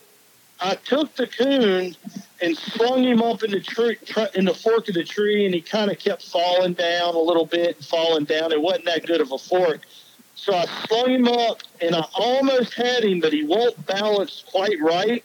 I 0.60 0.74
took 0.74 1.14
the 1.16 1.26
coon 1.26 1.94
and 2.40 2.56
slung 2.56 3.04
him 3.04 3.22
up 3.22 3.42
in 3.42 3.50
the 3.50 3.60
tree 3.60 3.96
tr- 4.04 4.32
in 4.34 4.46
the 4.46 4.54
fork 4.54 4.88
of 4.88 4.94
the 4.94 5.04
tree, 5.04 5.44
and 5.44 5.54
he 5.54 5.60
kind 5.60 5.90
of 5.90 5.98
kept 5.98 6.22
falling 6.22 6.74
down 6.74 7.14
a 7.14 7.18
little 7.20 7.46
bit, 7.46 7.76
and 7.76 7.84
falling 7.84 8.24
down. 8.24 8.52
It 8.52 8.60
wasn't 8.60 8.86
that 8.86 9.06
good 9.06 9.20
of 9.20 9.32
a 9.32 9.38
fork. 9.38 9.82
So 10.34 10.54
I 10.54 10.66
slung 10.86 11.10
him 11.10 11.28
up, 11.28 11.62
and 11.80 11.94
I 11.94 12.04
almost 12.14 12.74
had 12.74 13.04
him, 13.04 13.20
but 13.20 13.32
he 13.32 13.44
won't 13.44 13.86
balance 13.86 14.44
quite 14.50 14.80
right. 14.80 15.24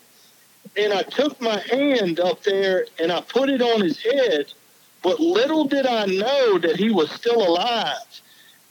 And 0.78 0.94
I 0.94 1.04
took 1.04 1.40
my 1.42 1.60
hand 1.60 2.20
up 2.20 2.44
there 2.44 2.86
and 3.00 3.12
I 3.12 3.22
put 3.22 3.50
it 3.50 3.62
on 3.62 3.82
his 3.82 4.02
head, 4.02 4.54
but 5.04 5.20
little 5.20 5.66
did 5.66 5.86
I 5.86 6.06
know 6.06 6.58
that 6.60 6.78
he 6.78 6.92
was 6.92 7.12
still 7.12 7.46
alive. 7.46 8.22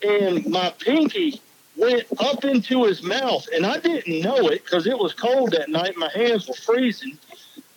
And 0.02 0.46
my 0.46 0.70
pinky 0.78 1.42
went 1.80 2.06
up 2.18 2.44
into 2.44 2.84
his 2.84 3.02
mouth, 3.02 3.46
and 3.54 3.64
I 3.64 3.78
didn't 3.78 4.20
know 4.20 4.48
it 4.48 4.64
because 4.64 4.86
it 4.86 4.98
was 4.98 5.14
cold 5.14 5.52
that 5.52 5.68
night. 5.68 5.96
My 5.96 6.10
hands 6.14 6.46
were 6.46 6.54
freezing. 6.54 7.18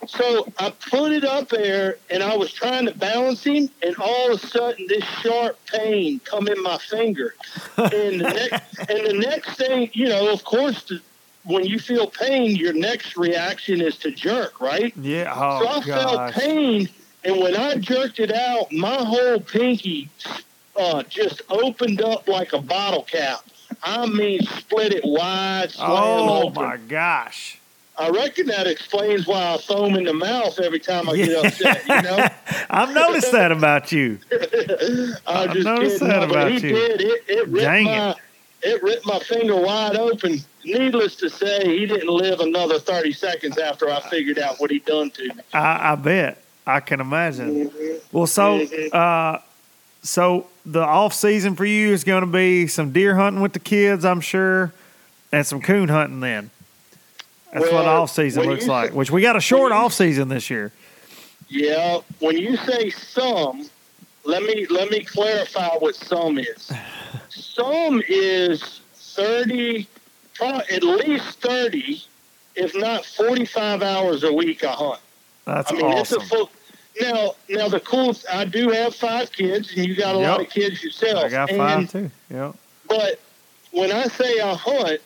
So 0.05 0.45
I 0.59 0.71
put 0.89 1.13
it 1.13 1.23
up 1.23 1.47
there, 1.47 1.97
and 2.09 2.21
I 2.21 2.35
was 2.35 2.51
trying 2.51 2.85
to 2.87 2.93
balance 2.93 3.43
him, 3.43 3.69
and 3.81 3.95
all 3.97 4.33
of 4.33 4.43
a 4.43 4.47
sudden, 4.47 4.85
this 4.89 5.03
sharp 5.21 5.57
pain 5.67 6.19
come 6.25 6.49
in 6.49 6.61
my 6.61 6.77
finger. 6.77 7.35
And 7.77 8.19
the 8.19 8.49
next, 8.51 8.79
and 8.89 9.07
the 9.07 9.25
next 9.25 9.55
thing, 9.55 9.89
you 9.93 10.09
know, 10.09 10.31
of 10.31 10.43
course, 10.43 10.83
the, 10.83 10.99
when 11.45 11.63
you 11.65 11.79
feel 11.79 12.07
pain, 12.07 12.55
your 12.55 12.73
next 12.73 13.15
reaction 13.15 13.79
is 13.79 13.97
to 13.99 14.11
jerk, 14.11 14.59
right? 14.59 14.95
Yeah. 14.97 15.33
So 15.33 15.67
Oh 15.67 15.79
I 15.79 15.81
felt 15.81 16.31
pain, 16.33 16.89
and 17.23 17.37
when 17.39 17.55
I 17.55 17.77
jerked 17.77 18.19
it 18.19 18.33
out, 18.33 18.71
my 18.73 18.95
whole 18.95 19.39
pinky 19.39 20.09
uh, 20.75 21.03
just 21.03 21.41
opened 21.49 22.01
up 22.01 22.27
like 22.27 22.51
a 22.53 22.61
bottle 22.61 23.03
cap. 23.03 23.45
I 23.81 24.05
mean, 24.05 24.41
split 24.43 24.93
it 24.93 25.03
wide, 25.05 25.71
Oh 25.79 26.43
open. 26.47 26.61
my 26.63 26.77
gosh. 26.77 27.57
I 27.97 28.09
reckon 28.09 28.47
that 28.47 28.65
explains 28.65 29.27
why 29.27 29.53
I 29.53 29.57
foam 29.57 29.95
in 29.95 30.03
the 30.03 30.13
mouth 30.13 30.59
every 30.59 30.79
time 30.79 31.07
I 31.09 31.15
get 31.15 31.45
upset. 31.45 31.87
You 31.87 32.01
know, 32.01 32.27
I've 32.69 32.93
noticed 32.93 33.31
that 33.31 33.51
about 33.51 33.91
you. 33.91 34.17
I've 35.27 35.53
just 35.53 35.65
noticed 35.65 35.99
kidding. 35.99 36.07
that 36.07 36.23
about 36.23 36.49
he 36.51 36.55
you. 36.55 36.73
did. 36.75 37.01
It, 37.01 37.23
it 37.27 37.47
ripped 37.49 37.61
Dang 37.61 37.83
my 37.85 38.15
it. 38.63 38.81
ripped 38.81 39.05
my 39.05 39.19
finger 39.19 39.55
wide 39.57 39.95
open. 39.95 40.39
Needless 40.65 41.15
to 41.17 41.29
say, 41.29 41.65
he 41.65 41.85
didn't 41.85 42.09
live 42.09 42.39
another 42.39 42.79
thirty 42.79 43.11
seconds 43.13 43.57
after 43.59 43.89
I 43.91 43.99
figured 44.09 44.39
out 44.39 44.59
what 44.59 44.71
he'd 44.71 44.85
done 44.85 45.11
to 45.11 45.23
me. 45.27 45.41
I, 45.53 45.91
I 45.91 45.95
bet. 45.95 46.43
I 46.65 46.79
can 46.79 46.99
imagine. 47.01 47.69
Well, 48.11 48.25
so 48.25 48.59
Mhm. 48.59 48.93
uh, 48.93 49.39
so 50.03 50.47
the 50.65 50.81
off 50.83 51.13
season 51.13 51.55
for 51.55 51.65
you 51.65 51.91
is 51.93 52.03
going 52.03 52.21
to 52.21 52.27
be 52.27 52.67
some 52.67 52.91
deer 52.91 53.15
hunting 53.15 53.41
with 53.41 53.53
the 53.53 53.59
kids, 53.59 54.05
I'm 54.05 54.21
sure, 54.21 54.71
and 55.31 55.45
some 55.45 55.61
coon 55.61 55.89
hunting. 55.89 56.19
Then 56.19 56.49
that's 57.51 57.71
what 57.71 57.85
off 57.85 58.11
season 58.11 58.43
looks 58.43 58.67
like. 58.67 58.89
say- 58.91 58.95
Which 58.95 59.11
we 59.11 59.21
got 59.21 59.35
a 59.35 59.41
short 59.41 59.71
you- 59.71 59.77
off 59.77 59.93
season 59.93 60.27
this 60.29 60.49
year. 60.49 60.71
Yeah, 61.49 61.99
when 62.19 62.37
you 62.37 62.55
say 62.57 62.89
some, 62.89 63.69
let 64.23 64.43
me 64.43 64.65
let 64.69 64.89
me 64.89 65.01
clarify 65.03 65.67
what 65.77 65.95
some 65.95 66.39
is. 66.39 66.71
Some 67.29 68.01
is 68.07 68.81
thirty, 68.95 69.87
at 70.41 70.83
least 70.83 71.39
thirty, 71.41 72.01
if 72.55 72.73
not 72.75 73.05
forty-five 73.05 73.83
hours 73.83 74.23
a 74.23 74.33
week. 74.33 74.63
I 74.63 74.71
hunt. 74.71 74.99
That's 75.45 75.71
I 75.71 75.75
mean, 75.75 75.85
awesome. 75.85 76.21
it's 76.21 76.31
a 76.31 76.35
full. 76.35 76.49
Now, 77.01 77.33
now 77.49 77.67
the 77.69 77.79
cool. 77.79 78.15
I 78.31 78.45
do 78.45 78.69
have 78.69 78.95
five 78.95 79.31
kids, 79.31 79.75
and 79.75 79.85
you 79.85 79.95
got 79.95 80.15
a 80.15 80.17
lot 80.17 80.41
of 80.41 80.49
kids 80.49 80.83
yourself. 80.83 81.25
I 81.25 81.29
got 81.29 81.49
and, 81.49 81.57
five 81.57 81.91
too. 81.91 82.11
Yep. 82.29 82.55
But 82.87 83.19
when 83.71 83.91
I 83.91 84.03
say 84.05 84.39
I 84.39 84.53
hunt 84.53 85.01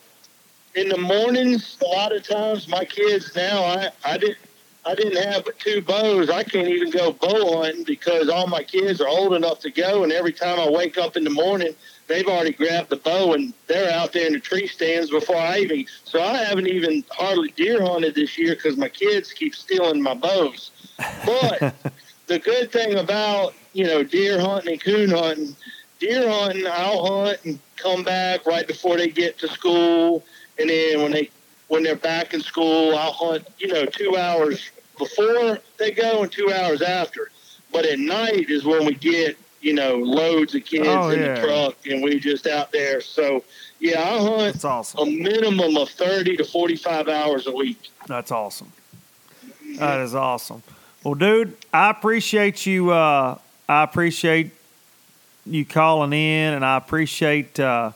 in 0.74 0.88
the 0.88 0.98
mornings, 0.98 1.78
a 1.82 1.86
lot 1.86 2.14
of 2.14 2.26
times 2.26 2.68
my 2.68 2.84
kids 2.84 3.34
now 3.34 3.62
I 3.64 3.90
I 4.04 4.18
didn't 4.18 4.38
I 4.84 4.94
didn't 4.94 5.22
have 5.22 5.44
but 5.44 5.58
two 5.58 5.82
bows. 5.82 6.30
I 6.30 6.44
can't 6.44 6.68
even 6.68 6.90
go 6.90 7.12
bow 7.12 7.62
hunting 7.62 7.84
because 7.84 8.30
all 8.30 8.46
my 8.46 8.62
kids 8.62 9.00
are 9.00 9.08
old 9.08 9.34
enough 9.34 9.60
to 9.60 9.70
go. 9.70 10.02
And 10.02 10.12
every 10.12 10.32
time 10.32 10.58
I 10.58 10.70
wake 10.70 10.96
up 10.96 11.16
in 11.16 11.24
the 11.24 11.30
morning, 11.30 11.74
they've 12.06 12.26
already 12.26 12.52
grabbed 12.52 12.88
the 12.88 12.96
bow 12.96 13.34
and 13.34 13.52
they're 13.66 13.92
out 13.92 14.12
there 14.12 14.26
in 14.26 14.32
the 14.32 14.40
tree 14.40 14.66
stands 14.66 15.10
before 15.10 15.36
I 15.36 15.58
even. 15.58 15.84
So 16.04 16.22
I 16.22 16.38
haven't 16.38 16.68
even 16.68 17.04
hardly 17.10 17.50
deer 17.50 17.82
hunted 17.82 18.14
this 18.14 18.38
year 18.38 18.54
because 18.54 18.78
my 18.78 18.88
kids 18.88 19.32
keep 19.32 19.54
stealing 19.54 20.00
my 20.00 20.14
bows. 20.14 20.70
But 21.24 21.74
the 22.26 22.38
good 22.38 22.70
thing 22.72 22.96
about 22.98 23.54
you 23.72 23.84
know 23.86 24.02
deer 24.02 24.40
hunting 24.40 24.72
and 24.72 24.80
coon 24.80 25.10
hunting, 25.10 25.54
deer 26.00 26.28
hunting 26.28 26.66
I'll 26.66 27.24
hunt 27.24 27.38
and 27.44 27.58
come 27.76 28.02
back 28.02 28.46
right 28.46 28.66
before 28.66 28.96
they 28.96 29.08
get 29.08 29.38
to 29.38 29.48
school, 29.48 30.24
and 30.58 30.68
then 30.70 31.02
when 31.02 31.12
they 31.12 31.30
when 31.68 31.82
they're 31.82 31.96
back 31.96 32.34
in 32.34 32.40
school, 32.40 32.96
I'll 32.96 33.12
hunt 33.12 33.46
you 33.58 33.68
know 33.68 33.84
two 33.86 34.16
hours 34.16 34.70
before 34.98 35.58
they 35.78 35.90
go 35.92 36.22
and 36.22 36.32
two 36.32 36.52
hours 36.52 36.82
after. 36.82 37.30
But 37.72 37.84
at 37.84 37.98
night 37.98 38.48
is 38.50 38.64
when 38.64 38.84
we 38.86 38.94
get 38.94 39.36
you 39.60 39.74
know 39.74 39.96
loads 39.96 40.54
of 40.54 40.64
kids 40.64 40.86
Oh, 40.88 41.10
in 41.10 41.20
yeah. 41.20 41.34
the 41.34 41.46
truck 41.46 41.76
and 41.86 42.02
we 42.02 42.18
just 42.18 42.46
out 42.46 42.72
there. 42.72 43.00
So 43.00 43.44
yeah, 43.80 44.00
I 44.02 44.18
hunt 44.18 44.60
That's 44.60 44.94
a 44.94 45.04
minimum 45.04 45.76
of 45.76 45.88
thirty 45.90 46.36
to 46.36 46.44
forty 46.44 46.76
five 46.76 47.08
hours 47.08 47.46
a 47.46 47.52
week. 47.52 47.90
That's 48.06 48.32
awesome. 48.32 48.72
Mm-hmm. 49.44 49.76
That 49.76 50.00
is 50.00 50.14
awesome. 50.14 50.62
Well, 51.08 51.14
dude, 51.14 51.56
I 51.72 51.88
appreciate 51.88 52.66
you. 52.66 52.90
Uh, 52.90 53.38
I 53.66 53.82
appreciate 53.82 54.50
you 55.46 55.64
calling 55.64 56.12
in, 56.12 56.52
and 56.52 56.62
I 56.62 56.76
appreciate. 56.76 57.58
Uh, 57.58 57.92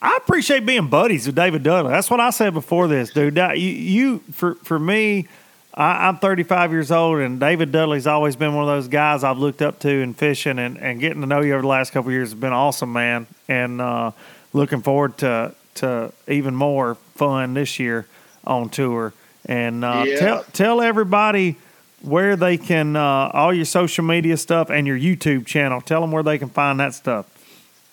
I 0.00 0.16
appreciate 0.16 0.64
being 0.64 0.88
buddies 0.88 1.26
with 1.26 1.34
David 1.36 1.62
Dudley. 1.62 1.90
That's 1.90 2.08
what 2.08 2.20
I 2.20 2.30
said 2.30 2.54
before 2.54 2.88
this, 2.88 3.10
dude. 3.10 3.36
You, 3.36 3.52
you 3.54 4.18
for 4.32 4.54
for 4.54 4.78
me, 4.78 5.28
I, 5.74 6.08
I'm 6.08 6.16
35 6.16 6.70
years 6.72 6.90
old, 6.90 7.18
and 7.18 7.38
David 7.38 7.70
Dudley's 7.70 8.06
always 8.06 8.34
been 8.34 8.54
one 8.54 8.64
of 8.66 8.68
those 8.74 8.88
guys 8.88 9.24
I've 9.24 9.36
looked 9.36 9.60
up 9.60 9.78
to 9.80 9.90
in 9.90 10.14
fishing, 10.14 10.58
and, 10.58 10.78
and 10.78 11.00
getting 11.00 11.20
to 11.20 11.26
know 11.26 11.42
you 11.42 11.52
over 11.52 11.60
the 11.60 11.68
last 11.68 11.92
couple 11.92 12.08
of 12.08 12.14
years 12.14 12.30
has 12.30 12.40
been 12.40 12.54
awesome, 12.54 12.94
man. 12.94 13.26
And 13.46 13.82
uh, 13.82 14.12
looking 14.54 14.80
forward 14.80 15.18
to 15.18 15.54
to 15.74 16.14
even 16.28 16.54
more 16.54 16.94
fun 17.14 17.52
this 17.52 17.78
year 17.78 18.06
on 18.46 18.70
tour. 18.70 19.12
And 19.44 19.84
uh, 19.84 20.04
Yeah. 20.08 20.18
tell 20.18 20.44
tell 20.54 20.80
everybody 20.80 21.56
where 22.04 22.36
they 22.36 22.58
can 22.58 22.96
uh, 22.96 23.30
all 23.32 23.52
your 23.52 23.64
social 23.64 24.04
media 24.04 24.36
stuff 24.36 24.70
and 24.70 24.86
your 24.86 24.98
YouTube 24.98 25.46
channel. 25.46 25.80
Tell 25.80 26.00
them 26.00 26.12
where 26.12 26.22
they 26.22 26.38
can 26.38 26.50
find 26.50 26.78
that 26.80 26.94
stuff. 26.94 27.26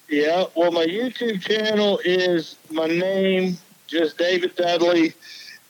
Yeah, 0.10 0.46
well, 0.56 0.72
my 0.72 0.86
YouTube 0.86 1.42
channel 1.42 2.00
is 2.04 2.58
my 2.70 2.88
name, 2.88 3.58
just 3.88 4.18
David 4.18 4.54
Dudley, 4.58 5.14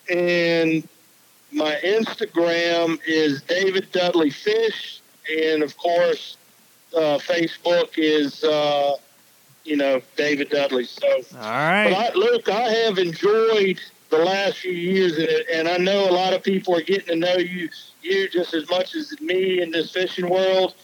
and 0.09 0.87
my 1.51 1.75
Instagram 1.83 2.99
is 3.05 3.43
David 3.43 3.91
Dudley 3.91 4.31
Fish, 4.31 5.01
and 5.29 5.61
of 5.61 5.77
course, 5.77 6.37
uh, 6.95 7.19
Facebook 7.19 7.91
is, 7.97 8.43
uh, 8.43 8.95
you 9.63 9.77
know, 9.77 10.01
David 10.15 10.49
Dudley. 10.49 10.85
So, 10.85 11.07
All 11.07 11.21
but. 11.33 11.93
I, 11.93 12.11
look, 12.15 12.49
I 12.49 12.61
have 12.61 12.97
enjoyed 12.97 13.79
the 14.09 14.17
last 14.17 14.57
few 14.57 14.71
years, 14.71 15.17
and, 15.17 15.29
and 15.53 15.67
I 15.69 15.77
know 15.77 16.09
a 16.09 16.11
lot 16.11 16.33
of 16.33 16.41
people 16.41 16.75
are 16.75 16.81
getting 16.81 17.07
to 17.07 17.15
know 17.15 17.35
you, 17.35 17.69
you 18.01 18.29
just 18.29 18.53
as 18.53 18.69
much 18.69 18.95
as 18.95 19.19
me 19.21 19.61
in 19.61 19.71
this 19.71 19.91
fishing 19.91 20.29
world. 20.29 20.75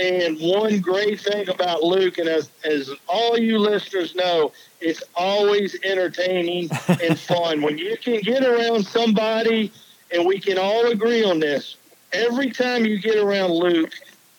And 0.00 0.38
one 0.40 0.80
great 0.80 1.20
thing 1.20 1.48
about 1.48 1.84
Luke, 1.84 2.18
and 2.18 2.28
as, 2.28 2.50
as 2.64 2.90
all 3.06 3.38
you 3.38 3.58
listeners 3.58 4.16
know, 4.16 4.50
it's 4.80 5.02
always 5.14 5.76
entertaining 5.84 6.68
and 7.00 7.18
fun. 7.30 7.62
When 7.62 7.78
you 7.78 7.96
can 7.96 8.20
get 8.20 8.44
around 8.44 8.84
somebody 8.84 9.72
and 10.12 10.26
we 10.26 10.40
can 10.40 10.58
all 10.58 10.86
agree 10.86 11.24
on 11.24 11.40
this. 11.40 11.76
Every 12.12 12.50
time 12.50 12.84
you 12.84 12.98
get 12.98 13.16
around 13.16 13.50
Luke, 13.50 13.92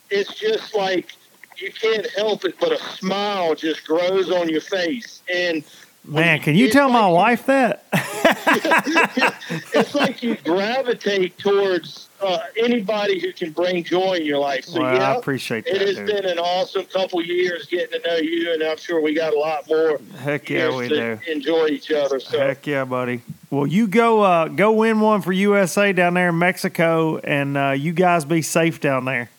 it's 0.10 0.34
just 0.34 0.76
like 0.76 1.16
you 1.58 1.72
can't 1.72 2.08
help 2.12 2.46
it, 2.46 2.56
but 2.60 2.72
a 2.72 2.78
smile 2.78 3.56
just 3.56 3.86
grows 3.86 4.32
on 4.32 4.50
your 4.50 4.62
face. 4.62 5.22
And 5.34 5.64
Man, 6.08 6.40
can 6.40 6.56
you 6.56 6.70
tell 6.70 6.90
my 6.90 7.08
wife 7.08 7.48
that? 7.48 7.86
it's 9.74 9.96
like 9.96 10.22
you 10.22 10.38
gravitate 10.44 11.38
towards 11.38 12.10
uh, 12.26 12.40
anybody 12.58 13.20
who 13.20 13.32
can 13.34 13.52
bring 13.52 13.84
joy 13.84 14.14
in 14.16 14.26
your 14.26 14.40
life. 14.40 14.66
So 14.66 14.82
Well, 14.82 14.96
yeah, 14.96 15.14
I 15.14 15.16
appreciate 15.18 15.66
it 15.68 15.74
that, 15.78 15.88
has 15.88 15.96
dude. 15.98 16.08
been 16.08 16.26
an 16.26 16.40
awesome 16.40 16.86
couple 16.86 17.22
years 17.24 17.66
getting 17.68 18.02
to 18.02 18.08
know 18.08 18.16
you, 18.18 18.52
and 18.54 18.64
I'm 18.64 18.78
sure 18.78 19.00
we 19.02 19.14
got 19.14 19.34
a 19.34 19.40
lot 19.40 19.68
more 19.70 20.00
Heck 20.20 20.50
yeah, 20.50 20.76
we 20.76 20.88
do. 20.90 21.20
enjoy 21.28 21.68
each 21.68 21.92
other. 21.92 22.20
So 22.20 22.40
Heck 22.40 22.66
yeah, 22.68 22.86
buddy. 22.86 23.22
Well, 23.50 23.68
you 23.68 23.88
go 23.88 24.22
uh, 24.22 24.48
go 24.50 24.72
win 24.74 25.00
one 25.00 25.22
for 25.22 25.32
USA 25.32 25.94
down 25.94 26.16
there 26.16 26.30
in 26.30 26.40
Mexico, 26.40 27.18
and 27.20 27.58
uh, 27.58 27.72
you 27.72 27.94
guys 27.94 28.26
be 28.26 28.42
safe 28.42 28.82
down 28.82 29.06
there. 29.06 29.30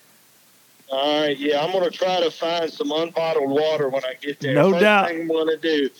all 0.88 1.20
right, 1.22 1.36
yeah, 1.36 1.62
I'm 1.64 1.72
gonna 1.72 1.90
try 1.90 2.20
to 2.20 2.30
find 2.30 2.72
some 2.72 2.88
unbottled 2.90 3.48
water 3.48 3.88
when 3.88 4.04
I 4.04 4.14
get 4.20 4.40
there. 4.40 4.54
No 4.54 4.70
First 4.70 4.80
doubt. 4.82 5.08
Thing 5.08 5.22
I'm 5.22 5.28
gonna 5.28 5.56
do. 5.56 5.90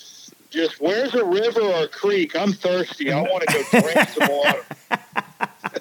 Just 0.49 0.80
where's 0.80 1.12
a 1.14 1.24
river 1.24 1.61
or 1.61 1.82
a 1.84 1.89
creek? 1.89 2.37
I'm 2.37 2.53
thirsty. 2.53 3.11
I 3.12 3.20
want 3.20 3.43
to 3.49 3.53
go 3.72 3.80
drink 3.80 4.09
some 4.11 4.28
water. 4.30 4.64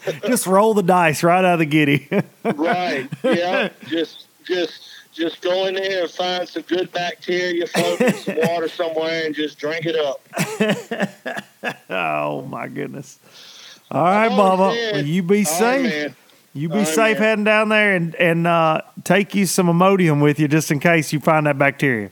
Just 0.28 0.48
roll 0.48 0.74
the 0.74 0.84
dice 0.84 1.24
right 1.24 1.44
out 1.44 1.54
of 1.54 1.60
the 1.60 1.66
giddy. 1.66 2.08
Right. 2.44 3.10
Yeah. 3.24 3.70
just 3.88 4.28
just 4.46 4.82
just 5.14 5.42
go 5.42 5.66
in 5.66 5.76
there 5.76 6.04
and 6.04 6.12
find 6.12 6.48
some 6.48 6.62
good 6.64 6.92
bacteria 6.92 7.66
floating 7.68 8.08
in 8.08 8.14
some 8.14 8.36
water 8.44 8.68
somewhere 8.68 9.26
and 9.26 9.34
just 9.34 9.58
drink 9.58 9.86
it 9.86 9.96
up. 9.96 10.22
oh 11.90 12.42
my 12.44 12.68
goodness. 12.68 13.20
All 13.92 14.04
right, 14.04 14.32
Oh, 14.32 14.36
Bubba. 14.36 14.94
Well, 14.94 15.06
you 15.06 15.24
be 15.24 15.40
All 15.40 15.46
safe. 15.46 15.90
man. 15.90 16.16
You 16.54 16.70
be 16.70 16.80
All 16.80 16.86
safe 16.86 17.20
man. 17.20 17.28
heading 17.28 17.44
down 17.46 17.70
there, 17.70 17.96
and 17.96 18.16
and 18.16 18.48
uh, 18.48 18.82
take 19.04 19.36
you 19.36 19.46
some 19.46 19.68
Imodium 19.68 20.22
with 20.22 20.40
you 20.40 20.48
just 20.48 20.72
in 20.72 20.80
case 20.80 21.12
you 21.14 21.20
find 21.20 21.46
that 21.48 21.58
bacteria. 21.58 22.12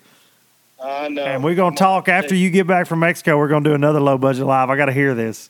I 0.83 1.07
know. 1.09 1.23
And 1.23 1.43
we're 1.43 1.55
gonna 1.55 1.75
talk 1.75 2.09
after 2.09 2.35
you 2.35 2.49
get 2.49 2.67
back 2.67 2.87
from 2.87 2.99
Mexico. 2.99 3.37
We're 3.37 3.47
gonna 3.47 3.63
do 3.63 3.73
another 3.73 3.99
low 4.01 4.17
budget 4.17 4.45
live. 4.45 4.69
I 4.69 4.75
got 4.77 4.85
to 4.85 4.91
hear 4.93 5.13
this. 5.15 5.49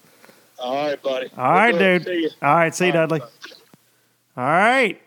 All 0.64 0.88
right, 0.88 1.02
buddy. 1.04 1.30
All 1.38 1.52
right, 1.52 1.78
dude. 1.78 2.34
All 2.42 2.56
right, 2.56 2.74
see 2.74 2.86
you, 2.86 2.94
Dudley. 2.94 3.20
All 3.20 4.44
right. 4.46 5.02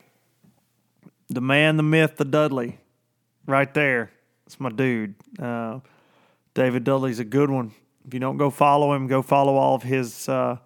The 1.30 1.40
man, 1.40 1.78
the 1.78 1.82
myth, 1.82 2.16
the 2.18 2.26
Dudley. 2.26 2.78
Right 3.46 3.72
there. 3.72 4.10
That's 4.44 4.60
my 4.60 4.68
dude. 4.68 5.14
Uh, 5.38 5.80
David 6.52 6.84
Dudley's 6.84 7.20
a 7.20 7.24
good 7.24 7.48
one. 7.48 7.72
If 8.06 8.12
you 8.12 8.20
don't 8.20 8.36
go 8.36 8.50
follow 8.50 8.92
him, 8.92 9.06
go 9.06 9.22
follow 9.22 9.56
all 9.56 9.74
of 9.74 9.82
his 9.82 10.28
uh, 10.28 10.58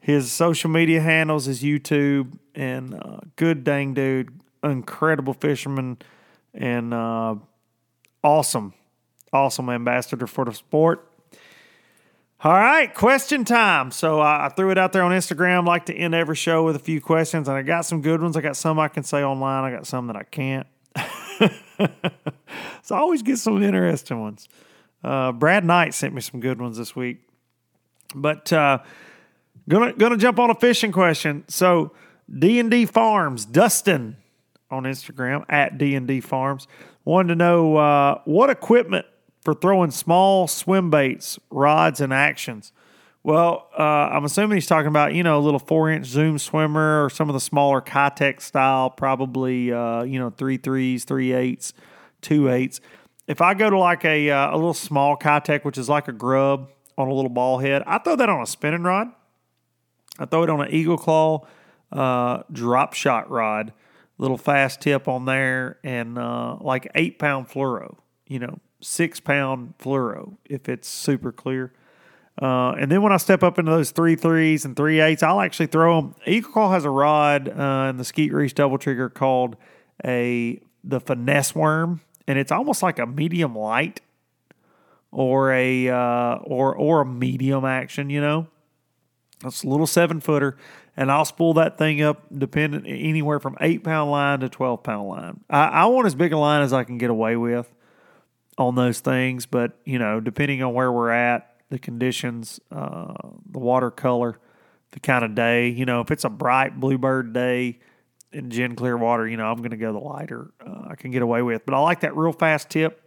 his 0.00 0.32
social 0.32 0.68
media 0.68 1.00
handles, 1.00 1.44
his 1.44 1.62
YouTube, 1.62 2.36
and 2.56 2.92
uh, 2.94 3.20
good 3.36 3.62
dang 3.62 3.94
dude, 3.94 4.28
incredible 4.64 5.32
fisherman, 5.32 5.98
and 6.52 6.92
uh, 6.92 7.36
awesome, 8.22 8.74
awesome 9.32 9.70
ambassador 9.70 10.26
for 10.26 10.44
the 10.44 10.52
sport. 10.52 11.08
All 12.44 12.52
right, 12.52 12.92
question 12.92 13.46
time. 13.46 13.90
So 13.90 14.20
I 14.20 14.44
I 14.44 14.48
threw 14.50 14.70
it 14.70 14.76
out 14.76 14.92
there 14.92 15.02
on 15.02 15.12
Instagram. 15.12 15.66
Like 15.66 15.86
to 15.86 15.94
end 15.94 16.14
every 16.14 16.36
show 16.36 16.62
with 16.62 16.76
a 16.76 16.78
few 16.78 17.00
questions, 17.00 17.48
and 17.48 17.56
I 17.56 17.62
got 17.62 17.86
some 17.86 18.02
good 18.02 18.20
ones. 18.20 18.36
I 18.36 18.42
got 18.42 18.54
some 18.54 18.78
I 18.78 18.88
can 18.88 19.02
say 19.02 19.24
online. 19.24 19.64
I 19.64 19.74
got 19.74 19.86
some 19.86 20.08
that 20.08 20.16
I 20.16 20.24
can't. 20.24 20.66
so 22.82 22.94
I 22.94 22.98
always 22.98 23.22
get 23.22 23.38
some 23.38 23.62
interesting 23.62 24.20
ones. 24.20 24.46
Uh, 25.02 25.32
Brad 25.32 25.64
Knight 25.64 25.94
sent 25.94 26.12
me 26.12 26.20
some 26.20 26.40
good 26.40 26.60
ones 26.60 26.76
this 26.76 26.94
week, 26.94 27.26
but 28.14 28.52
uh, 28.52 28.76
gonna 29.66 29.94
gonna 29.94 30.18
jump 30.18 30.38
on 30.38 30.50
a 30.50 30.54
fishing 30.54 30.92
question. 30.92 31.44
So 31.48 31.92
D 32.30 32.60
and 32.60 32.70
D 32.70 32.84
Farms, 32.84 33.46
Dustin 33.46 34.18
on 34.70 34.82
Instagram 34.82 35.46
at 35.48 35.78
D 35.78 35.94
and 35.94 36.06
D 36.06 36.20
Farms 36.20 36.68
wanted 37.06 37.28
to 37.28 37.36
know 37.36 37.76
uh, 37.76 38.20
what 38.26 38.50
equipment 38.50 39.06
for 39.44 39.54
throwing 39.54 39.90
small 39.90 40.48
swim 40.48 40.90
baits, 40.90 41.38
rods, 41.50 42.00
and 42.00 42.12
actions. 42.12 42.72
Well, 43.22 43.70
uh, 43.78 43.82
I'm 43.82 44.24
assuming 44.24 44.56
he's 44.56 44.66
talking 44.66 44.88
about 44.88 45.14
you 45.14 45.22
know 45.22 45.38
a 45.38 45.40
little 45.40 45.58
four 45.58 45.90
inch 45.90 46.06
zoom 46.06 46.38
swimmer 46.38 47.04
or 47.04 47.10
some 47.10 47.28
of 47.30 47.34
the 47.34 47.40
smaller 47.40 47.80
Keitech 47.80 48.40
style, 48.40 48.90
probably 48.90 49.72
uh, 49.72 50.02
you 50.02 50.18
know 50.18 50.30
three 50.30 50.56
threes, 50.56 51.04
three 51.04 51.32
eights, 51.32 51.72
two 52.20 52.50
eights. 52.50 52.80
If 53.26 53.40
I 53.40 53.54
go 53.54 53.70
to 53.70 53.78
like 53.78 54.04
a 54.04 54.30
uh, 54.30 54.54
a 54.54 54.56
little 54.56 54.74
small 54.74 55.16
Keitech, 55.16 55.64
which 55.64 55.78
is 55.78 55.88
like 55.88 56.08
a 56.08 56.12
grub 56.12 56.70
on 56.98 57.08
a 57.08 57.14
little 57.14 57.30
ball 57.30 57.58
head, 57.58 57.82
I 57.86 57.98
throw 57.98 58.16
that 58.16 58.28
on 58.28 58.42
a 58.42 58.46
spinning 58.46 58.82
rod. 58.82 59.08
I 60.18 60.26
throw 60.26 60.44
it 60.44 60.50
on 60.50 60.60
an 60.60 60.70
Eagle 60.70 60.98
Claw 60.98 61.46
uh, 61.94 62.42
drop 62.52 62.92
shot 62.92 63.30
rod, 63.30 63.72
little 64.18 64.36
fast 64.36 64.80
tip 64.80 65.08
on 65.08 65.24
there, 65.24 65.78
and 65.82 66.18
uh, 66.18 66.56
like 66.60 66.90
eight 66.94 67.18
pound 67.18 67.48
fluoro, 67.48 67.96
you 68.26 68.38
know, 68.38 68.58
six 68.84 69.18
pound 69.20 69.74
fluoro 69.78 70.36
if 70.44 70.68
it's 70.68 70.88
super 70.88 71.32
clear. 71.32 71.72
Uh, 72.40 72.72
and 72.72 72.90
then 72.90 73.00
when 73.00 73.12
I 73.12 73.16
step 73.16 73.42
up 73.42 73.58
into 73.58 73.70
those 73.70 73.92
three 73.92 74.16
threes 74.16 74.64
and 74.64 74.76
three 74.76 75.00
eights, 75.00 75.22
I'll 75.22 75.40
actually 75.40 75.68
throw 75.68 76.00
them. 76.00 76.14
Eagle 76.26 76.50
Claw 76.50 76.72
has 76.72 76.84
a 76.84 76.90
rod 76.90 77.48
uh, 77.48 77.88
in 77.90 77.96
the 77.96 78.04
Skeet 78.04 78.32
Reese 78.32 78.52
double 78.52 78.76
trigger 78.76 79.08
called 79.08 79.56
a 80.04 80.60
the 80.82 81.00
finesse 81.00 81.54
worm, 81.54 82.00
and 82.26 82.38
it's 82.38 82.52
almost 82.52 82.82
like 82.82 82.98
a 82.98 83.06
medium 83.06 83.56
light 83.56 84.00
or 85.12 85.52
a 85.52 85.88
uh, 85.88 86.36
or 86.42 86.74
or 86.74 87.02
a 87.02 87.06
medium 87.06 87.64
action, 87.64 88.10
you 88.10 88.20
know. 88.20 88.48
It's 89.44 89.62
a 89.62 89.68
little 89.68 89.86
seven 89.86 90.20
footer, 90.20 90.56
and 90.96 91.12
I'll 91.12 91.24
spool 91.24 91.54
that 91.54 91.78
thing 91.78 92.02
up 92.02 92.24
depending 92.36 92.84
anywhere 92.86 93.38
from 93.38 93.56
eight 93.60 93.84
pound 93.84 94.10
line 94.10 94.40
to 94.40 94.48
twelve 94.48 94.82
pound 94.82 95.08
line. 95.08 95.40
I, 95.48 95.66
I 95.66 95.86
want 95.86 96.06
as 96.06 96.16
big 96.16 96.32
a 96.32 96.38
line 96.38 96.62
as 96.62 96.72
I 96.72 96.82
can 96.82 96.98
get 96.98 97.10
away 97.10 97.36
with 97.36 97.72
on 98.58 98.74
those 98.74 99.00
things, 99.00 99.46
but 99.46 99.78
you 99.84 99.98
know, 99.98 100.20
depending 100.20 100.62
on 100.62 100.74
where 100.74 100.90
we're 100.92 101.10
at, 101.10 101.54
the 101.70 101.78
conditions, 101.78 102.60
uh, 102.70 103.14
the 103.50 103.58
water 103.58 103.90
color, 103.90 104.38
the 104.92 105.00
kind 105.00 105.24
of 105.24 105.34
day. 105.34 105.68
You 105.68 105.84
know, 105.84 106.00
if 106.00 106.10
it's 106.10 106.24
a 106.24 106.30
bright 106.30 106.78
bluebird 106.78 107.32
day 107.32 107.80
in 108.32 108.50
gin 108.50 108.76
clear 108.76 108.96
water, 108.96 109.26
you 109.26 109.36
know, 109.36 109.46
I'm 109.46 109.58
going 109.58 109.70
to 109.70 109.76
go 109.76 109.92
the 109.92 109.98
lighter. 109.98 110.52
Uh, 110.64 110.88
I 110.90 110.94
can 110.96 111.10
get 111.10 111.22
away 111.22 111.42
with, 111.42 111.66
but 111.66 111.74
I 111.74 111.80
like 111.80 112.00
that 112.00 112.16
real 112.16 112.32
fast 112.32 112.70
tip 112.70 113.02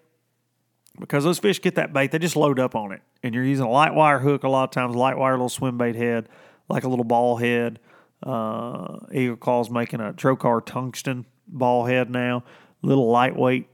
because 0.99 1.23
those 1.23 1.39
fish 1.39 1.61
get 1.61 1.75
that 1.75 1.93
bait, 1.93 2.11
they 2.11 2.19
just 2.19 2.35
load 2.35 2.59
up 2.59 2.75
on 2.75 2.91
it. 2.91 3.01
And 3.23 3.33
you're 3.33 3.43
using 3.43 3.65
a 3.65 3.69
light 3.69 3.93
wire 3.93 4.19
hook 4.19 4.43
a 4.43 4.49
lot 4.49 4.65
of 4.65 4.71
times, 4.71 4.95
light 4.95 5.17
wire 5.17 5.33
little 5.33 5.49
swim 5.49 5.77
bait 5.77 5.95
head, 5.95 6.29
like 6.69 6.83
a 6.83 6.89
little 6.89 7.05
ball 7.05 7.37
head. 7.37 7.79
Uh, 8.23 8.97
Eagle 9.13 9.37
Claw's 9.37 9.69
making 9.69 10.01
a 10.01 10.11
Trokar 10.11 10.65
tungsten 10.65 11.25
ball 11.47 11.85
head 11.85 12.09
now, 12.09 12.43
little 12.81 13.09
lightweight 13.09 13.67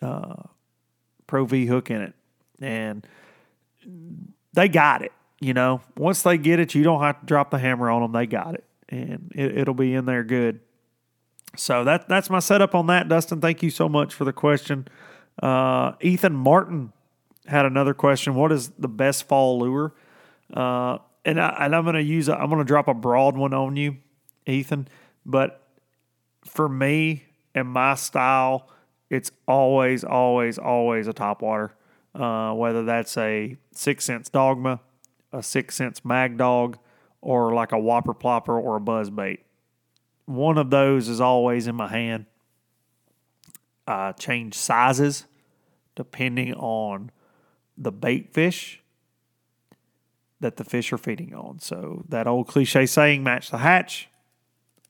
uh, 0.00 0.42
Pro 1.32 1.46
V 1.46 1.64
hook 1.64 1.90
in 1.90 2.02
it. 2.02 2.12
And 2.60 3.06
they 4.52 4.68
got 4.68 5.00
it. 5.00 5.12
You 5.40 5.54
know, 5.54 5.80
once 5.96 6.20
they 6.20 6.36
get 6.36 6.60
it, 6.60 6.74
you 6.74 6.82
don't 6.82 7.00
have 7.00 7.20
to 7.20 7.26
drop 7.26 7.50
the 7.50 7.58
hammer 7.58 7.90
on 7.90 8.02
them. 8.02 8.12
They 8.12 8.26
got 8.26 8.52
it, 8.52 8.64
and 8.90 9.32
it, 9.34 9.56
it'll 9.56 9.72
be 9.72 9.94
in 9.94 10.04
there 10.04 10.24
good. 10.24 10.60
So 11.56 11.84
that 11.84 12.06
that's 12.06 12.28
my 12.28 12.38
setup 12.38 12.74
on 12.74 12.86
that, 12.88 13.08
Dustin. 13.08 13.40
Thank 13.40 13.62
you 13.62 13.70
so 13.70 13.88
much 13.88 14.12
for 14.12 14.26
the 14.26 14.32
question. 14.34 14.86
Uh, 15.42 15.92
Ethan 16.02 16.34
Martin 16.34 16.92
had 17.46 17.64
another 17.64 17.94
question. 17.94 18.34
What 18.34 18.52
is 18.52 18.68
the 18.78 18.86
best 18.86 19.26
fall 19.26 19.58
lure? 19.58 19.94
Uh, 20.52 20.98
and 21.24 21.40
I, 21.40 21.56
and 21.60 21.74
I'm 21.74 21.84
going 21.84 21.94
to 21.94 22.02
use 22.02 22.28
a, 22.28 22.36
I'm 22.36 22.50
going 22.50 22.58
to 22.58 22.64
drop 22.64 22.88
a 22.88 22.94
broad 22.94 23.38
one 23.38 23.54
on 23.54 23.74
you, 23.74 23.96
Ethan. 24.44 24.86
But 25.24 25.62
for 26.44 26.68
me 26.68 27.24
and 27.54 27.66
my 27.66 27.94
style, 27.94 28.68
it's 29.12 29.30
always, 29.46 30.04
always, 30.04 30.56
always 30.58 31.06
a 31.06 31.12
topwater. 31.12 31.72
Uh, 32.14 32.52
whether 32.54 32.82
that's 32.82 33.16
a 33.18 33.56
Six 33.72 34.04
Sense 34.06 34.30
dogma, 34.30 34.80
a 35.32 35.42
Six 35.42 35.74
Sense 35.74 36.02
mag 36.04 36.38
dog, 36.38 36.78
or 37.20 37.54
like 37.54 37.72
a 37.72 37.78
whopper 37.78 38.14
plopper 38.14 38.60
or 38.60 38.76
a 38.76 38.80
buzz 38.80 39.10
bait. 39.10 39.44
One 40.24 40.56
of 40.56 40.70
those 40.70 41.08
is 41.08 41.20
always 41.20 41.66
in 41.66 41.74
my 41.74 41.88
hand. 41.88 42.24
I 43.86 44.12
change 44.12 44.54
sizes 44.54 45.26
depending 45.94 46.54
on 46.54 47.10
the 47.76 47.92
bait 47.92 48.32
fish 48.32 48.82
that 50.40 50.56
the 50.56 50.64
fish 50.64 50.90
are 50.92 50.98
feeding 50.98 51.34
on. 51.34 51.58
So 51.58 52.04
that 52.08 52.26
old 52.26 52.46
cliche 52.48 52.86
saying, 52.86 53.22
"Match 53.22 53.50
the 53.50 53.58
hatch." 53.58 54.08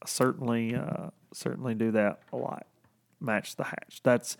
I 0.01 0.07
certainly, 0.07 0.77
uh, 0.77 1.11
certainly 1.33 1.75
do 1.75 1.91
that 1.93 2.21
a 2.33 2.37
lot. 2.37 2.67
Match 3.23 3.57
the 3.57 3.65
hatch. 3.65 4.01
That's 4.03 4.37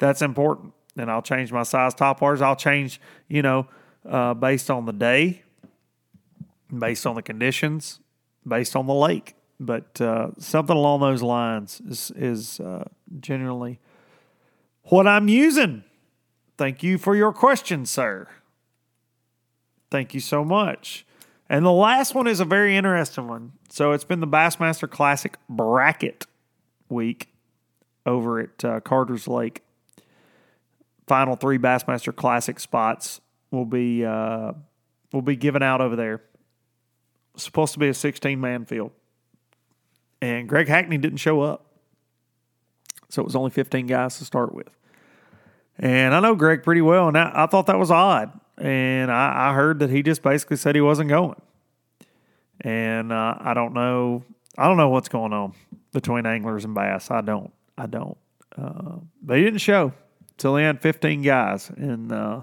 that's 0.00 0.22
important. 0.22 0.72
And 0.96 1.10
I'll 1.10 1.22
change 1.22 1.52
my 1.52 1.62
size 1.62 1.94
top 1.94 2.20
waters. 2.20 2.42
I'll 2.42 2.56
change, 2.56 3.00
you 3.28 3.42
know, 3.42 3.68
uh, 4.08 4.34
based 4.34 4.70
on 4.70 4.86
the 4.86 4.92
day, 4.92 5.42
based 6.76 7.06
on 7.06 7.14
the 7.14 7.22
conditions, 7.22 8.00
based 8.46 8.76
on 8.76 8.86
the 8.86 8.94
lake. 8.94 9.34
But 9.58 10.00
uh, 10.00 10.30
something 10.38 10.76
along 10.76 11.00
those 11.00 11.22
lines 11.22 11.80
is 11.88 12.10
is 12.16 12.60
uh, 12.60 12.84
generally 13.20 13.78
what 14.84 15.06
I'm 15.06 15.28
using. 15.28 15.84
Thank 16.58 16.82
you 16.82 16.98
for 16.98 17.14
your 17.14 17.32
question, 17.32 17.86
sir. 17.86 18.28
Thank 19.90 20.14
you 20.14 20.20
so 20.20 20.44
much. 20.44 21.06
And 21.48 21.64
the 21.64 21.72
last 21.72 22.14
one 22.14 22.26
is 22.26 22.40
a 22.40 22.44
very 22.44 22.76
interesting 22.76 23.28
one. 23.28 23.52
So 23.68 23.92
it's 23.92 24.04
been 24.04 24.20
the 24.20 24.26
Bassmaster 24.26 24.90
Classic 24.90 25.36
bracket 25.48 26.26
week 26.88 27.28
over 28.06 28.40
at 28.40 28.64
uh, 28.64 28.80
Carter's 28.80 29.28
Lake. 29.28 29.62
Final 31.06 31.36
three 31.36 31.58
Bassmaster 31.58 32.14
Classic 32.14 32.58
spots 32.58 33.20
will 33.50 33.64
be 33.64 34.04
uh, 34.04 34.52
will 35.12 35.22
be 35.22 35.36
given 35.36 35.62
out 35.62 35.80
over 35.80 35.96
there. 35.96 36.22
supposed 37.36 37.72
to 37.74 37.78
be 37.78 37.88
a 37.88 37.94
16 37.94 38.40
man 38.40 38.64
field, 38.64 38.92
and 40.20 40.48
Greg 40.48 40.68
Hackney 40.68 40.98
didn't 40.98 41.18
show 41.18 41.42
up, 41.42 41.66
so 43.08 43.22
it 43.22 43.24
was 43.24 43.36
only 43.36 43.50
15 43.50 43.86
guys 43.86 44.18
to 44.18 44.24
start 44.24 44.54
with. 44.54 44.68
And 45.78 46.14
I 46.14 46.20
know 46.20 46.34
Greg 46.34 46.62
pretty 46.62 46.80
well, 46.80 47.08
and 47.08 47.18
I, 47.18 47.30
I 47.34 47.46
thought 47.46 47.66
that 47.66 47.78
was 47.78 47.90
odd. 47.90 48.32
And 48.58 49.10
I, 49.10 49.50
I, 49.50 49.54
heard 49.54 49.80
that 49.80 49.90
he 49.90 50.02
just 50.02 50.22
basically 50.22 50.56
said 50.56 50.74
he 50.74 50.80
wasn't 50.80 51.10
going. 51.10 51.40
And 52.62 53.12
uh, 53.12 53.34
I 53.38 53.52
don't 53.52 53.74
know. 53.74 54.24
I 54.56 54.66
don't 54.66 54.78
know 54.78 54.88
what's 54.88 55.10
going 55.10 55.34
on 55.34 55.52
between 55.92 56.24
anglers 56.24 56.64
and 56.64 56.74
bass. 56.74 57.10
I 57.10 57.20
don't. 57.20 57.52
I 57.78 57.86
don't. 57.86 58.16
Uh, 58.56 58.96
they 59.22 59.42
didn't 59.42 59.58
show 59.58 59.92
till 60.38 60.54
they 60.54 60.62
had 60.62 60.80
15 60.80 61.22
guys, 61.22 61.70
and 61.70 62.10
uh, 62.12 62.42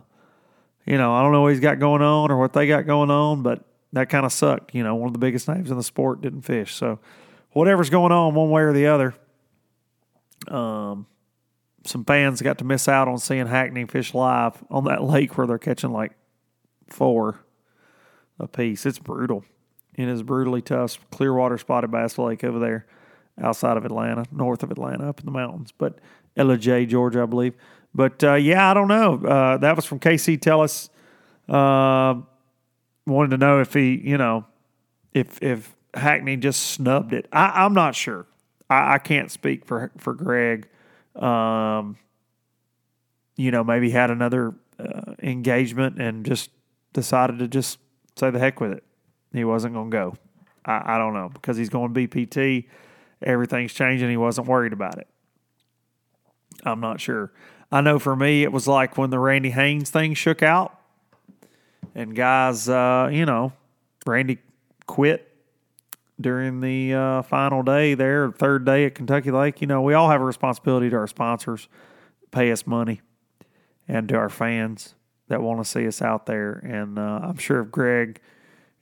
you 0.85 0.97
know 0.97 1.13
I 1.13 1.21
don't 1.21 1.31
know 1.31 1.41
what 1.41 1.51
he's 1.51 1.59
got 1.59 1.79
going 1.79 2.01
on 2.01 2.31
or 2.31 2.37
what 2.37 2.53
they 2.53 2.67
got 2.67 2.85
going 2.85 3.09
on, 3.09 3.41
but 3.41 3.63
that 3.93 4.09
kind 4.09 4.25
of 4.25 4.31
sucked. 4.33 4.75
You 4.75 4.83
know, 4.83 4.95
one 4.95 5.07
of 5.07 5.13
the 5.13 5.19
biggest 5.19 5.47
names 5.47 5.71
in 5.71 5.77
the 5.77 5.83
sport 5.83 6.21
didn't 6.21 6.41
fish, 6.43 6.73
so 6.73 6.99
whatever's 7.51 7.89
going 7.89 8.11
on, 8.11 8.35
one 8.35 8.49
way 8.49 8.63
or 8.63 8.73
the 8.73 8.87
other. 8.87 9.15
Um, 10.47 11.07
some 11.85 12.05
fans 12.05 12.41
got 12.41 12.59
to 12.59 12.63
miss 12.63 12.87
out 12.87 13.07
on 13.07 13.17
seeing 13.17 13.47
Hackney 13.47 13.85
fish 13.85 14.13
live 14.13 14.63
on 14.69 14.85
that 14.85 15.03
lake 15.03 15.37
where 15.37 15.47
they're 15.47 15.57
catching 15.57 15.91
like 15.91 16.13
four 16.87 17.39
a 18.39 18.47
piece. 18.47 18.85
It's 18.85 18.99
brutal. 18.99 19.43
It 19.95 20.07
is 20.07 20.23
brutally 20.23 20.61
tough. 20.61 20.99
Clearwater 21.11 21.57
spotted 21.57 21.91
bass 21.91 22.17
lake 22.17 22.43
over 22.43 22.59
there 22.59 22.87
outside 23.41 23.77
of 23.77 23.85
Atlanta, 23.85 24.25
north 24.31 24.63
of 24.63 24.71
Atlanta, 24.71 25.09
up 25.09 25.19
in 25.19 25.25
the 25.25 25.31
mountains. 25.31 25.71
But 25.77 25.99
Ellijay, 26.37 26.87
Georgia, 26.87 27.23
I 27.23 27.25
believe. 27.25 27.53
But 27.95 28.23
uh, 28.23 28.35
yeah, 28.35 28.69
I 28.69 28.73
don't 28.73 28.87
know. 28.87 29.23
Uh, 29.25 29.57
that 29.57 29.75
was 29.75 29.85
from 29.85 29.99
KC 29.99 30.39
Tellis. 30.39 30.89
Uh, 31.47 32.21
wanted 33.05 33.31
to 33.31 33.37
know 33.37 33.59
if 33.59 33.73
he, 33.73 33.99
you 34.03 34.17
know, 34.17 34.45
if 35.13 35.41
if 35.41 35.75
Hackney 35.93 36.37
just 36.37 36.71
snubbed 36.71 37.13
it. 37.13 37.27
I, 37.31 37.65
am 37.65 37.73
not 37.73 37.95
sure. 37.95 38.25
I, 38.69 38.95
I, 38.95 38.97
can't 38.97 39.29
speak 39.29 39.65
for 39.65 39.91
for 39.97 40.13
Greg. 40.13 40.67
Um, 41.15 41.97
you 43.35 43.51
know, 43.51 43.63
maybe 43.63 43.89
had 43.91 44.09
another 44.09 44.55
uh, 44.79 45.13
engagement 45.21 46.01
and 46.01 46.25
just 46.25 46.49
decided 46.93 47.39
to 47.39 47.47
just 47.47 47.79
say 48.15 48.29
the 48.31 48.39
heck 48.39 48.59
with 48.59 48.71
it. 48.71 48.83
He 49.31 49.43
wasn't 49.43 49.73
going 49.73 49.91
to 49.91 49.95
go. 49.95 50.17
I, 50.65 50.95
I, 50.95 50.97
don't 50.97 51.13
know 51.13 51.29
because 51.29 51.57
he's 51.57 51.69
going 51.69 51.93
to 51.93 52.07
BPT. 52.07 52.65
Everything's 53.23 53.73
changing. 53.73 54.09
He 54.09 54.17
wasn't 54.17 54.47
worried 54.47 54.73
about 54.73 54.97
it. 54.97 55.07
I'm 56.63 56.79
not 56.79 56.99
sure. 56.99 57.31
I 57.71 57.81
know 57.81 57.99
for 57.99 58.15
me, 58.15 58.43
it 58.43 58.51
was 58.51 58.67
like 58.67 58.97
when 58.97 59.09
the 59.09 59.19
Randy 59.19 59.49
Haynes 59.49 59.89
thing 59.89 60.13
shook 60.13 60.43
out, 60.43 60.79
and 61.95 62.15
guys, 62.15 62.69
uh, 62.69 63.09
you 63.11 63.25
know, 63.25 63.53
Randy 64.05 64.37
quit 64.85 65.29
during 66.21 66.61
the 66.61 66.93
uh, 66.93 67.21
final 67.23 67.63
day 67.63 67.95
there, 67.95 68.31
third 68.31 68.65
day 68.65 68.85
at 68.85 68.95
Kentucky 68.95 69.31
Lake. 69.31 69.61
You 69.61 69.67
know, 69.67 69.81
we 69.81 69.93
all 69.93 70.09
have 70.09 70.21
a 70.21 70.25
responsibility 70.25 70.89
to 70.89 70.95
our 70.95 71.07
sponsors, 71.07 71.67
pay 72.31 72.51
us 72.51 72.67
money, 72.67 73.01
and 73.87 74.07
to 74.09 74.15
our 74.15 74.29
fans 74.29 74.95
that 75.27 75.41
want 75.41 75.63
to 75.63 75.69
see 75.69 75.87
us 75.87 76.01
out 76.01 76.25
there. 76.25 76.53
And 76.63 76.99
uh, 76.99 77.19
I'm 77.23 77.37
sure 77.37 77.61
if 77.61 77.71
Greg, 77.71 78.21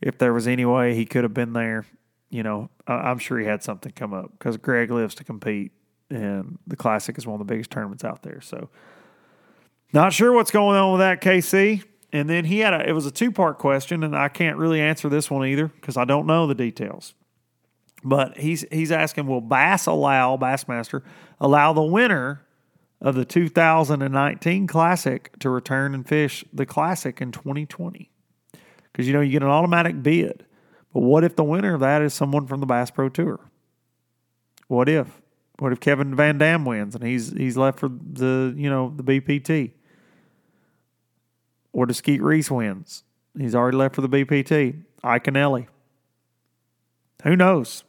if 0.02 0.18
there 0.18 0.34
was 0.34 0.48
any 0.48 0.66
way 0.66 0.96
he 0.96 1.06
could 1.06 1.24
have 1.24 1.34
been 1.34 1.54
there, 1.54 1.86
you 2.32 2.44
know, 2.44 2.70
I'm 2.88 3.20
sure 3.20 3.38
he 3.38 3.46
had 3.46 3.62
something 3.62 3.92
come 3.92 4.14
up 4.14 4.32
because 4.32 4.58
Greg 4.58 4.90
lives 4.90 5.16
to 5.16 5.24
compete, 5.24 5.74
and 6.10 6.58
the 6.66 6.78
Classic 6.78 7.18
is 7.18 7.28
one 7.28 7.40
of 7.40 7.46
the 7.46 7.54
biggest 7.54 7.70
tournaments 7.70 8.04
out 8.04 8.24
there. 8.24 8.42
So, 8.42 8.70
not 9.94 10.14
sure 10.14 10.32
what's 10.32 10.52
going 10.52 10.78
on 10.78 10.94
with 10.94 11.00
that, 11.02 11.22
KC. 11.22 11.84
And 12.14 12.30
then 12.30 12.46
he 12.46 12.60
had 12.60 12.74
a, 12.74 12.88
it 12.88 12.94
was 12.94 13.06
a 13.06 13.12
two 13.12 13.32
part 13.32 13.58
question, 13.58 14.04
and 14.04 14.16
I 14.16 14.30
can't 14.30 14.58
really 14.58 14.82
answer 14.82 15.10
this 15.10 15.30
one 15.30 15.46
either 15.46 15.68
because 15.68 15.98
I 15.98 16.06
don't 16.06 16.26
know 16.26 16.48
the 16.48 16.56
details. 16.56 17.14
But 18.04 18.38
he's 18.38 18.66
he's 18.72 18.92
asking, 18.92 19.28
will 19.28 19.42
Bass 19.42 19.86
allow 19.86 20.38
Bassmaster 20.38 21.04
allow 21.40 21.74
the 21.74 21.84
winner 21.84 22.46
of 23.02 23.16
the 23.16 23.26
2019 23.26 24.68
Classic 24.68 25.38
to 25.40 25.50
return 25.50 25.94
and 25.94 26.08
fish 26.08 26.44
the 26.54 26.66
Classic 26.66 27.22
in 27.22 27.32
2020? 27.32 28.10
Because 28.92 29.08
you 29.08 29.14
know 29.14 29.22
you 29.22 29.32
get 29.32 29.44
an 29.44 29.50
automatic 29.50 30.02
bid, 30.02 30.46
but 30.94 31.02
what 31.02 31.24
if 31.24 31.36
the 31.36 31.44
winner 31.44 31.74
of 31.74 31.80
that 31.80 32.02
is 32.02 32.14
someone 32.14 32.48
from 32.48 32.60
the 32.60 32.66
Bass 32.66 32.92
Pro 32.92 33.10
Tour? 33.10 33.39
What 34.68 34.89
if? 34.89 35.22
What 35.60 35.72
if 35.72 35.80
Kevin 35.80 36.16
Van 36.16 36.38
Dam 36.38 36.66
wins 36.66 36.96
and 36.96 37.04
he's 37.04 37.32
he's 37.32 37.58
left 37.58 37.80
for 37.80 37.89
the 37.89 38.54
you 38.58 38.70
know 38.70 38.94
the 38.96 39.04
BPT? 39.04 39.72
Or 41.74 41.86
if 41.86 41.96
Skeet 41.96 42.22
Reese 42.22 42.52
wins, 42.52 43.04
he's 43.38 43.56
already 43.56 43.78
left 43.78 43.96
for 43.96 44.02
the 44.02 44.10
BPT. 44.10 44.84
Iaconelli. 45.04 45.68
Who 47.24 47.36
knows? 47.36 47.84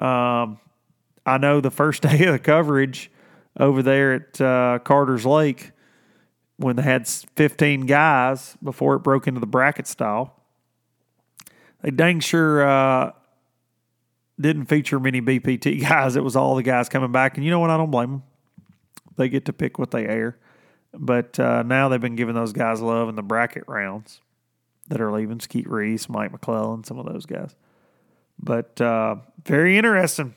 Um, 0.00 0.58
I 1.26 1.38
know 1.38 1.60
the 1.60 1.70
first 1.70 2.02
day 2.08 2.24
of 2.24 2.32
the 2.32 2.38
coverage 2.38 3.10
over 3.58 3.82
there 3.82 4.14
at 4.14 4.40
uh, 4.40 4.78
Carter's 4.84 5.26
Lake, 5.26 5.72
when 6.56 6.76
they 6.76 6.82
had 6.82 7.06
15 7.08 7.86
guys 7.86 8.56
before 8.62 8.94
it 8.94 9.00
broke 9.00 9.26
into 9.26 9.40
the 9.40 9.46
bracket 9.46 9.86
style, 9.86 10.37
they 11.82 11.90
dang 11.90 12.20
sure 12.20 12.68
uh, 12.68 13.12
didn't 14.40 14.66
feature 14.66 14.98
many 15.00 15.20
BPT 15.20 15.80
guys. 15.88 16.16
It 16.16 16.24
was 16.24 16.36
all 16.36 16.54
the 16.56 16.62
guys 16.62 16.88
coming 16.88 17.12
back. 17.12 17.36
And 17.36 17.44
you 17.44 17.50
know 17.50 17.60
what? 17.60 17.70
I 17.70 17.76
don't 17.76 17.90
blame 17.90 18.10
them. 18.10 18.22
They 19.16 19.28
get 19.28 19.46
to 19.46 19.52
pick 19.52 19.78
what 19.78 19.90
they 19.90 20.06
air. 20.06 20.38
But 20.94 21.38
uh, 21.38 21.62
now 21.64 21.88
they've 21.88 22.00
been 22.00 22.16
giving 22.16 22.34
those 22.34 22.52
guys 22.52 22.80
love 22.80 23.08
in 23.08 23.14
the 23.14 23.22
bracket 23.22 23.64
rounds 23.66 24.20
that 24.88 25.00
are 25.00 25.12
leaving. 25.12 25.40
Skeet 25.40 25.68
Reese, 25.68 26.08
Mike 26.08 26.32
McClelland, 26.32 26.86
some 26.86 26.98
of 26.98 27.06
those 27.06 27.26
guys. 27.26 27.54
But 28.40 28.80
uh, 28.80 29.16
very 29.44 29.76
interesting. 29.76 30.34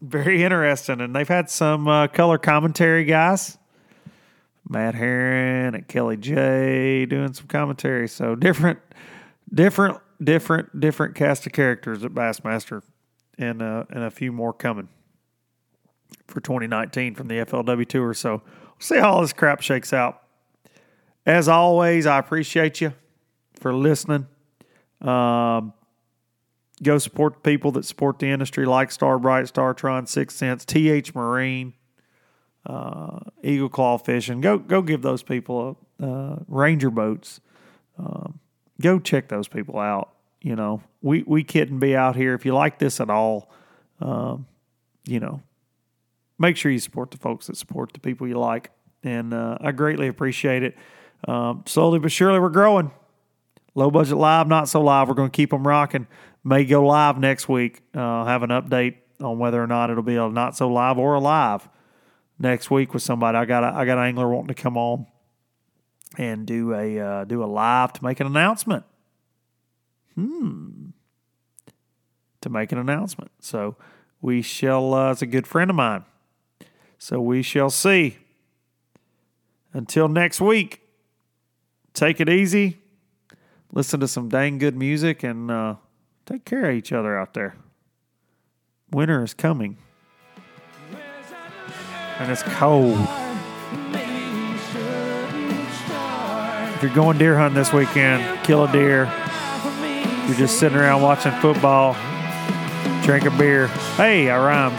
Very 0.00 0.42
interesting. 0.42 1.00
And 1.00 1.14
they've 1.14 1.28
had 1.28 1.50
some 1.50 1.86
uh, 1.86 2.08
color 2.08 2.38
commentary 2.38 3.04
guys. 3.04 3.58
Matt 4.68 4.94
Herren 4.94 5.74
and 5.74 5.86
Kelly 5.86 6.16
J 6.16 7.06
doing 7.06 7.34
some 7.34 7.46
commentary. 7.46 8.08
So 8.08 8.34
different, 8.34 8.80
different, 9.52 9.98
different, 10.24 10.80
different 10.80 11.14
cast 11.14 11.46
of 11.46 11.52
characters 11.52 12.04
at 12.04 12.12
Bassmaster, 12.12 12.82
and 13.38 13.62
uh, 13.62 13.84
and 13.90 14.04
a 14.04 14.10
few 14.10 14.32
more 14.32 14.52
coming 14.52 14.88
for 16.26 16.40
2019 16.40 17.14
from 17.14 17.28
the 17.28 17.34
FLW 17.36 17.86
Tour. 17.86 18.14
So 18.14 18.42
we'll 18.44 18.74
see 18.78 18.98
how 18.98 19.14
all 19.14 19.20
this 19.20 19.32
crap 19.32 19.60
shakes 19.60 19.92
out. 19.92 20.22
As 21.26 21.48
always, 21.48 22.06
I 22.06 22.18
appreciate 22.18 22.80
you 22.80 22.92
for 23.58 23.74
listening. 23.74 24.26
Um, 25.00 25.72
go 26.82 26.98
support 26.98 27.34
the 27.34 27.40
people 27.40 27.72
that 27.72 27.84
support 27.84 28.18
the 28.18 28.30
industry 28.30 28.66
like 28.66 28.90
Star 28.90 29.18
Bright, 29.18 29.46
Startron, 29.46 30.08
Six 30.08 30.34
Sense, 30.34 30.64
TH 30.64 31.14
Marine, 31.14 31.74
uh, 32.66 33.20
Eagle 33.42 33.68
Claw 33.68 33.98
Fishing. 33.98 34.40
Go 34.40 34.58
go 34.58 34.82
give 34.82 35.02
those 35.02 35.22
people 35.22 35.78
a, 36.00 36.06
uh, 36.06 36.38
Ranger 36.48 36.90
boats. 36.90 37.40
Um, 37.98 38.40
go 38.80 38.98
check 38.98 39.28
those 39.28 39.48
people 39.48 39.78
out. 39.78 40.13
You 40.44 40.56
know, 40.56 40.82
we 41.00 41.24
we 41.26 41.42
couldn't 41.42 41.78
be 41.78 41.96
out 41.96 42.16
here. 42.16 42.34
If 42.34 42.44
you 42.44 42.54
like 42.54 42.78
this 42.78 43.00
at 43.00 43.08
all, 43.08 43.50
um, 44.00 44.46
you 45.06 45.18
know, 45.18 45.40
make 46.38 46.56
sure 46.56 46.70
you 46.70 46.78
support 46.78 47.10
the 47.10 47.16
folks 47.16 47.46
that 47.46 47.56
support 47.56 47.92
the 47.94 48.00
people 48.00 48.28
you 48.28 48.38
like, 48.38 48.70
and 49.02 49.32
uh, 49.32 49.56
I 49.60 49.72
greatly 49.72 50.06
appreciate 50.06 50.62
it. 50.62 50.76
Um, 51.26 51.64
slowly 51.66 51.98
but 51.98 52.12
surely, 52.12 52.38
we're 52.38 52.50
growing. 52.50 52.90
Low 53.74 53.90
budget 53.90 54.18
live, 54.18 54.46
not 54.46 54.68
so 54.68 54.80
live. 54.82 55.08
We're 55.08 55.14
going 55.14 55.30
to 55.30 55.36
keep 55.36 55.50
them 55.50 55.66
rocking 55.66 56.06
may 56.44 56.64
go 56.64 56.84
live 56.86 57.18
next 57.18 57.48
week. 57.48 57.82
Uh, 57.94 58.24
have 58.24 58.42
an 58.42 58.50
update 58.50 58.96
on 59.20 59.38
whether 59.38 59.60
or 59.62 59.66
not 59.66 59.90
it'll 59.90 60.02
be 60.02 60.16
a 60.16 60.28
not 60.28 60.56
so 60.56 60.68
live 60.68 60.98
or 60.98 61.14
a 61.14 61.20
live 61.20 61.68
next 62.38 62.70
week 62.70 62.92
with 62.92 63.02
somebody. 63.02 63.38
I 63.38 63.46
got 63.46 63.64
a, 63.64 63.68
I 63.74 63.84
got 63.86 63.98
an 63.98 64.04
angler 64.04 64.28
wanting 64.28 64.48
to 64.48 64.54
come 64.54 64.76
on 64.76 65.06
and 66.18 66.46
do 66.46 66.74
a 66.74 67.00
uh, 67.00 67.24
do 67.24 67.42
a 67.42 67.46
live 67.46 67.94
to 67.94 68.04
make 68.04 68.20
an 68.20 68.26
announcement. 68.26 68.84
Hmm. 70.14 70.90
To 72.40 72.50
make 72.50 72.72
an 72.72 72.78
announcement. 72.78 73.30
So 73.40 73.76
we 74.20 74.42
shall. 74.42 74.94
Uh, 74.94 75.12
it's 75.12 75.22
a 75.22 75.26
good 75.26 75.46
friend 75.46 75.70
of 75.70 75.76
mine. 75.76 76.04
So 76.98 77.20
we 77.20 77.42
shall 77.42 77.70
see. 77.70 78.18
Until 79.72 80.08
next 80.08 80.40
week. 80.40 80.80
Take 81.94 82.20
it 82.20 82.28
easy. 82.28 82.78
Listen 83.72 84.00
to 84.00 84.08
some 84.08 84.28
dang 84.28 84.58
good 84.58 84.76
music 84.76 85.22
and. 85.22 85.50
Uh, 85.50 85.74
Take 86.26 86.44
care 86.46 86.70
of 86.70 86.76
each 86.76 86.92
other 86.92 87.18
out 87.18 87.34
there. 87.34 87.54
Winter 88.90 89.22
is 89.22 89.34
coming. 89.34 89.76
And 92.18 92.32
it's 92.32 92.42
cold. 92.44 92.98
If 96.74 96.82
you're 96.82 96.94
going 96.94 97.18
deer 97.18 97.36
hunting 97.36 97.56
this 97.56 97.72
weekend, 97.74 98.42
kill 98.44 98.64
a 98.64 98.72
deer. 98.72 99.12
You're 100.26 100.36
just 100.36 100.58
sitting 100.58 100.78
around 100.78 101.02
watching 101.02 101.32
football, 101.32 101.94
drink 103.04 103.26
a 103.26 103.30
beer. 103.30 103.66
Hey, 103.96 104.30
I 104.30 104.38
rhymed. 104.38 104.78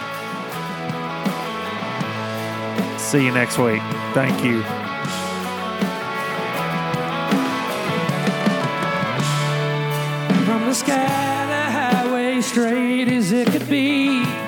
See 2.99 3.23
you 3.23 3.31
next 3.31 3.59
week. 3.59 3.81
Thank 4.15 4.43
you. 4.43 4.63
From 10.45 10.65
the 10.65 10.73
sky, 10.73 11.45
the 11.45 11.71
highway 11.71 12.41
straight 12.41 13.07
as 13.09 13.31
it 13.31 13.47
could 13.49 13.69
be. 13.69 14.44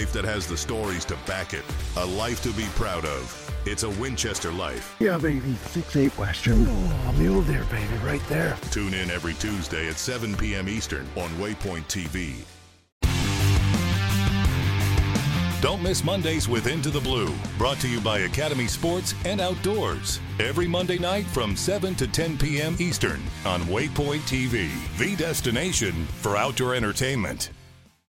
Life 0.00 0.12
that 0.14 0.24
has 0.24 0.46
the 0.46 0.56
stories 0.56 1.04
to 1.04 1.14
back 1.26 1.52
it. 1.52 1.62
A 1.98 2.06
life 2.06 2.42
to 2.42 2.50
be 2.52 2.64
proud 2.74 3.04
of. 3.04 3.22
It's 3.66 3.82
a 3.82 3.90
Winchester 3.90 4.50
life. 4.50 4.96
Yeah, 4.98 5.18
baby. 5.18 5.54
Six 5.66 5.94
eight 5.94 6.16
Western. 6.16 6.64
Oh, 6.66 7.14
mule 7.18 7.42
there, 7.42 7.64
baby, 7.64 7.94
right 8.02 8.26
there. 8.26 8.56
Tune 8.70 8.94
in 8.94 9.10
every 9.10 9.34
Tuesday 9.34 9.88
at 9.90 9.98
7 9.98 10.34
p.m. 10.38 10.70
Eastern 10.70 11.06
on 11.16 11.28
Waypoint 11.32 11.84
TV. 11.86 12.36
Don't 15.60 15.82
miss 15.82 16.02
Mondays 16.02 16.48
with 16.48 16.66
Into 16.66 16.88
the 16.88 17.00
Blue, 17.00 17.34
brought 17.58 17.78
to 17.80 17.88
you 17.88 18.00
by 18.00 18.20
Academy 18.20 18.66
Sports 18.66 19.12
and 19.26 19.38
Outdoors. 19.42 20.18
Every 20.38 20.66
Monday 20.66 20.96
night 20.96 21.26
from 21.26 21.54
7 21.54 21.94
to 21.96 22.06
10 22.06 22.38
p.m. 22.38 22.74
Eastern 22.78 23.20
on 23.44 23.60
Waypoint 23.64 24.20
TV, 24.20 24.70
the 24.96 25.14
destination 25.16 26.06
for 26.22 26.38
outdoor 26.38 26.74
entertainment. 26.74 27.50